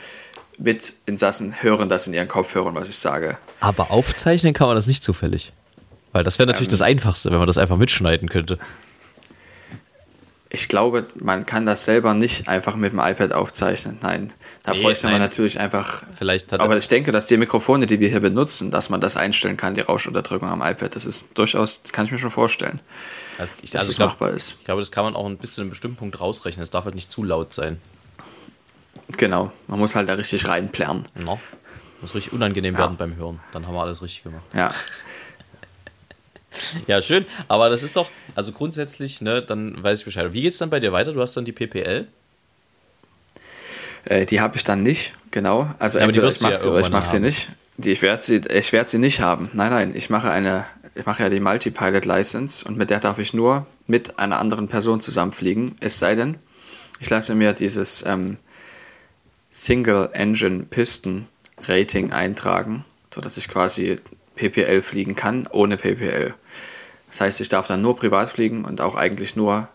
Mitinsassen 0.58 1.62
hören 1.62 1.90
das 1.90 2.08
in 2.08 2.14
ihren 2.14 2.28
Kopfhörern, 2.28 2.76
was 2.76 2.88
ich 2.88 2.98
sage. 2.98 3.38
aber 3.60 3.92
aufzeichnen 3.92 4.54
kann 4.54 4.68
man 4.68 4.76
das 4.76 4.88
nicht 4.88 5.04
zufällig. 5.04 5.54
Weil 6.12 6.24
das 6.24 6.40
wäre 6.40 6.48
natürlich 6.48 6.68
Ähm. 6.70 6.72
das 6.72 6.82
Einfachste, 6.82 7.32
wenn 7.32 7.38
man 7.38 7.48
das 7.48 7.58
einfach 7.58 7.78
mitschneiden 7.78 8.30
könnte. 8.30 8.58
Ich 10.54 10.68
glaube, 10.68 11.08
man 11.16 11.46
kann 11.46 11.66
das 11.66 11.86
selber 11.86 12.14
nicht 12.14 12.50
einfach 12.50 12.76
mit 12.76 12.92
dem 12.92 13.00
iPad 13.00 13.32
aufzeichnen. 13.32 13.98
Nein, 14.02 14.34
da 14.64 14.74
Nee, 14.74 14.82
bräuchte 14.82 15.06
man 15.06 15.14
nein. 15.14 15.22
natürlich 15.22 15.58
einfach. 15.62 16.04
Vielleicht 16.18 16.52
aber 16.52 16.74
er- 16.74 16.78
ich 16.78 16.90
denke, 16.90 17.14
dass 17.14 17.26
die 17.28 17.38
Mikrofone, 17.38 17.88
die 17.88 18.02
wir 18.02 18.10
hier 18.10 18.20
benutzen, 18.20 18.70
dass 18.70 18.90
man 18.90 19.00
das 19.00 19.16
einstellen 19.16 19.56
kann, 19.56 19.76
die 19.76 19.82
Rauschunterdrückung 19.82 20.50
am 20.50 20.62
iPad. 20.62 20.94
Das 20.94 21.06
ist 21.06 21.38
durchaus, 21.38 21.84
kann 21.94 22.04
ich 22.06 22.12
mir 22.12 22.18
schon 22.18 22.32
vorstellen, 22.32 22.82
Also 23.38 23.54
ich, 23.62 23.72
dass 23.72 23.80
also 23.80 23.88
es 23.88 23.92
ich 23.92 23.98
glaube, 23.98 24.12
machbar 24.12 24.30
ist. 24.32 24.56
ich 24.60 24.66
glaube, 24.66 24.82
das 24.82 24.92
kann 24.92 25.06
man 25.06 25.16
auch 25.16 25.30
bis 25.36 25.54
zu 25.54 25.62
einem 25.62 25.70
bestimmten 25.70 25.96
Punkt 25.96 26.20
rausrechnen. 26.20 26.62
Es 26.64 26.70
darf 26.70 26.84
halt 26.84 26.96
nicht 26.96 27.10
zu 27.10 27.24
laut 27.24 27.54
sein. 27.54 27.80
Genau, 29.16 29.54
man 29.68 29.80
muss 29.80 29.96
halt 29.96 30.10
da 30.10 30.16
richtig 30.16 30.50
reinplärren. 30.50 31.04
No? 31.24 31.40
Muss 32.02 32.14
richtig 32.14 32.34
unangenehm 32.34 32.74
Ja. 32.74 32.80
werden 32.82 32.98
beim 32.98 33.16
Hören. 33.16 33.40
Dann 33.54 33.68
haben 33.68 33.74
wir 33.74 33.82
alles 33.84 34.02
richtig 34.02 34.24
gemacht. 34.24 34.44
Ja, 34.54 34.70
Ja, 36.88 37.02
schön. 37.02 37.26
Aber 37.48 37.70
das 37.70 37.84
ist 37.84 37.96
doch, 37.96 38.10
also 38.36 38.52
grundsätzlich, 38.52 39.22
ne, 39.22 39.42
dann 39.42 39.82
weiß 39.82 40.00
ich 40.00 40.06
Bescheid. 40.06 40.34
Wie 40.34 40.42
geht's 40.42 40.58
dann 40.58 40.70
bei 40.70 40.80
dir 40.80 40.92
weiter? 40.92 41.14
Du 41.14 41.22
hast 41.22 41.36
dann 41.38 41.46
die 41.46 41.52
PPL. 41.54 42.08
äh, 44.06 44.26
die 44.26 44.42
habe 44.42 44.58
ich 44.58 44.64
dann 44.64 44.84
nicht, 44.84 45.14
genau. 45.32 45.70
Also 45.80 46.00
Ja, 46.00 46.04
aber 46.06 46.12
die 46.12 46.20
entweder 46.20 46.28
wirst 46.28 46.38
ich 46.38 46.42
du 46.42 46.48
ja 46.48 46.52
mache 46.54 46.62
sie 46.62 46.70
oder 46.70 46.80
ich 46.80 46.90
mache 46.90 47.08
sie 47.08 47.20
nicht. 47.20 47.50
Die, 47.78 47.92
ich 47.92 48.02
werde 48.02 48.22
sie, 48.22 48.42
ich 48.50 48.74
werd 48.74 48.90
sie 48.90 48.98
nicht 49.00 49.22
haben. 49.22 49.50
Nein, 49.54 49.72
nein, 49.72 49.96
ich 49.96 50.10
mache 50.10 50.30
eine, 50.30 50.66
ich 50.96 51.06
mache 51.06 51.24
ja 51.24 51.30
die 51.30 51.40
Multipilot 51.40 52.06
License 52.06 52.66
und 52.68 52.78
mit 52.78 52.90
der 52.90 53.00
darf 53.00 53.18
ich 53.18 53.34
nur 53.34 53.66
mit 53.88 54.20
einer 54.20 54.40
anderen 54.40 54.68
Person 54.68 55.00
zusammenfliegen. 55.02 55.76
Es 55.80 56.00
sei 56.00 56.16
denn, 56.16 56.36
ich 57.00 57.10
lasse 57.10 57.34
mir 57.34 57.54
dieses 57.54 58.06
ähm, 58.06 58.38
Single 59.52 60.10
Engine 60.14 60.64
Piston 60.64 61.28
Rating 61.64 62.12
eintragen, 62.12 62.86
sodass 63.14 63.38
ich 63.38 63.48
quasi 63.48 63.98
PPL 64.36 64.82
fliegen 64.82 65.16
kann 65.16 65.48
ohne 65.52 65.78
PPL. 65.78 66.34
Das 67.12 67.22
heißt, 67.22 67.42
ich 67.42 67.50
darf 67.50 67.68
dann 67.68 67.82
nur 67.82 67.96
privat 67.96 68.30
fliegen 68.30 68.66
und 68.66 68.82
auch 68.82 68.96
eigentlich 68.96 69.36
nur 69.36 69.68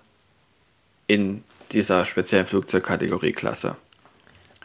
in 1.07 1.45
dieser 1.71 2.05
speziellen 2.05 2.47
Flugzeugkategorie 2.47 3.31
Klasse. 3.33 3.77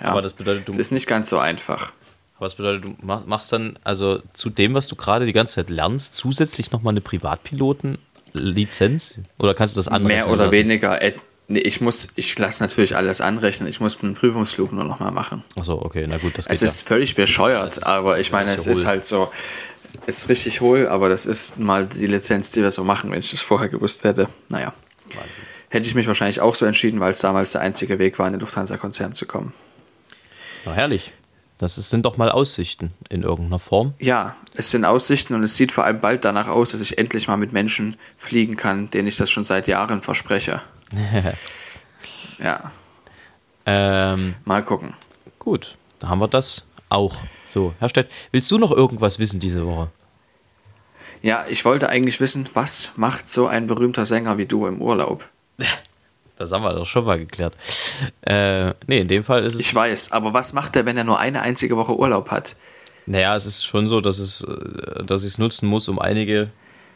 Ja, 0.01 0.07
Aber 0.07 0.23
das 0.23 0.33
bedeutet, 0.33 0.67
du- 0.67 0.71
es 0.71 0.79
ist 0.79 0.91
nicht 0.91 1.05
ganz 1.05 1.29
so 1.29 1.37
einfach. 1.37 1.91
Aber 2.37 2.47
das 2.47 2.55
bedeutet, 2.55 2.85
du 2.85 2.95
mach- 3.03 3.25
machst 3.27 3.51
dann, 3.53 3.77
also 3.83 4.19
zu 4.33 4.49
dem, 4.49 4.73
was 4.73 4.87
du 4.87 4.95
gerade 4.95 5.25
die 5.25 5.33
ganze 5.33 5.55
Zeit 5.55 5.69
lernst, 5.69 6.15
zusätzlich 6.15 6.71
nochmal 6.71 6.93
eine 6.93 7.01
Privatpiloten-Lizenz? 7.01 9.15
Oder 9.37 9.53
kannst 9.53 9.75
du 9.75 9.79
das 9.79 9.87
anrechnen 9.87 10.07
Mehr 10.07 10.27
oder 10.29 10.45
lassen? 10.45 10.51
weniger. 10.53 11.01
äh, 11.01 11.13
Nee, 11.47 11.59
ich 11.59 11.81
muss, 11.81 12.07
ich 12.15 12.39
lasse 12.39 12.63
natürlich 12.63 12.95
alles 12.95 13.19
anrechnen. 13.19 13.67
Ich 13.67 13.81
muss 13.81 14.01
einen 14.01 14.15
Prüfungsflug 14.15 14.71
nur 14.71 14.85
noch 14.85 15.01
mal 15.01 15.11
machen. 15.11 15.43
Achso, 15.57 15.73
okay, 15.73 16.05
na 16.07 16.17
gut, 16.17 16.37
das 16.37 16.45
geht 16.45 16.53
Es 16.55 16.61
ist 16.61 16.87
völlig 16.87 17.13
bescheuert, 17.15 17.85
aber 17.85 18.19
ich 18.19 18.31
meine, 18.31 18.53
es 18.55 18.67
ist 18.67 18.85
halt 18.85 19.05
so, 19.05 19.29
ist 20.05 20.29
richtig 20.29 20.61
hohl, 20.61 20.87
aber 20.87 21.09
das 21.09 21.25
ist 21.25 21.59
mal 21.59 21.85
die 21.85 22.07
Lizenz, 22.07 22.51
die 22.51 22.61
wir 22.61 22.71
so 22.71 22.83
machen, 22.83 23.11
wenn 23.11 23.19
ich 23.19 23.31
das 23.31 23.41
vorher 23.41 23.69
gewusst 23.69 24.03
hätte. 24.03 24.27
Naja, 24.49 24.73
ja. 25.09 25.15
Wahnsinn. 25.17 25.43
hätte 25.69 25.87
ich 25.87 25.95
mich 25.95 26.07
wahrscheinlich 26.07 26.41
auch 26.41 26.55
so 26.55 26.65
entschieden, 26.65 26.99
weil 26.99 27.11
es 27.11 27.19
damals 27.19 27.51
der 27.51 27.61
einzige 27.61 27.99
Weg 27.99 28.17
war, 28.19 28.27
in 28.27 28.33
den 28.33 28.39
Lufthansa-Konzern 28.41 29.13
zu 29.13 29.25
kommen. 29.25 29.53
Na, 30.65 30.73
herrlich. 30.73 31.11
Das 31.57 31.75
sind 31.75 32.05
doch 32.07 32.17
mal 32.17 32.31
Aussichten 32.31 32.91
in 33.09 33.21
irgendeiner 33.21 33.59
Form. 33.59 33.93
Ja, 33.99 34.35
es 34.55 34.71
sind 34.71 34.83
Aussichten 34.83 35.35
und 35.35 35.43
es 35.43 35.55
sieht 35.57 35.71
vor 35.71 35.83
allem 35.83 36.01
bald 36.01 36.25
danach 36.25 36.47
aus, 36.47 36.71
dass 36.71 36.81
ich 36.81 36.97
endlich 36.97 37.27
mal 37.27 37.37
mit 37.37 37.53
Menschen 37.53 37.97
fliegen 38.17 38.57
kann, 38.57 38.89
denen 38.89 39.07
ich 39.07 39.15
das 39.17 39.29
schon 39.29 39.43
seit 39.43 39.67
Jahren 39.67 40.01
verspreche. 40.01 40.61
ja, 42.39 42.71
Ähm, 43.67 44.33
mal 44.43 44.63
gucken. 44.63 44.95
gut, 45.37 45.75
da 45.99 46.09
haben 46.09 46.17
wir 46.19 46.27
das 46.27 46.65
auch. 46.91 47.15
So, 47.47 47.73
Herr 47.79 47.89
Stett, 47.89 48.09
willst 48.31 48.49
du 48.51 48.57
noch 48.57 48.71
irgendwas 48.71 49.19
wissen 49.19 49.39
diese 49.39 49.65
Woche? 49.65 49.89
Ja, 51.21 51.45
ich 51.47 51.65
wollte 51.65 51.89
eigentlich 51.89 52.19
wissen, 52.19 52.49
was 52.53 52.91
macht 52.95 53.27
so 53.27 53.47
ein 53.47 53.67
berühmter 53.67 54.05
Sänger 54.05 54.37
wie 54.37 54.45
du 54.45 54.67
im 54.67 54.81
Urlaub? 54.81 55.29
Das 56.37 56.51
haben 56.51 56.63
wir 56.63 56.73
doch 56.73 56.87
schon 56.87 57.05
mal 57.05 57.19
geklärt. 57.19 57.53
Äh, 58.21 58.73
nee, 58.87 58.97
in 59.01 59.07
dem 59.07 59.23
Fall 59.23 59.43
ist 59.43 59.53
es. 59.53 59.59
Ich 59.59 59.75
weiß, 59.75 60.11
aber 60.11 60.33
was 60.33 60.53
macht 60.53 60.75
er, 60.75 60.87
wenn 60.87 60.97
er 60.97 61.03
nur 61.03 61.19
eine 61.19 61.43
einzige 61.43 61.77
Woche 61.77 61.95
Urlaub 61.95 62.31
hat? 62.31 62.55
Naja, 63.05 63.35
es 63.35 63.45
ist 63.45 63.63
schon 63.63 63.87
so, 63.87 64.01
dass, 64.01 64.17
es, 64.17 64.41
äh, 64.41 65.03
dass 65.03 65.21
ich 65.21 65.33
es 65.33 65.37
nutzen 65.37 65.67
muss, 65.67 65.87
um 65.87 65.99
einige, 65.99 66.49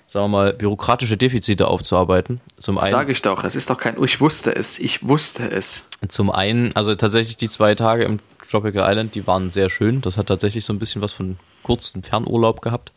sagen 0.08 0.26
wir 0.26 0.30
mal, 0.30 0.54
bürokratische 0.54 1.18
Defizite 1.18 1.68
aufzuarbeiten. 1.68 2.42
Zum 2.58 2.78
einen, 2.78 2.90
Sage 2.90 3.12
ich 3.12 3.22
doch, 3.22 3.44
es 3.44 3.56
ist 3.56 3.70
doch 3.70 3.78
kein. 3.78 4.02
Ich 4.04 4.22
wusste 4.22 4.56
es, 4.56 4.80
ich 4.80 5.08
wusste 5.08 5.50
es. 5.50 5.84
zum 6.08 6.32
einen, 6.32 6.76
also 6.76 6.96
tatsächlich 6.96 7.38
die 7.38 7.50
zwei 7.50 7.76
Tage 7.76 8.04
im 8.04 8.20
Tropical 8.50 8.90
Island, 8.90 9.16
die 9.16 9.26
waren 9.28 9.50
sehr 9.50 9.70
schön. 9.70 10.02
Das 10.02 10.18
hat 10.18 10.28
tatsächlich 10.28 10.66
so 10.66 10.74
ein 10.74 10.80
bisschen 10.80 11.02
was 11.02 11.12
von 11.12 11.38
kurzen 11.64 12.04
Fernurlaub 12.04 12.62
gehabt. 12.62 12.92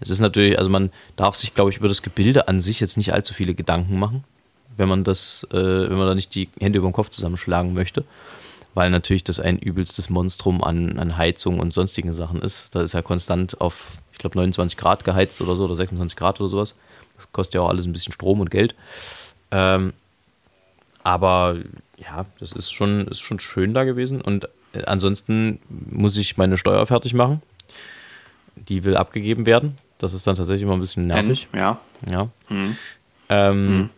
Es 0.00 0.10
ist 0.10 0.20
natürlich, 0.20 0.58
also 0.58 0.70
man 0.70 0.90
darf 1.16 1.36
sich, 1.36 1.54
glaube 1.54 1.70
ich, 1.70 1.76
über 1.76 1.88
das 1.88 2.02
Gebilde 2.02 2.48
an 2.48 2.60
sich 2.60 2.80
jetzt 2.80 2.96
nicht 2.96 3.12
allzu 3.12 3.34
viele 3.34 3.54
Gedanken 3.54 3.98
machen, 3.98 4.24
wenn 4.76 4.88
man 4.88 5.04
das, 5.04 5.46
äh, 5.50 5.56
wenn 5.56 5.98
man 5.98 6.06
da 6.06 6.14
nicht 6.14 6.34
die 6.34 6.48
Hände 6.58 6.78
über 6.78 6.88
den 6.88 6.94
Kopf 6.94 7.10
zusammenschlagen 7.10 7.74
möchte. 7.74 8.04
Weil 8.72 8.90
natürlich 8.90 9.22
das 9.22 9.38
ein 9.38 9.58
übelstes 9.58 10.10
Monstrum 10.10 10.64
an, 10.64 10.98
an 10.98 11.16
Heizung 11.16 11.60
und 11.60 11.72
sonstigen 11.72 12.12
Sachen 12.12 12.42
ist. 12.42 12.74
Da 12.74 12.82
ist 12.82 12.92
ja 12.92 13.02
konstant 13.02 13.60
auf, 13.60 13.98
ich 14.14 14.18
glaube, 14.18 14.38
29 14.38 14.78
Grad 14.78 15.04
geheizt 15.04 15.40
oder 15.40 15.56
so, 15.56 15.64
oder 15.64 15.74
26 15.74 16.16
Grad 16.16 16.40
oder 16.40 16.48
sowas. 16.48 16.74
Das 17.16 17.30
kostet 17.32 17.56
ja 17.56 17.60
auch 17.62 17.68
alles 17.68 17.84
ein 17.84 17.92
bisschen 17.92 18.12
Strom 18.12 18.40
und 18.40 18.50
Geld. 18.50 18.74
Ähm, 19.50 19.92
aber 21.02 21.56
ja, 21.98 22.24
das 22.40 22.52
ist 22.52 22.70
schon, 22.72 23.06
ist 23.08 23.20
schon 23.20 23.40
schön 23.40 23.74
da 23.74 23.84
gewesen. 23.84 24.20
Und 24.20 24.48
äh, 24.72 24.84
ansonsten 24.86 25.60
muss 25.68 26.16
ich 26.16 26.36
meine 26.36 26.56
Steuer 26.56 26.86
fertig 26.86 27.12
machen. 27.12 27.42
Die 28.56 28.84
will 28.84 28.96
abgegeben 28.96 29.46
werden. 29.46 29.74
Das 29.98 30.12
ist 30.12 30.26
dann 30.26 30.36
tatsächlich 30.36 30.62
immer 30.62 30.74
ein 30.74 30.80
bisschen 30.80 31.02
nervig. 31.02 31.48
Ja. 31.52 31.80
Ja. 32.08 32.28
Ähm, 33.28 33.90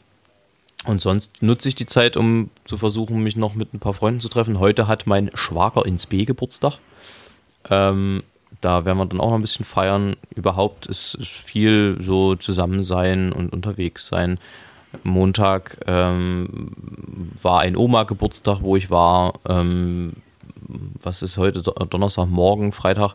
Und 0.85 1.01
sonst 1.03 1.43
nutze 1.43 1.69
ich 1.69 1.75
die 1.75 1.87
Zeit, 1.87 2.17
um 2.17 2.51
zu 2.65 2.79
versuchen, 2.79 3.23
mich 3.23 3.37
noch 3.37 3.55
mit 3.55 3.75
ein 3.75 3.81
paar 3.81 3.95
Freunden 3.95 4.21
zu 4.21 4.29
treffen. 4.29 4.59
Heute 4.61 4.89
hat 4.89 5.07
mein 5.07 5.31
Schwager 5.35 5.85
ins 5.85 6.07
B 6.07 6.25
Geburtstag. 6.25 6.79
Ähm, 7.69 8.23
da 8.61 8.85
werden 8.85 8.99
wir 8.99 9.07
dann 9.07 9.21
auch 9.21 9.31
noch 9.31 9.37
ein 9.37 9.43
bisschen 9.43 9.65
feiern. 9.67 10.17
Überhaupt 10.35 10.87
ist, 10.87 11.15
ist 11.15 11.29
viel 11.31 11.99
so 12.01 12.35
zusammen 12.37 12.83
sein 12.83 13.33
und 13.33 13.53
unterwegs 13.53 14.07
sein. 14.07 14.39
Montag 15.03 15.79
ähm, 15.87 16.73
war 17.43 17.61
ein 17.61 17.77
Oma-Geburtstag, 17.77 18.59
wo 18.63 18.77
ich 18.77 18.91
war. 18.91 19.35
Ähm, 19.49 20.15
was 21.03 21.23
ist 21.23 21.37
heute? 21.39 21.63
Do- 21.63 21.73
Donnerstag, 21.73 22.27
morgen, 22.29 22.73
Freitag. 22.73 23.15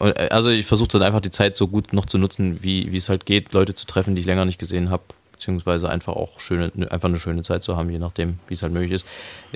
Äh, 0.00 0.28
Also 0.28 0.50
ich 0.50 0.66
versuche 0.66 0.88
dann 0.90 1.02
einfach 1.02 1.20
die 1.20 1.30
Zeit 1.30 1.56
so 1.56 1.66
gut 1.68 1.92
noch 1.92 2.06
zu 2.06 2.18
nutzen, 2.18 2.62
wie, 2.62 2.92
wie 2.92 2.96
es 2.98 3.08
halt 3.08 3.26
geht, 3.26 3.52
Leute 3.52 3.74
zu 3.74 3.86
treffen, 3.86 4.14
die 4.14 4.20
ich 4.20 4.26
länger 4.26 4.44
nicht 4.44 4.58
gesehen 4.58 4.90
habe, 4.90 5.02
beziehungsweise 5.32 5.88
einfach 5.88 6.12
auch 6.14 6.40
schöne, 6.40 6.70
ne- 6.74 6.90
einfach 6.92 7.08
eine 7.08 7.18
schöne 7.20 7.42
Zeit 7.42 7.62
zu 7.62 7.76
haben, 7.76 7.88
je 7.88 7.98
nachdem, 7.98 8.38
wie 8.48 8.54
es 8.54 8.62
halt 8.62 8.72
möglich 8.72 8.92
ist. 8.92 9.06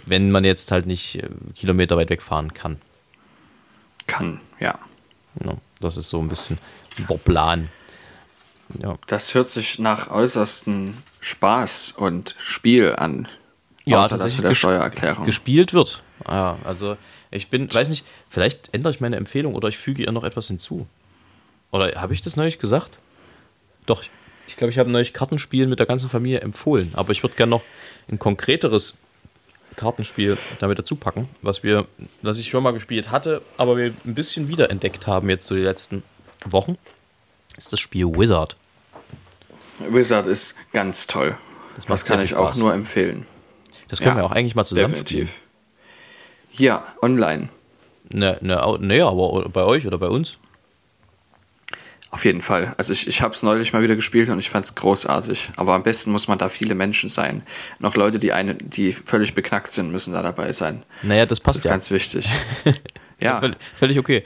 Wenn 0.07 0.31
man 0.31 0.45
jetzt 0.45 0.71
halt 0.71 0.87
nicht 0.87 1.17
äh, 1.23 1.29
Kilometer 1.55 1.97
weit 1.99 2.09
wegfahren 2.09 2.55
kann. 2.55 2.79
Kann, 4.07 4.41
ja. 4.65 4.79
Ja, 5.45 5.55
das 5.81 5.97
ist 5.97 6.09
so 6.11 6.21
ein 6.21 6.29
bisschen 6.29 6.59
der 7.09 7.17
Plan. 7.17 7.69
Ja, 8.81 8.97
Das 9.07 9.35
hört 9.35 9.49
sich 9.49 9.79
nach 9.79 10.11
äußersten 10.11 10.97
Spaß 11.21 11.95
und 11.97 12.35
Spiel 12.39 12.95
an. 12.97 13.29
Ja, 13.85 13.99
Außer 13.99 14.11
das 14.17 14.33
tatsächlich 14.33 14.39
mit 14.43 14.51
der 14.51 14.55
Steuererklärung. 14.55 15.25
gespielt 15.27 15.75
wird. 15.75 16.03
Ja, 16.27 16.57
also 16.65 16.97
ich 17.31 17.51
bin, 17.51 17.73
weiß 17.73 17.89
nicht, 17.91 18.07
vielleicht 18.31 18.73
ändere 18.73 18.93
ich 18.93 19.01
meine 19.01 19.17
Empfehlung 19.17 19.55
oder 19.55 19.69
ich 19.69 19.77
füge 19.77 20.03
ihr 20.05 20.13
noch 20.13 20.25
etwas 20.25 20.47
hinzu. 20.49 20.87
Oder 21.71 22.01
habe 22.01 22.15
ich 22.15 22.23
das 22.23 22.37
neulich 22.37 22.59
gesagt? 22.59 22.99
Doch, 23.87 24.03
ich- 24.47 24.57
glaube, 24.57 24.71
ich 24.71 24.79
habe 24.79 24.91
neulich 24.91 25.13
Kartenspiel 25.13 25.67
mit 25.67 25.79
der 25.81 25.87
ganzen 25.87 26.09
Familie 26.09 26.41
empfohlen. 26.41 26.93
Aber 26.95 27.11
ich 27.11 27.23
würde 27.23 27.35
gerne 27.35 27.51
noch 27.51 27.63
ein 28.11 28.19
konkreteres 28.19 28.99
Kartenspiel 29.77 30.37
damit 30.61 30.79
dazu 30.79 30.97
packen, 30.97 31.29
was 31.43 31.63
wir, 31.63 31.87
was 32.23 32.39
ich 32.39 32.49
schon 32.49 32.63
mal 32.63 32.73
gespielt 32.73 33.11
hatte, 33.11 33.43
aber 33.57 33.77
wir 33.77 33.93
ein 34.05 34.15
bisschen 34.15 34.49
wiederentdeckt 34.49 35.07
haben 35.07 35.29
jetzt 35.31 35.47
so 35.47 35.55
die 35.55 35.63
letzten 35.63 36.03
Wochen. 36.45 36.77
Ist 37.57 37.73
das 37.73 37.81
Spiel 37.81 38.07
Wizard. 38.07 38.57
Wizard 39.89 40.27
ist 40.27 40.55
ganz 40.73 41.07
toll. 41.07 41.37
Das 41.77 41.87
Das, 41.87 42.05
kann 42.05 42.23
ich 42.23 42.35
auch 42.35 42.49
Spaß. 42.49 42.59
nur 42.59 42.73
empfehlen. 42.75 43.27
Das 43.89 43.99
können 44.01 44.17
Ja, 44.17 44.23
wir 44.23 44.25
auch 44.27 44.33
eigentlich 44.33 44.55
mal 44.55 44.65
zusammen 44.65 44.97
spielen. 44.97 45.29
Ja, 46.53 46.85
online. 47.03 47.49
Ne, 48.11 48.39
ne, 48.41 48.77
nee, 48.81 49.01
aber 49.01 49.49
bei 49.49 49.65
euch 49.65 49.87
oder 49.87 49.99
bei 49.99 50.09
uns? 50.09 50.39
Auf 52.15 52.25
jeden 52.25 52.43
Fall. 52.43 52.75
Also 52.79 52.93
ich, 52.93 53.09
ich 53.09 53.23
habe 53.23 53.35
es 53.35 53.43
neulich 53.43 53.73
mal 53.73 53.83
wieder 53.83 53.97
gespielt 53.97 54.29
und 54.29 54.39
ich 54.39 54.49
fand 54.49 54.65
es 54.65 54.77
großartig. 54.77 55.51
Aber 55.57 55.75
am 55.75 55.83
besten 55.83 56.13
muss 56.13 56.29
man 56.29 56.39
da 56.39 56.49
viele 56.49 56.77
Menschen 56.77 57.09
sein. 57.09 57.43
Noch 57.81 57.97
Leute, 57.97 58.21
die 58.21 58.33
eine, 58.33 58.55
die 58.55 58.93
völlig 58.93 59.35
beknackt 59.35 59.73
sind, 59.73 59.91
müssen 59.91 60.13
da 60.13 60.23
dabei 60.23 60.53
sein. 60.53 60.85
Naja, 61.03 61.27
das 61.27 61.41
Das 61.41 61.41
passt 61.41 61.59
ist 61.59 61.65
ja. 61.65 61.73
ganz 61.73 61.91
wichtig. 61.91 62.29
ja, 63.21 63.41
Völlig, 63.41 63.57
völlig 63.77 63.99
okay. 63.99 64.23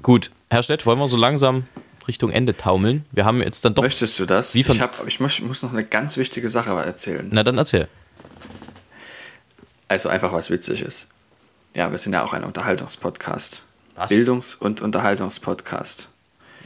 Gut, 0.00 0.30
Herr 0.48 0.62
Stett, 0.62 0.86
wollen 0.86 1.00
wir 1.00 1.08
so 1.08 1.16
langsam 1.16 1.64
Richtung 2.06 2.30
Ende 2.30 2.56
taumeln? 2.56 3.04
Wir 3.10 3.24
haben 3.24 3.42
jetzt 3.42 3.64
dann 3.64 3.74
doch. 3.74 3.82
möchtest 3.82 4.16
du 4.20 4.24
das? 4.24 4.54
Wie 4.54 4.62
von- 4.62 4.76
ich, 4.76 4.80
hab, 4.80 5.04
ich 5.08 5.18
muss, 5.18 5.40
muss 5.40 5.64
noch 5.64 5.72
eine 5.72 5.82
ganz 5.82 6.16
wichtige 6.18 6.48
Sache 6.48 6.70
erzählen. 6.70 7.28
Na 7.32 7.42
dann 7.42 7.58
erzähl. 7.58 7.88
Also 9.88 10.08
einfach 10.08 10.32
was 10.32 10.50
Witziges. 10.50 11.08
Ja, 11.74 11.90
wir 11.90 11.98
sind 11.98 12.12
ja 12.12 12.22
auch 12.24 12.32
ein 12.32 12.44
Unterhaltungspodcast. 12.44 13.64
Was? 13.96 14.10
Bildungs- 14.10 14.54
und 14.54 14.82
Unterhaltungspodcast. 14.82 16.10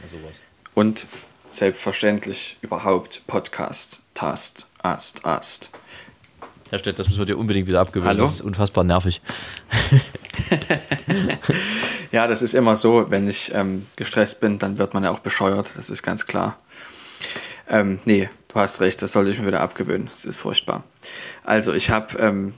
Sowas. 0.09 0.41
Und 0.73 1.07
selbstverständlich 1.47 2.57
überhaupt 2.61 3.21
Podcast. 3.27 4.01
Tast, 4.13 4.67
Ast, 4.81 5.25
Ast. 5.25 5.69
Herr 6.69 6.79
Stett, 6.79 6.99
das 6.99 7.07
müssen 7.07 7.19
wir 7.19 7.25
dir 7.25 7.37
unbedingt 7.37 7.67
wieder 7.67 7.79
abgewöhnen. 7.81 8.09
Hallo? 8.09 8.23
Das 8.23 8.33
ist 8.33 8.41
unfassbar 8.41 8.83
nervig. 8.83 9.21
Ja, 12.11 12.25
das 12.25 12.41
ist 12.41 12.53
immer 12.55 12.75
so, 12.75 13.11
wenn 13.11 13.27
ich 13.27 13.53
ähm, 13.53 13.85
gestresst 13.95 14.39
bin, 14.39 14.57
dann 14.57 14.77
wird 14.79 14.93
man 14.93 15.03
ja 15.03 15.11
auch 15.11 15.19
bescheuert, 15.19 15.71
das 15.75 15.89
ist 15.89 16.01
ganz 16.01 16.25
klar. 16.25 16.57
Ähm, 17.67 17.99
nee, 18.05 18.29
du 18.47 18.55
hast 18.55 18.81
recht, 18.81 19.01
das 19.01 19.11
sollte 19.11 19.29
ich 19.29 19.39
mir 19.39 19.45
wieder 19.45 19.61
abgewöhnen, 19.61 20.07
das 20.09 20.25
ist 20.25 20.37
furchtbar. 20.37 20.83
Also, 21.43 21.73
ich 21.73 21.91
habe 21.91 22.17
ähm, 22.17 22.55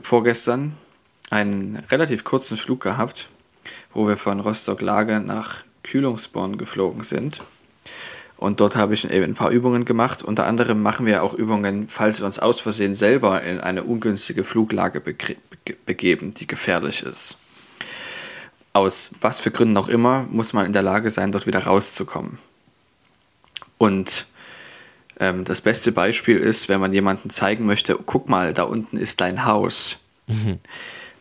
vorgestern 0.00 0.76
einen 1.30 1.82
relativ 1.90 2.22
kurzen 2.22 2.56
Flug 2.56 2.80
gehabt, 2.80 3.28
wo 3.92 4.06
wir 4.06 4.16
von 4.16 4.38
Rostock-Lage 4.38 5.18
nach 5.18 5.64
Kühlungsborn 5.86 6.58
geflogen 6.58 7.02
sind. 7.02 7.42
Und 8.36 8.60
dort 8.60 8.76
habe 8.76 8.92
ich 8.94 9.10
eben 9.10 9.24
ein 9.24 9.34
paar 9.34 9.50
Übungen 9.50 9.86
gemacht. 9.86 10.22
Unter 10.22 10.46
anderem 10.46 10.82
machen 10.82 11.06
wir 11.06 11.22
auch 11.22 11.32
Übungen, 11.32 11.88
falls 11.88 12.20
wir 12.20 12.26
uns 12.26 12.38
aus 12.38 12.60
Versehen 12.60 12.94
selber 12.94 13.42
in 13.42 13.60
eine 13.60 13.82
ungünstige 13.82 14.44
Fluglage 14.44 15.00
begeben, 15.00 16.34
die 16.34 16.46
gefährlich 16.46 17.02
ist. 17.02 17.38
Aus 18.74 19.12
was 19.22 19.40
für 19.40 19.50
Gründen 19.50 19.78
auch 19.78 19.88
immer 19.88 20.26
muss 20.30 20.52
man 20.52 20.66
in 20.66 20.74
der 20.74 20.82
Lage 20.82 21.08
sein, 21.08 21.32
dort 21.32 21.46
wieder 21.46 21.64
rauszukommen. 21.64 22.38
Und 23.78 24.26
ähm, 25.18 25.44
das 25.44 25.62
beste 25.62 25.92
Beispiel 25.92 26.36
ist, 26.36 26.68
wenn 26.68 26.80
man 26.80 26.92
jemandem 26.92 27.30
zeigen 27.30 27.64
möchte, 27.64 27.98
guck 28.04 28.28
mal, 28.28 28.52
da 28.52 28.64
unten 28.64 28.98
ist 28.98 29.22
dein 29.22 29.46
Haus. 29.46 29.98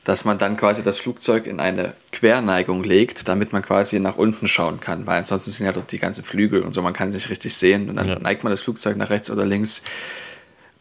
Dass 0.05 0.23
man 0.23 0.37
dann 0.37 0.55
quasi 0.55 0.83
das 0.83 0.97
Flugzeug 0.97 1.45
in 1.47 1.59
eine 1.59 1.93
Querneigung 2.11 2.83
legt, 2.83 3.27
damit 3.27 3.51
man 3.53 3.61
quasi 3.63 3.99
nach 3.99 4.15
unten 4.17 4.47
schauen 4.47 4.79
kann, 4.79 5.05
weil 5.07 5.17
ansonsten 5.17 5.51
sind 5.51 5.65
ja 5.65 5.71
dort 5.73 5.91
die 5.91 5.97
ganzen 5.99 6.23
Flügel 6.23 6.61
und 6.61 6.73
so, 6.73 6.81
man 6.81 6.93
kann 6.93 7.09
es 7.09 7.15
nicht 7.15 7.29
richtig 7.29 7.55
sehen 7.55 7.89
und 7.89 7.97
dann 7.97 8.07
Ja. 8.07 8.19
neigt 8.19 8.43
man 8.43 8.51
das 8.51 8.61
Flugzeug 8.61 8.95
nach 8.97 9.09
rechts 9.09 9.29
oder 9.29 9.45
links. 9.45 9.81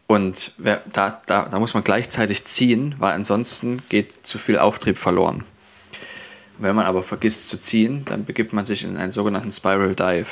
Und 0.07 0.51
wer, 0.57 0.81
da, 0.93 1.19
da, 1.25 1.47
da 1.49 1.59
muss 1.59 1.73
man 1.73 1.83
gleichzeitig 1.83 2.45
ziehen, 2.45 2.95
weil 2.99 3.13
ansonsten 3.13 3.81
geht 3.89 4.11
zu 4.25 4.37
viel 4.37 4.59
Auftrieb 4.59 4.97
verloren. 4.99 5.43
Wenn 6.59 6.75
man 6.75 6.85
aber 6.85 7.01
vergisst 7.03 7.49
zu 7.49 7.57
ziehen, 7.57 8.05
dann 8.05 8.23
begibt 8.25 8.53
man 8.53 8.65
sich 8.65 8.83
in 8.83 8.95
einen 8.97 9.11
sogenannten 9.11 9.51
Spiral 9.51 9.95
Dive. 9.95 10.29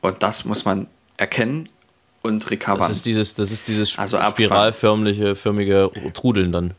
Und 0.00 0.22
das 0.22 0.44
muss 0.44 0.64
man 0.64 0.88
erkennen 1.16 1.68
und 2.22 2.50
recovern. 2.50 2.88
Das 2.88 2.96
ist 2.96 3.06
dieses, 3.06 3.34
das 3.36 3.52
ist 3.52 3.68
dieses 3.68 3.96
Also 3.98 4.18
spiralförmige 4.20 5.36
förmige 5.36 5.90
Trudeln 6.12 6.50
dann. 6.52 6.74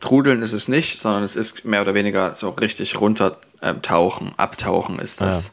Trudeln 0.00 0.42
ist 0.42 0.52
es 0.52 0.68
nicht, 0.68 0.98
sondern 0.98 1.22
es 1.22 1.36
ist 1.36 1.64
mehr 1.64 1.82
oder 1.82 1.94
weniger 1.94 2.34
so 2.34 2.50
richtig 2.50 3.00
runter 3.00 3.38
ähm, 3.60 3.80
tauchen, 3.80 4.32
abtauchen 4.36 4.98
ist 4.98 5.20
das. 5.20 5.52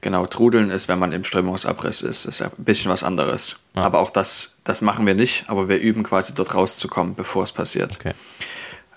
Genau, 0.00 0.26
Trudeln 0.26 0.70
ist, 0.70 0.88
wenn 0.88 0.98
man 0.98 1.12
im 1.12 1.22
Strömungsabriss 1.22 2.02
ist, 2.02 2.24
ist 2.24 2.40
ja 2.40 2.46
ein 2.46 2.64
bisschen 2.64 2.90
was 2.90 3.02
anderes. 3.04 3.56
Aber 3.74 4.00
auch 4.00 4.10
das, 4.10 4.54
das 4.64 4.80
machen 4.80 5.06
wir 5.06 5.14
nicht, 5.14 5.44
aber 5.48 5.68
wir 5.68 5.78
üben 5.78 6.02
quasi 6.02 6.34
dort 6.34 6.54
rauszukommen, 6.54 7.14
bevor 7.14 7.44
es 7.44 7.52
passiert. 7.52 7.96
Okay. 8.00 8.12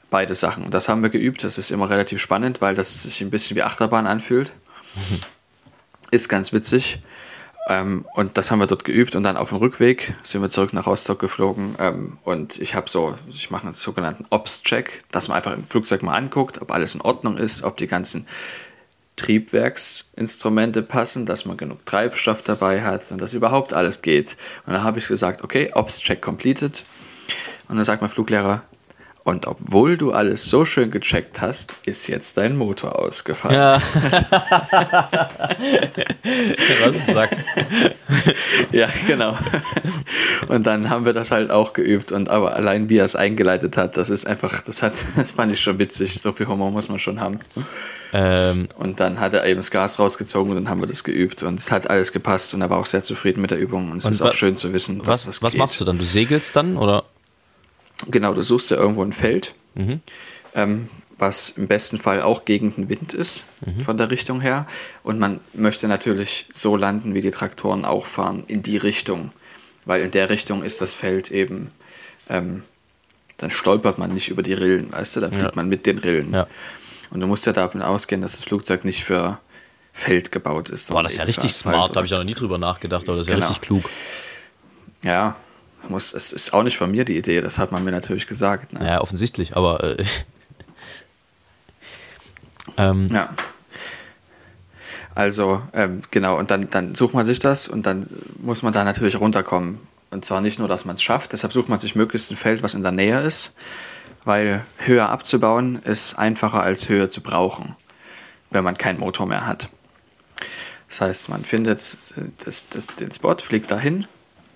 beide 0.10 0.34
Sachen. 0.34 0.70
Das 0.72 0.90
haben 0.90 1.04
wir 1.04 1.10
geübt. 1.10 1.44
Das 1.44 1.58
ist 1.58 1.72
immer 1.72 1.90
relativ 1.90 2.22
spannend, 2.22 2.62
weil 2.62 2.74
das 2.74 3.04
sich 3.04 3.22
ein 3.22 3.30
bisschen 3.30 3.56
wie 3.56 3.64
Achterbahn 3.64 4.08
anfühlt. 4.08 4.54
Ist 6.12 6.30
ganz 6.30 6.54
witzig. 6.54 7.00
Ähm, 7.68 8.06
und 8.14 8.38
das 8.38 8.52
haben 8.52 8.60
wir 8.60 8.68
dort 8.68 8.84
geübt 8.84 9.16
und 9.16 9.24
dann 9.24 9.38
auf 9.38 9.50
dem 9.50 9.58
Rückweg 9.58 10.14
sind 10.24 10.42
wir 10.42 10.50
zurück 10.50 10.74
nach 10.74 10.86
Rostock 10.86 11.18
geflogen 11.18 11.76
ähm, 11.80 12.20
und 12.24 12.58
ich 12.60 12.76
habe 12.76 12.90
so, 12.90 13.16
ich 13.28 13.50
mache 13.50 13.64
einen 13.64 13.74
sogenannten 13.74 14.26
Ops-Check, 14.30 15.04
dass 15.12 15.30
man 15.30 15.38
einfach 15.38 15.54
im 15.54 15.66
Flugzeug 15.66 16.04
mal 16.04 16.16
anguckt, 16.16 16.62
ob 16.62 16.72
alles 16.72 16.94
in 16.94 17.02
Ordnung 17.02 17.38
ist, 17.38 17.64
ob 17.64 17.78
die 17.78 17.88
ganzen 17.88 18.28
Triebwerksinstrumente 19.16 20.84
passen, 20.84 21.26
dass 21.26 21.46
man 21.46 21.58
genug 21.58 21.86
Treibstoff 21.86 22.44
dabei 22.44 22.84
hat 22.84 23.12
und 23.12 23.20
dass 23.20 23.34
überhaupt 23.34 23.74
alles 23.74 24.02
geht. 24.02 24.38
Und 24.66 24.74
dann 24.74 24.84
habe 24.84 25.00
ich 25.00 25.08
gesagt, 25.08 25.44
okay, 25.44 25.72
Ops-Check 25.74 26.22
completed. 26.22 26.84
Und 27.68 27.78
dann 27.78 27.86
sagt 27.86 28.02
mein 28.02 28.12
Fluglehrer, 28.12 28.64
und 29.26 29.48
obwohl 29.48 29.98
du 29.98 30.12
alles 30.12 30.52
so 30.52 30.66
schön 30.66 30.92
gecheckt 30.92 31.42
hast, 31.42 31.78
ist 31.84 32.06
jetzt 32.08 32.38
dein 32.38 32.56
Motor 32.56 33.00
ausgefallen. 33.00 33.56
Ja. 33.56 33.82
Was 36.86 36.96
ein 36.96 37.12
Sack. 37.12 37.36
ja, 38.72 38.88
genau. 39.08 39.36
Und 40.48 40.68
dann 40.68 40.92
haben 40.92 41.06
wir 41.06 41.14
das 41.14 41.32
halt 41.32 41.50
auch 41.50 41.74
geübt. 41.74 42.12
Und 42.12 42.30
aber 42.30 42.56
allein 42.56 42.88
wie 42.88 42.98
er 42.98 43.06
es 43.06 43.16
eingeleitet 43.16 43.78
hat, 43.78 43.98
das 43.98 44.12
ist 44.12 44.28
einfach, 44.28 44.62
das 44.62 44.84
hat, 44.84 44.94
das 45.16 45.32
fand 45.32 45.52
ich 45.52 45.60
schon 45.60 45.80
witzig. 45.80 46.22
So 46.22 46.32
viel 46.32 46.46
Humor 46.46 46.70
muss 46.70 46.90
man 46.90 47.00
schon 47.00 47.20
haben. 47.20 47.40
Ähm, 48.14 48.68
und 48.78 49.00
dann 49.00 49.20
hat 49.20 49.34
er 49.34 49.44
eben 49.48 49.58
das 49.58 49.72
Gas 49.72 49.98
rausgezogen 49.98 50.52
und 50.52 50.58
dann 50.64 50.70
haben 50.70 50.82
wir 50.82 50.88
das 50.88 51.04
geübt. 51.04 51.42
Und 51.42 51.60
es 51.60 51.72
hat 51.72 51.90
alles 51.90 52.12
gepasst 52.12 52.54
und 52.54 52.62
er 52.62 52.70
war 52.70 52.78
auch 52.78 52.86
sehr 52.86 53.04
zufrieden 53.04 53.42
mit 53.42 53.50
der 53.50 53.58
Übung. 53.58 53.90
Und 53.90 53.98
es 53.98 54.06
und 54.06 54.12
ist 54.12 54.22
auch 54.22 54.34
schön 54.34 54.56
zu 54.56 54.72
wissen, 54.72 55.02
was, 55.04 55.28
was, 55.28 55.42
was 55.42 55.58
machst 55.58 55.80
du 55.82 55.84
dann? 55.84 55.98
Du 55.98 56.06
segelst 56.06 56.56
dann 56.56 56.78
oder? 56.78 57.06
Genau, 58.10 58.34
du 58.34 58.44
suchst 58.44 58.72
ja 58.72 58.78
irgendwo 58.78 59.04
ein 59.04 59.14
Feld, 59.14 59.54
mhm. 59.76 60.02
ähm, 60.54 60.90
was 61.18 61.50
im 61.50 61.68
besten 61.68 61.98
Fall 61.98 62.22
auch 62.22 62.46
gegen 62.46 62.76
den 62.76 62.90
Wind 62.90 63.14
ist, 63.14 63.46
mhm. 63.66 63.82
von 63.82 63.98
der 63.98 64.12
Richtung 64.12 64.42
her. 64.42 64.68
Und 65.04 65.20
man 65.20 65.40
möchte 65.54 65.88
natürlich 65.88 66.48
so 66.54 66.76
landen, 66.76 67.14
wie 67.14 67.22
die 67.22 67.32
Traktoren 67.32 67.86
auch 67.86 68.06
fahren, 68.06 68.44
in 68.48 68.62
die 68.62 68.78
Richtung. 68.78 69.32
Weil 69.86 70.02
in 70.02 70.12
der 70.12 70.30
Richtung 70.30 70.64
ist 70.64 70.82
das 70.82 70.94
Feld 70.94 71.32
eben, 71.32 71.72
ähm, 72.30 72.64
dann 73.38 73.52
stolpert 73.52 73.98
man 73.98 74.14
nicht 74.14 74.30
über 74.30 74.42
die 74.42 74.54
Rillen, 74.54 74.92
weißt 74.92 75.16
du, 75.16 75.20
dann 75.22 75.32
fliegt 75.32 75.44
ja. 75.44 75.56
man 75.56 75.70
mit 75.70 75.86
den 75.86 76.00
Rillen. 76.00 76.34
Ja. 76.34 76.48
Und 77.12 77.20
du 77.20 77.28
musst 77.28 77.46
ja 77.46 77.54
davon 77.54 77.82
ausgehen, 77.82 78.22
dass 78.22 78.34
das 78.34 78.44
Flugzeug 78.44 78.84
nicht 78.84 79.04
für 79.04 79.40
Feld 79.94 80.32
gebaut 80.32 80.70
ist. 80.70 80.90
Boah, 80.90 81.04
das 81.04 81.14
ist 81.14 81.18
ja 81.20 81.24
richtig 81.24 81.54
smart, 81.54 81.92
da 81.92 81.98
habe 81.98 82.08
ich 82.08 82.14
auch 82.14 82.18
noch 82.18 82.26
nie 82.26 82.34
drüber 82.34 82.58
nachgedacht, 82.58 83.08
aber 83.08 83.18
das 83.18 83.28
ist 83.28 83.32
genau. 83.32 83.46
ja 83.46 83.48
richtig 83.48 83.66
klug. 83.66 83.90
Ja, 85.04 85.36
muss, 85.90 86.14
es 86.14 86.32
ist 86.32 86.54
auch 86.54 86.64
nicht 86.64 86.78
von 86.78 86.92
mir 86.92 87.06
die 87.06 87.18
Idee, 87.18 87.42
das 87.42 87.60
hat 87.60 87.72
man 87.72 87.84
mir 87.84 87.92
natürlich 87.92 88.28
gesagt. 88.28 88.74
Ne? 88.74 88.86
Ja, 88.86 89.02
offensichtlich, 89.02 89.56
aber. 89.56 89.84
Äh, 89.84 90.04
ähm. 92.78 93.08
Ja. 93.08 93.30
Also, 95.16 95.62
ähm, 95.74 96.02
genau, 96.12 96.38
und 96.38 96.52
dann, 96.52 96.70
dann 96.70 96.94
sucht 96.94 97.14
man 97.14 97.26
sich 97.26 97.40
das 97.40 97.70
und 97.70 97.86
dann 97.86 98.10
muss 98.38 98.64
man 98.64 98.74
da 98.74 98.84
natürlich 98.84 99.20
runterkommen. 99.20 99.80
Und 100.12 100.26
zwar 100.26 100.42
nicht 100.42 100.60
nur, 100.60 100.68
dass 100.68 100.86
man 100.86 100.96
es 100.96 101.02
schafft, 101.02 101.32
deshalb 101.32 101.54
sucht 101.54 101.70
man 101.70 101.80
sich 101.80 101.96
möglichst 101.96 102.32
ein 102.32 102.38
Feld, 102.38 102.64
was 102.64 102.74
in 102.74 102.84
der 102.84 102.92
Nähe 102.92 103.22
ist, 103.22 103.54
weil 104.26 104.66
höher 104.78 105.10
abzubauen 105.10 105.82
ist 105.84 106.20
einfacher 106.20 106.62
als 106.62 106.90
höher 106.90 107.10
zu 107.10 107.22
brauchen, 107.22 107.76
wenn 108.50 108.64
man 108.64 108.78
keinen 108.78 109.00
Motor 109.00 109.26
mehr 109.26 109.48
hat. 109.48 109.70
Das 110.90 111.02
heißt, 111.02 111.30
man 111.30 111.44
findet 111.44 111.80
das, 111.80 112.14
das, 112.70 112.88
den 112.96 113.12
Spot, 113.12 113.36
fliegt 113.36 113.72
dahin, 113.72 114.08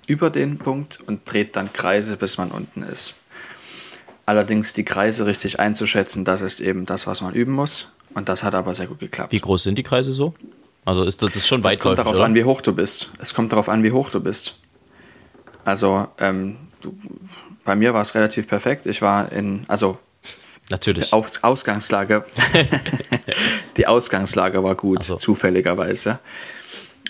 über 0.10 0.30
den 0.30 0.57
Punkt 0.57 0.99
und 1.05 1.22
dreht 1.32 1.55
dann 1.55 1.72
Kreise, 1.72 2.18
bis 2.18 2.38
man 2.38 2.51
unten 2.51 2.84
ist. 2.84 3.16
Allerdings 4.26 4.74
die 4.74 4.84
Kreise 4.84 5.26
richtig 5.26 5.60
einzuschätzen, 5.60 6.26
das 6.26 6.41
ist 6.41 6.62
eben 6.62 6.86
das, 6.86 7.07
was 7.07 7.22
man 7.22 7.34
üben 7.34 7.53
muss. 7.53 7.88
Und 8.14 8.28
das 8.28 8.43
hat 8.43 8.55
aber 8.55 8.74
sehr 8.74 8.88
gut 8.88 8.99
geklappt. 8.99 9.32
Wie 9.32 9.39
groß 9.39 9.64
sind 9.64 9.78
die 9.78 9.84
Kreise 9.84 10.14
so? 10.14 10.34
Also 10.84 11.03
ist 11.03 11.22
das, 11.22 11.47
schon 11.47 11.64
weit. 11.64 11.74
Es 11.74 11.80
kommt 11.80 11.97
darauf 11.97 12.16
oder? 12.16 12.26
an, 12.26 12.34
wie 12.34 12.43
hoch 12.43 12.62
du 12.62 12.74
bist. 12.74 13.12
Es 13.20 13.34
kommt 13.34 13.51
darauf 13.51 13.70
an, 13.70 13.84
wie 13.84 13.91
hoch 13.91 14.10
du 14.10 14.20
bist. 14.20 14.55
Also 15.64 16.07
ähm, 16.18 16.57
du, 16.82 16.97
bei 17.64 17.76
mir 17.76 17.93
war 17.93 18.01
es 18.01 18.16
relativ 18.16 18.47
perfekt. 18.47 18.88
Ich 18.88 19.01
war 19.01 19.32
in, 19.32 19.66
also 19.68 19.99
Natürlich. 20.70 21.14
Aus, 21.14 21.43
Ausgangslage. 21.43 22.24
die 23.78 23.88
Ausgangslage 23.88 24.64
war 24.64 24.76
gut, 24.76 25.03
so. 25.03 25.16
zufälligerweise. 25.16 26.20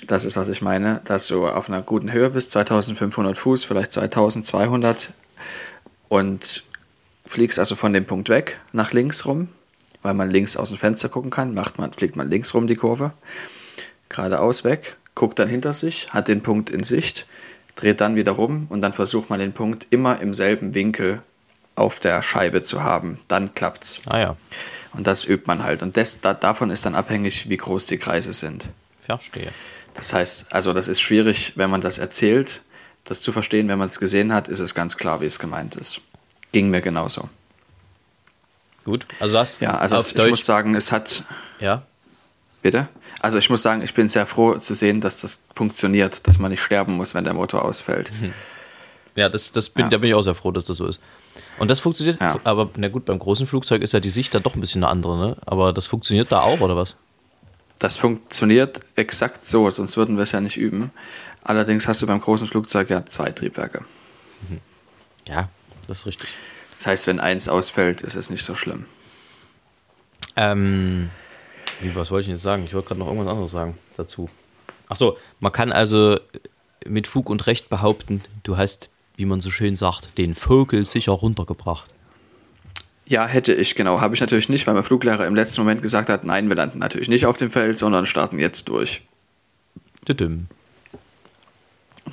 Das 0.08 0.26
ist, 0.26 0.38
was 0.38 0.48
ich 0.48 0.62
meine, 0.62 1.02
dass 1.04 1.28
du 1.28 1.48
auf 1.48 1.70
einer 1.70 1.82
guten 1.82 2.12
Höhe 2.12 2.30
bist, 2.30 2.52
2500 2.52 3.38
Fuß, 3.38 3.64
vielleicht 3.64 3.92
2200 3.92 5.12
und 6.08 6.64
fliegst 7.26 7.60
also 7.60 7.76
von 7.76 7.94
dem 7.94 8.06
Punkt 8.06 8.30
weg 8.30 8.60
nach 8.72 8.92
links 8.92 9.26
rum, 9.26 9.50
weil 10.02 10.14
man 10.14 10.30
links 10.30 10.58
aus 10.58 10.70
dem 10.70 10.78
Fenster 10.78 11.10
gucken 11.10 11.32
kann, 11.32 11.54
macht 11.54 11.78
man, 11.78 11.94
fliegt 11.94 12.16
man 12.16 12.30
links 12.30 12.54
rum 12.54 12.68
die 12.68 12.76
Kurve, 12.76 13.12
geradeaus 14.10 14.64
weg, 14.64 14.98
guckt 15.16 15.38
dann 15.38 15.50
hinter 15.50 15.74
sich, 15.74 16.12
hat 16.12 16.28
den 16.28 16.42
Punkt 16.42 16.70
in 16.70 16.84
Sicht, 16.84 17.28
dreht 17.76 18.02
dann 18.02 18.16
wieder 18.16 18.32
rum 18.32 18.68
und 18.70 18.82
dann 18.82 18.94
versucht 18.94 19.30
man 19.30 19.40
den 19.40 19.54
Punkt 19.54 19.88
immer 19.90 20.22
im 20.22 20.34
selben 20.34 20.74
Winkel 20.74 21.22
auf 21.76 22.00
der 22.00 22.22
Scheibe 22.22 22.62
zu 22.62 22.84
haben. 22.84 23.20
Dann 23.28 23.54
klappt's. 23.54 24.02
Ah 24.06 24.20
ja. 24.20 24.36
Und 24.94 25.08
das 25.08 25.24
übt 25.24 25.46
man 25.48 25.64
halt. 25.64 25.82
Und 25.82 25.98
das, 25.98 26.20
da, 26.22 26.34
davon 26.34 26.72
ist 26.72 26.86
dann 26.86 26.96
abhängig, 26.96 27.50
wie 27.50 27.58
groß 27.58 27.86
die 27.86 27.98
Kreise 27.98 28.34
sind. 28.34 28.70
Verstehe. 29.02 29.50
Das 29.94 30.14
heißt, 30.14 30.54
also 30.54 30.74
das 30.74 30.88
ist 30.88 31.02
schwierig, 31.02 31.54
wenn 31.56 31.70
man 31.70 31.82
das 31.82 31.98
erzählt, 31.98 32.62
das 33.04 33.22
zu 33.22 33.32
verstehen. 33.32 33.68
Wenn 33.68 33.80
man 33.80 33.90
es 33.90 34.00
gesehen 34.00 34.34
hat, 34.34 34.48
ist 34.48 34.60
es 34.60 34.76
ganz 34.76 34.98
klar, 34.98 35.22
wie 35.22 35.26
es 35.26 35.40
gemeint 35.40 35.76
ist. 35.76 36.02
Ging 36.52 36.70
mir 36.70 36.82
genauso. 36.82 37.30
Gut, 38.86 39.06
also 39.20 39.34
das. 39.34 39.60
Ja, 39.60 39.78
also 39.78 39.98
ich 39.98 40.14
Deutsch. 40.14 40.30
muss 40.30 40.46
sagen, 40.46 40.76
es 40.76 40.92
hat. 40.92 41.24
Ja. 41.60 41.84
Bitte? 42.62 42.90
Also 43.22 43.38
ich 43.38 43.50
muss 43.50 43.62
sagen, 43.62 43.82
ich 43.82 43.94
bin 43.94 44.10
sehr 44.10 44.26
froh 44.26 44.58
zu 44.58 44.74
sehen, 44.74 45.02
dass 45.02 45.22
das 45.22 45.42
funktioniert, 45.54 46.26
dass 46.28 46.40
man 46.40 46.52
nicht 46.52 46.62
sterben 46.62 46.94
muss, 46.94 47.14
wenn 47.14 47.24
der 47.24 47.34
Motor 47.34 47.64
ausfällt. 47.64 48.12
Ja, 49.16 49.28
das, 49.28 49.52
das 49.52 49.70
bin, 49.70 49.86
ja. 49.86 49.90
da 49.90 49.98
bin 49.98 50.10
ich 50.10 50.16
auch 50.16 50.22
sehr 50.22 50.36
froh, 50.36 50.52
dass 50.52 50.64
das 50.64 50.78
so 50.78 50.86
ist. 50.86 51.02
Und 51.58 51.70
das 51.70 51.82
funktioniert, 51.82 52.22
ja. 52.22 52.40
aber 52.46 52.70
na 52.78 52.88
gut, 52.88 53.04
beim 53.04 53.20
großen 53.20 53.48
Flugzeug 53.48 53.82
ist 53.82 53.92
ja 53.92 54.00
die 54.00 54.10
Sicht 54.10 54.34
da 54.34 54.40
doch 54.40 54.56
ein 54.56 54.62
bisschen 54.62 54.84
eine 54.84 54.92
andere, 54.92 55.18
ne? 55.18 55.38
Aber 55.46 55.74
das 55.74 55.88
funktioniert 55.88 56.32
da 56.32 56.40
auch, 56.40 56.62
oder 56.62 56.78
was? 56.78 56.96
Das 57.80 57.96
funktioniert 57.98 58.82
exakt 58.96 59.46
so, 59.46 59.70
sonst 59.70 59.96
würden 59.98 60.18
wir 60.18 60.24
es 60.24 60.34
ja 60.34 60.42
nicht 60.42 60.58
üben. 60.58 60.92
Allerdings 61.44 61.88
hast 61.88 62.02
du 62.02 62.08
beim 62.08 62.20
großen 62.20 62.48
Flugzeug 62.48 62.90
ja 62.90 63.06
zwei 63.06 63.32
Triebwerke. 63.32 63.86
Mhm. 64.50 64.60
Ja, 65.28 65.50
das 65.88 66.00
ist 66.00 66.06
richtig. 66.06 66.30
Das 66.72 66.86
heißt, 66.86 67.08
wenn 67.08 67.20
eins 67.20 67.48
ausfällt, 67.48 68.02
ist 68.02 68.16
es 68.16 68.30
nicht 68.30 68.44
so 68.44 68.54
schlimm. 68.54 68.86
Ähm, 70.36 71.10
wie, 71.80 71.96
was 71.96 72.12
wollte 72.12 72.28
ich 72.28 72.34
jetzt 72.34 72.44
sagen? 72.44 72.66
Ich 72.66 72.74
wollte 72.74 72.90
gerade 72.90 73.00
noch 73.00 73.08
irgendwas 73.08 73.32
anderes 73.32 73.52
sagen 73.52 73.78
dazu. 73.96 74.30
Achso, 74.88 75.18
man 75.40 75.52
kann 75.52 75.72
also 75.72 76.20
mit 76.86 77.08
Fug 77.08 77.30
und 77.30 77.48
Recht 77.48 77.70
behaupten, 77.70 78.22
du 78.44 78.58
hast, 78.58 78.92
wie 79.16 79.26
man 79.26 79.42
so 79.42 79.52
schön 79.52 79.76
sagt, 79.76 80.18
den 80.18 80.36
Vogel 80.36 80.86
sicher 80.86 81.12
runtergebracht. 81.14 81.90
Ja, 83.10 83.26
hätte 83.26 83.54
ich, 83.54 83.74
genau. 83.74 84.02
Habe 84.02 84.14
ich 84.14 84.22
natürlich 84.22 84.50
nicht, 84.50 84.68
weil 84.68 84.76
mein 84.76 84.84
Fluglehrer 84.84 85.26
im 85.26 85.34
letzten 85.34 85.62
Moment 85.62 85.82
gesagt 85.82 86.10
hat, 86.10 86.24
nein, 86.24 86.48
wir 86.48 86.56
landen 86.56 86.78
natürlich 86.78 87.10
nicht 87.10 87.26
auf 87.26 87.38
dem 87.38 87.50
Feld, 87.50 87.78
sondern 87.80 88.06
starten 88.06 88.38
jetzt 88.38 88.70
durch. 88.70 89.02
Düdüm. 90.08 90.46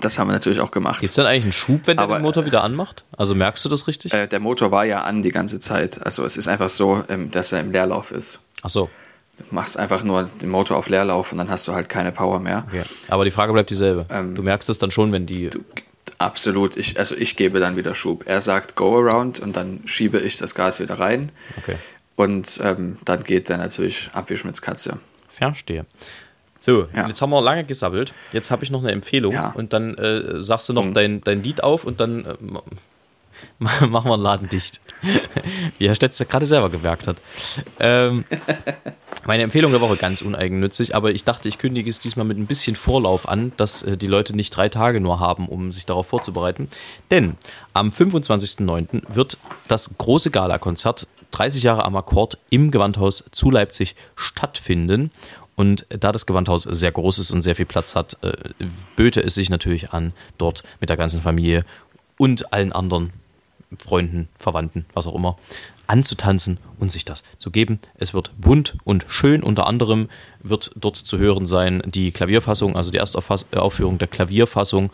Das 0.01 0.18
haben 0.18 0.28
wir 0.28 0.32
natürlich 0.32 0.61
auch 0.61 0.70
gemacht. 0.70 1.01
Gibt 1.01 1.11
es 1.11 1.16
dann 1.16 1.26
eigentlich 1.26 1.44
einen 1.44 1.53
Schub, 1.53 1.82
wenn 1.84 1.99
Aber, 1.99 2.14
der 2.14 2.18
den 2.18 2.22
Motor 2.22 2.47
wieder 2.47 2.64
anmacht? 2.64 3.05
Also 3.16 3.34
merkst 3.34 3.62
du 3.64 3.68
das 3.68 3.86
richtig? 3.86 4.14
Äh, 4.14 4.26
der 4.26 4.40
Motor 4.40 4.70
war 4.70 4.84
ja 4.86 5.03
an 5.03 5.20
die 5.20 5.30
ganze 5.30 5.59
Zeit. 5.59 6.05
Also 6.05 6.24
es 6.24 6.38
ist 6.38 6.49
einfach 6.49 6.70
so, 6.70 7.05
ähm, 7.09 7.30
dass 7.30 7.53
er 7.53 7.61
im 7.61 7.72
Leerlauf 7.72 8.11
ist. 8.11 8.40
Ach 8.62 8.70
so. 8.70 8.88
Du 9.38 9.44
machst 9.51 9.78
einfach 9.78 10.03
nur 10.03 10.30
den 10.40 10.49
Motor 10.49 10.78
auf 10.78 10.88
Leerlauf 10.88 11.30
und 11.32 11.38
dann 11.38 11.51
hast 11.51 11.68
du 11.68 11.74
halt 11.74 11.90
keine 11.90 12.11
Power 12.11 12.40
mehr. 12.40 12.64
Okay. 12.68 12.84
Aber 13.09 13.26
die 13.26 13.30
Frage 13.30 13.53
bleibt 13.53 13.68
dieselbe. 13.68 14.07
Ähm, 14.09 14.34
du 14.34 14.42
merkst 14.42 14.70
es 14.70 14.78
dann 14.78 14.90
schon, 14.90 15.12
wenn 15.12 15.26
die. 15.26 15.51
Du, 15.51 15.62
Absolut. 16.19 16.77
Ich, 16.77 16.99
also 16.99 17.14
ich 17.14 17.37
gebe 17.37 17.61
dann 17.61 17.77
wieder 17.77 17.95
Schub. 17.95 18.25
Er 18.27 18.41
sagt 18.41 18.75
Go 18.75 18.99
Around 18.99 19.41
und 19.41 19.55
dann 19.57 19.83
schiebe 19.85 20.19
ich 20.19 20.39
das 20.39 20.55
Gas 20.55 20.81
wieder 20.81 20.99
rein. 20.99 21.31
Okay. 21.59 21.77
Und 22.17 22.59
ähm, 22.62 22.99
dann 23.05 23.25
geht 23.25 23.51
er 23.51 23.59
natürlich 23.59 24.11
ab 24.14 24.31
wie 24.31 24.37
Schmitzkatze. 24.37 24.99
Verstehe. 25.29 25.85
So, 26.59 26.89
ja. 26.95 27.07
jetzt 27.07 27.21
haben 27.21 27.31
wir 27.31 27.43
lange 27.43 27.64
gesammelt. 27.64 28.14
Jetzt 28.33 28.51
habe 28.51 28.64
ich 28.64 28.71
noch 28.71 28.81
eine 28.81 28.93
Empfehlung 28.93 29.35
ja. 29.35 29.53
und 29.55 29.75
dann 29.75 29.95
äh, 29.97 30.41
sagst 30.41 30.69
du 30.69 30.73
noch 30.73 30.87
mhm. 30.87 30.95
dein, 30.95 31.21
dein 31.21 31.43
Lied 31.43 31.62
auf 31.62 31.85
und 31.85 32.01
dann 32.01 32.25
äh, 32.25 32.35
machen 33.59 33.91
wir 33.91 34.14
einen 34.14 34.23
Laden 34.23 34.49
dicht. 34.49 34.81
Wie 35.79 35.89
Herr 35.89 35.95
Stetz 35.95 36.19
gerade 36.27 36.47
selber 36.47 36.71
gemerkt 36.71 37.07
hat. 37.07 37.19
Ähm, 37.79 38.25
meine 39.27 39.43
Empfehlung 39.43 39.72
der 39.72 39.81
Woche 39.81 39.97
ganz 39.97 40.22
uneigennützig, 40.22 40.95
aber 40.95 41.11
ich 41.11 41.24
dachte, 41.24 41.49
ich 41.49 41.59
kündige 41.59 41.91
es 41.91 42.01
diesmal 42.01 42.27
mit 42.27 42.39
ein 42.39 42.47
bisschen 42.47 42.77
Vorlauf 42.77 43.29
an, 43.29 43.53
dass 43.57 43.83
äh, 43.83 43.97
die 43.97 44.07
Leute 44.07 44.35
nicht 44.35 44.51
drei 44.51 44.68
Tage 44.68 45.01
nur 45.01 45.20
haben, 45.20 45.49
um 45.49 45.72
sich 45.72 45.87
darauf 45.87 46.07
vorzubereiten. 46.07 46.68
Denn 47.11 47.37
am 47.72 47.91
25.09. 47.91 49.03
wird 49.09 49.39
das 49.68 49.99
große 49.99 50.31
Gala-Konzert 50.31 51.07
30 51.33 51.64
Jahre 51.64 51.85
am 51.85 51.97
Akkord 51.97 52.39
im 52.51 52.70
Gewandhaus 52.70 53.24
zu 53.33 53.51
Leipzig 53.51 53.97
stattfinden. 54.14 55.11
Und 55.57 55.87
da 55.89 56.12
das 56.12 56.27
Gewandhaus 56.27 56.62
sehr 56.62 56.93
groß 56.93 57.18
ist 57.18 57.33
und 57.33 57.43
sehr 57.43 57.57
viel 57.57 57.66
Platz 57.66 57.97
hat, 57.97 58.18
äh, 58.22 58.33
böte 58.95 59.22
es 59.22 59.35
sich 59.35 59.51
natürlich 59.51 59.91
an, 59.93 60.12
dort 60.39 60.62
mit 60.81 60.89
der 60.89 60.97
ganzen 60.97 61.20
Familie 61.20 61.64
und 62.18 62.53
allen 62.53 62.72
anderen 62.72 63.12
Freunden, 63.79 64.29
Verwandten, 64.39 64.87
was 64.95 65.07
auch 65.07 65.14
immer, 65.14 65.37
anzutanzen 65.87 66.59
und 66.78 66.91
sich 66.91 67.05
das 67.05 67.22
zu 67.39 67.51
geben. 67.51 67.78
Es 67.95 68.14
wird 68.14 68.32
bunt 68.39 68.76
und 68.84 69.05
schön. 69.09 69.43
Unter 69.43 69.66
anderem 69.66 70.09
wird 70.43 70.72
dort 70.76 70.97
zu 70.97 71.18
hören 71.18 71.47
sein 71.47 71.82
die 71.87 72.12
Klavierfassung, 72.12 72.76
also 72.76 72.91
die 72.91 72.99
erste 72.99 73.18
Aufführung 73.61 73.99
der 73.99 74.09
Klavierfassung 74.09 74.91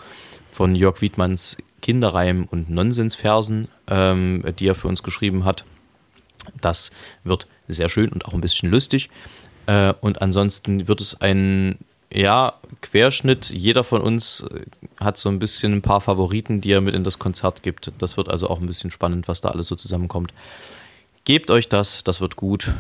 von 0.50 0.74
Jörg 0.74 1.00
Wiedmanns 1.00 1.56
Kinderreim 1.80 2.46
und 2.50 2.70
Nonsensversen, 2.70 3.68
ähm, 3.88 4.44
die 4.58 4.68
er 4.68 4.74
für 4.74 4.88
uns 4.88 5.02
geschrieben 5.02 5.44
hat. 5.44 5.64
Das 6.60 6.92
wird 7.24 7.46
sehr 7.68 7.88
schön 7.88 8.10
und 8.10 8.26
auch 8.26 8.34
ein 8.34 8.40
bisschen 8.40 8.70
lustig. 8.70 9.10
Äh, 9.66 9.94
und 10.00 10.22
ansonsten 10.22 10.88
wird 10.88 11.00
es 11.00 11.20
ein 11.20 11.78
ja, 12.12 12.54
Querschnitt. 12.80 13.50
Jeder 13.50 13.84
von 13.84 14.02
uns 14.02 14.44
hat 15.00 15.16
so 15.16 15.28
ein 15.28 15.38
bisschen 15.38 15.72
ein 15.74 15.82
paar 15.82 16.00
Favoriten, 16.00 16.60
die 16.60 16.72
er 16.72 16.80
mit 16.80 16.94
in 16.94 17.04
das 17.04 17.18
Konzert 17.18 17.62
gibt. 17.62 17.92
Das 17.98 18.16
wird 18.16 18.28
also 18.28 18.48
auch 18.48 18.60
ein 18.60 18.66
bisschen 18.66 18.90
spannend, 18.90 19.28
was 19.28 19.40
da 19.40 19.50
alles 19.50 19.66
so 19.66 19.76
zusammenkommt. 19.76 20.32
Gebt 21.24 21.52
euch 21.52 21.68
das, 21.68 22.02
das 22.02 22.20
wird 22.20 22.34
gut. 22.34 22.72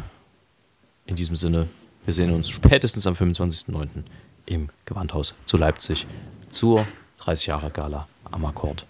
In 1.06 1.14
diesem 1.14 1.36
Sinne, 1.36 1.68
wir 2.04 2.12
sehen 2.12 2.32
uns 2.32 2.48
spätestens 2.48 3.06
am 3.06 3.14
25.09. 3.14 4.02
im 4.46 4.68
Gewandhaus 4.84 5.34
zu 5.46 5.56
Leipzig 5.56 6.06
zur 6.50 6.86
30 7.20 7.46
Jahre 7.46 7.70
Gala 7.70 8.08
am 8.32 8.44
Akkord. 8.44 8.84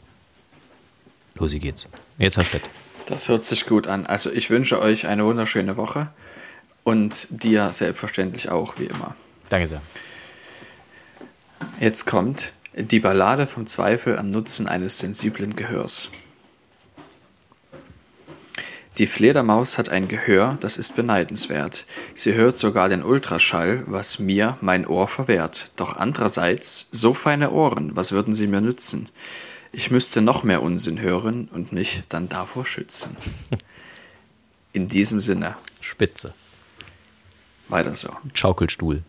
Losi 1.34 1.58
geht's. 1.58 1.86
Jetzt 2.16 2.38
Herr 2.38 2.44
Stett. 2.44 2.62
Das 3.06 3.28
hört 3.28 3.44
sich 3.44 3.66
gut 3.66 3.88
an. 3.88 4.06
Also 4.06 4.30
ich 4.32 4.48
wünsche 4.48 4.80
euch 4.80 5.06
eine 5.06 5.26
wunderschöne 5.26 5.76
Woche 5.76 6.08
und 6.82 7.26
dir 7.28 7.72
selbstverständlich 7.72 8.48
auch, 8.48 8.78
wie 8.78 8.86
immer. 8.86 9.14
Danke 9.50 9.66
sehr. 9.66 9.82
Jetzt 11.78 12.06
kommt 12.06 12.54
die 12.74 13.00
Ballade 13.00 13.46
vom 13.46 13.66
Zweifel 13.66 14.18
am 14.18 14.30
Nutzen 14.30 14.66
eines 14.66 14.98
sensiblen 14.98 15.56
Gehörs. 15.56 16.08
Die 18.98 19.06
Fledermaus 19.06 19.78
hat 19.78 19.88
ein 19.88 20.06
Gehör, 20.06 20.58
das 20.60 20.76
ist 20.76 20.96
beneidenswert. 20.96 21.86
Sie 22.14 22.34
hört 22.34 22.58
sogar 22.58 22.90
den 22.90 23.02
Ultraschall, 23.02 23.84
was 23.86 24.18
mir 24.18 24.58
mein 24.60 24.86
Ohr 24.86 25.08
verwehrt. 25.08 25.70
Doch 25.76 25.96
andererseits, 25.96 26.88
so 26.92 27.14
feine 27.14 27.52
Ohren, 27.52 27.96
was 27.96 28.12
würden 28.12 28.34
sie 28.34 28.46
mir 28.46 28.60
nützen? 28.60 29.08
Ich 29.72 29.90
müsste 29.90 30.20
noch 30.20 30.42
mehr 30.42 30.62
Unsinn 30.62 31.00
hören 31.00 31.48
und 31.50 31.72
mich 31.72 32.02
dann 32.10 32.28
davor 32.28 32.66
schützen. 32.66 33.16
In 34.74 34.88
diesem 34.88 35.20
Sinne. 35.20 35.56
Spitze. 35.80 36.34
Weiter 37.68 37.94
so. 37.94 38.10
Schaukelstuhl. 38.34 39.02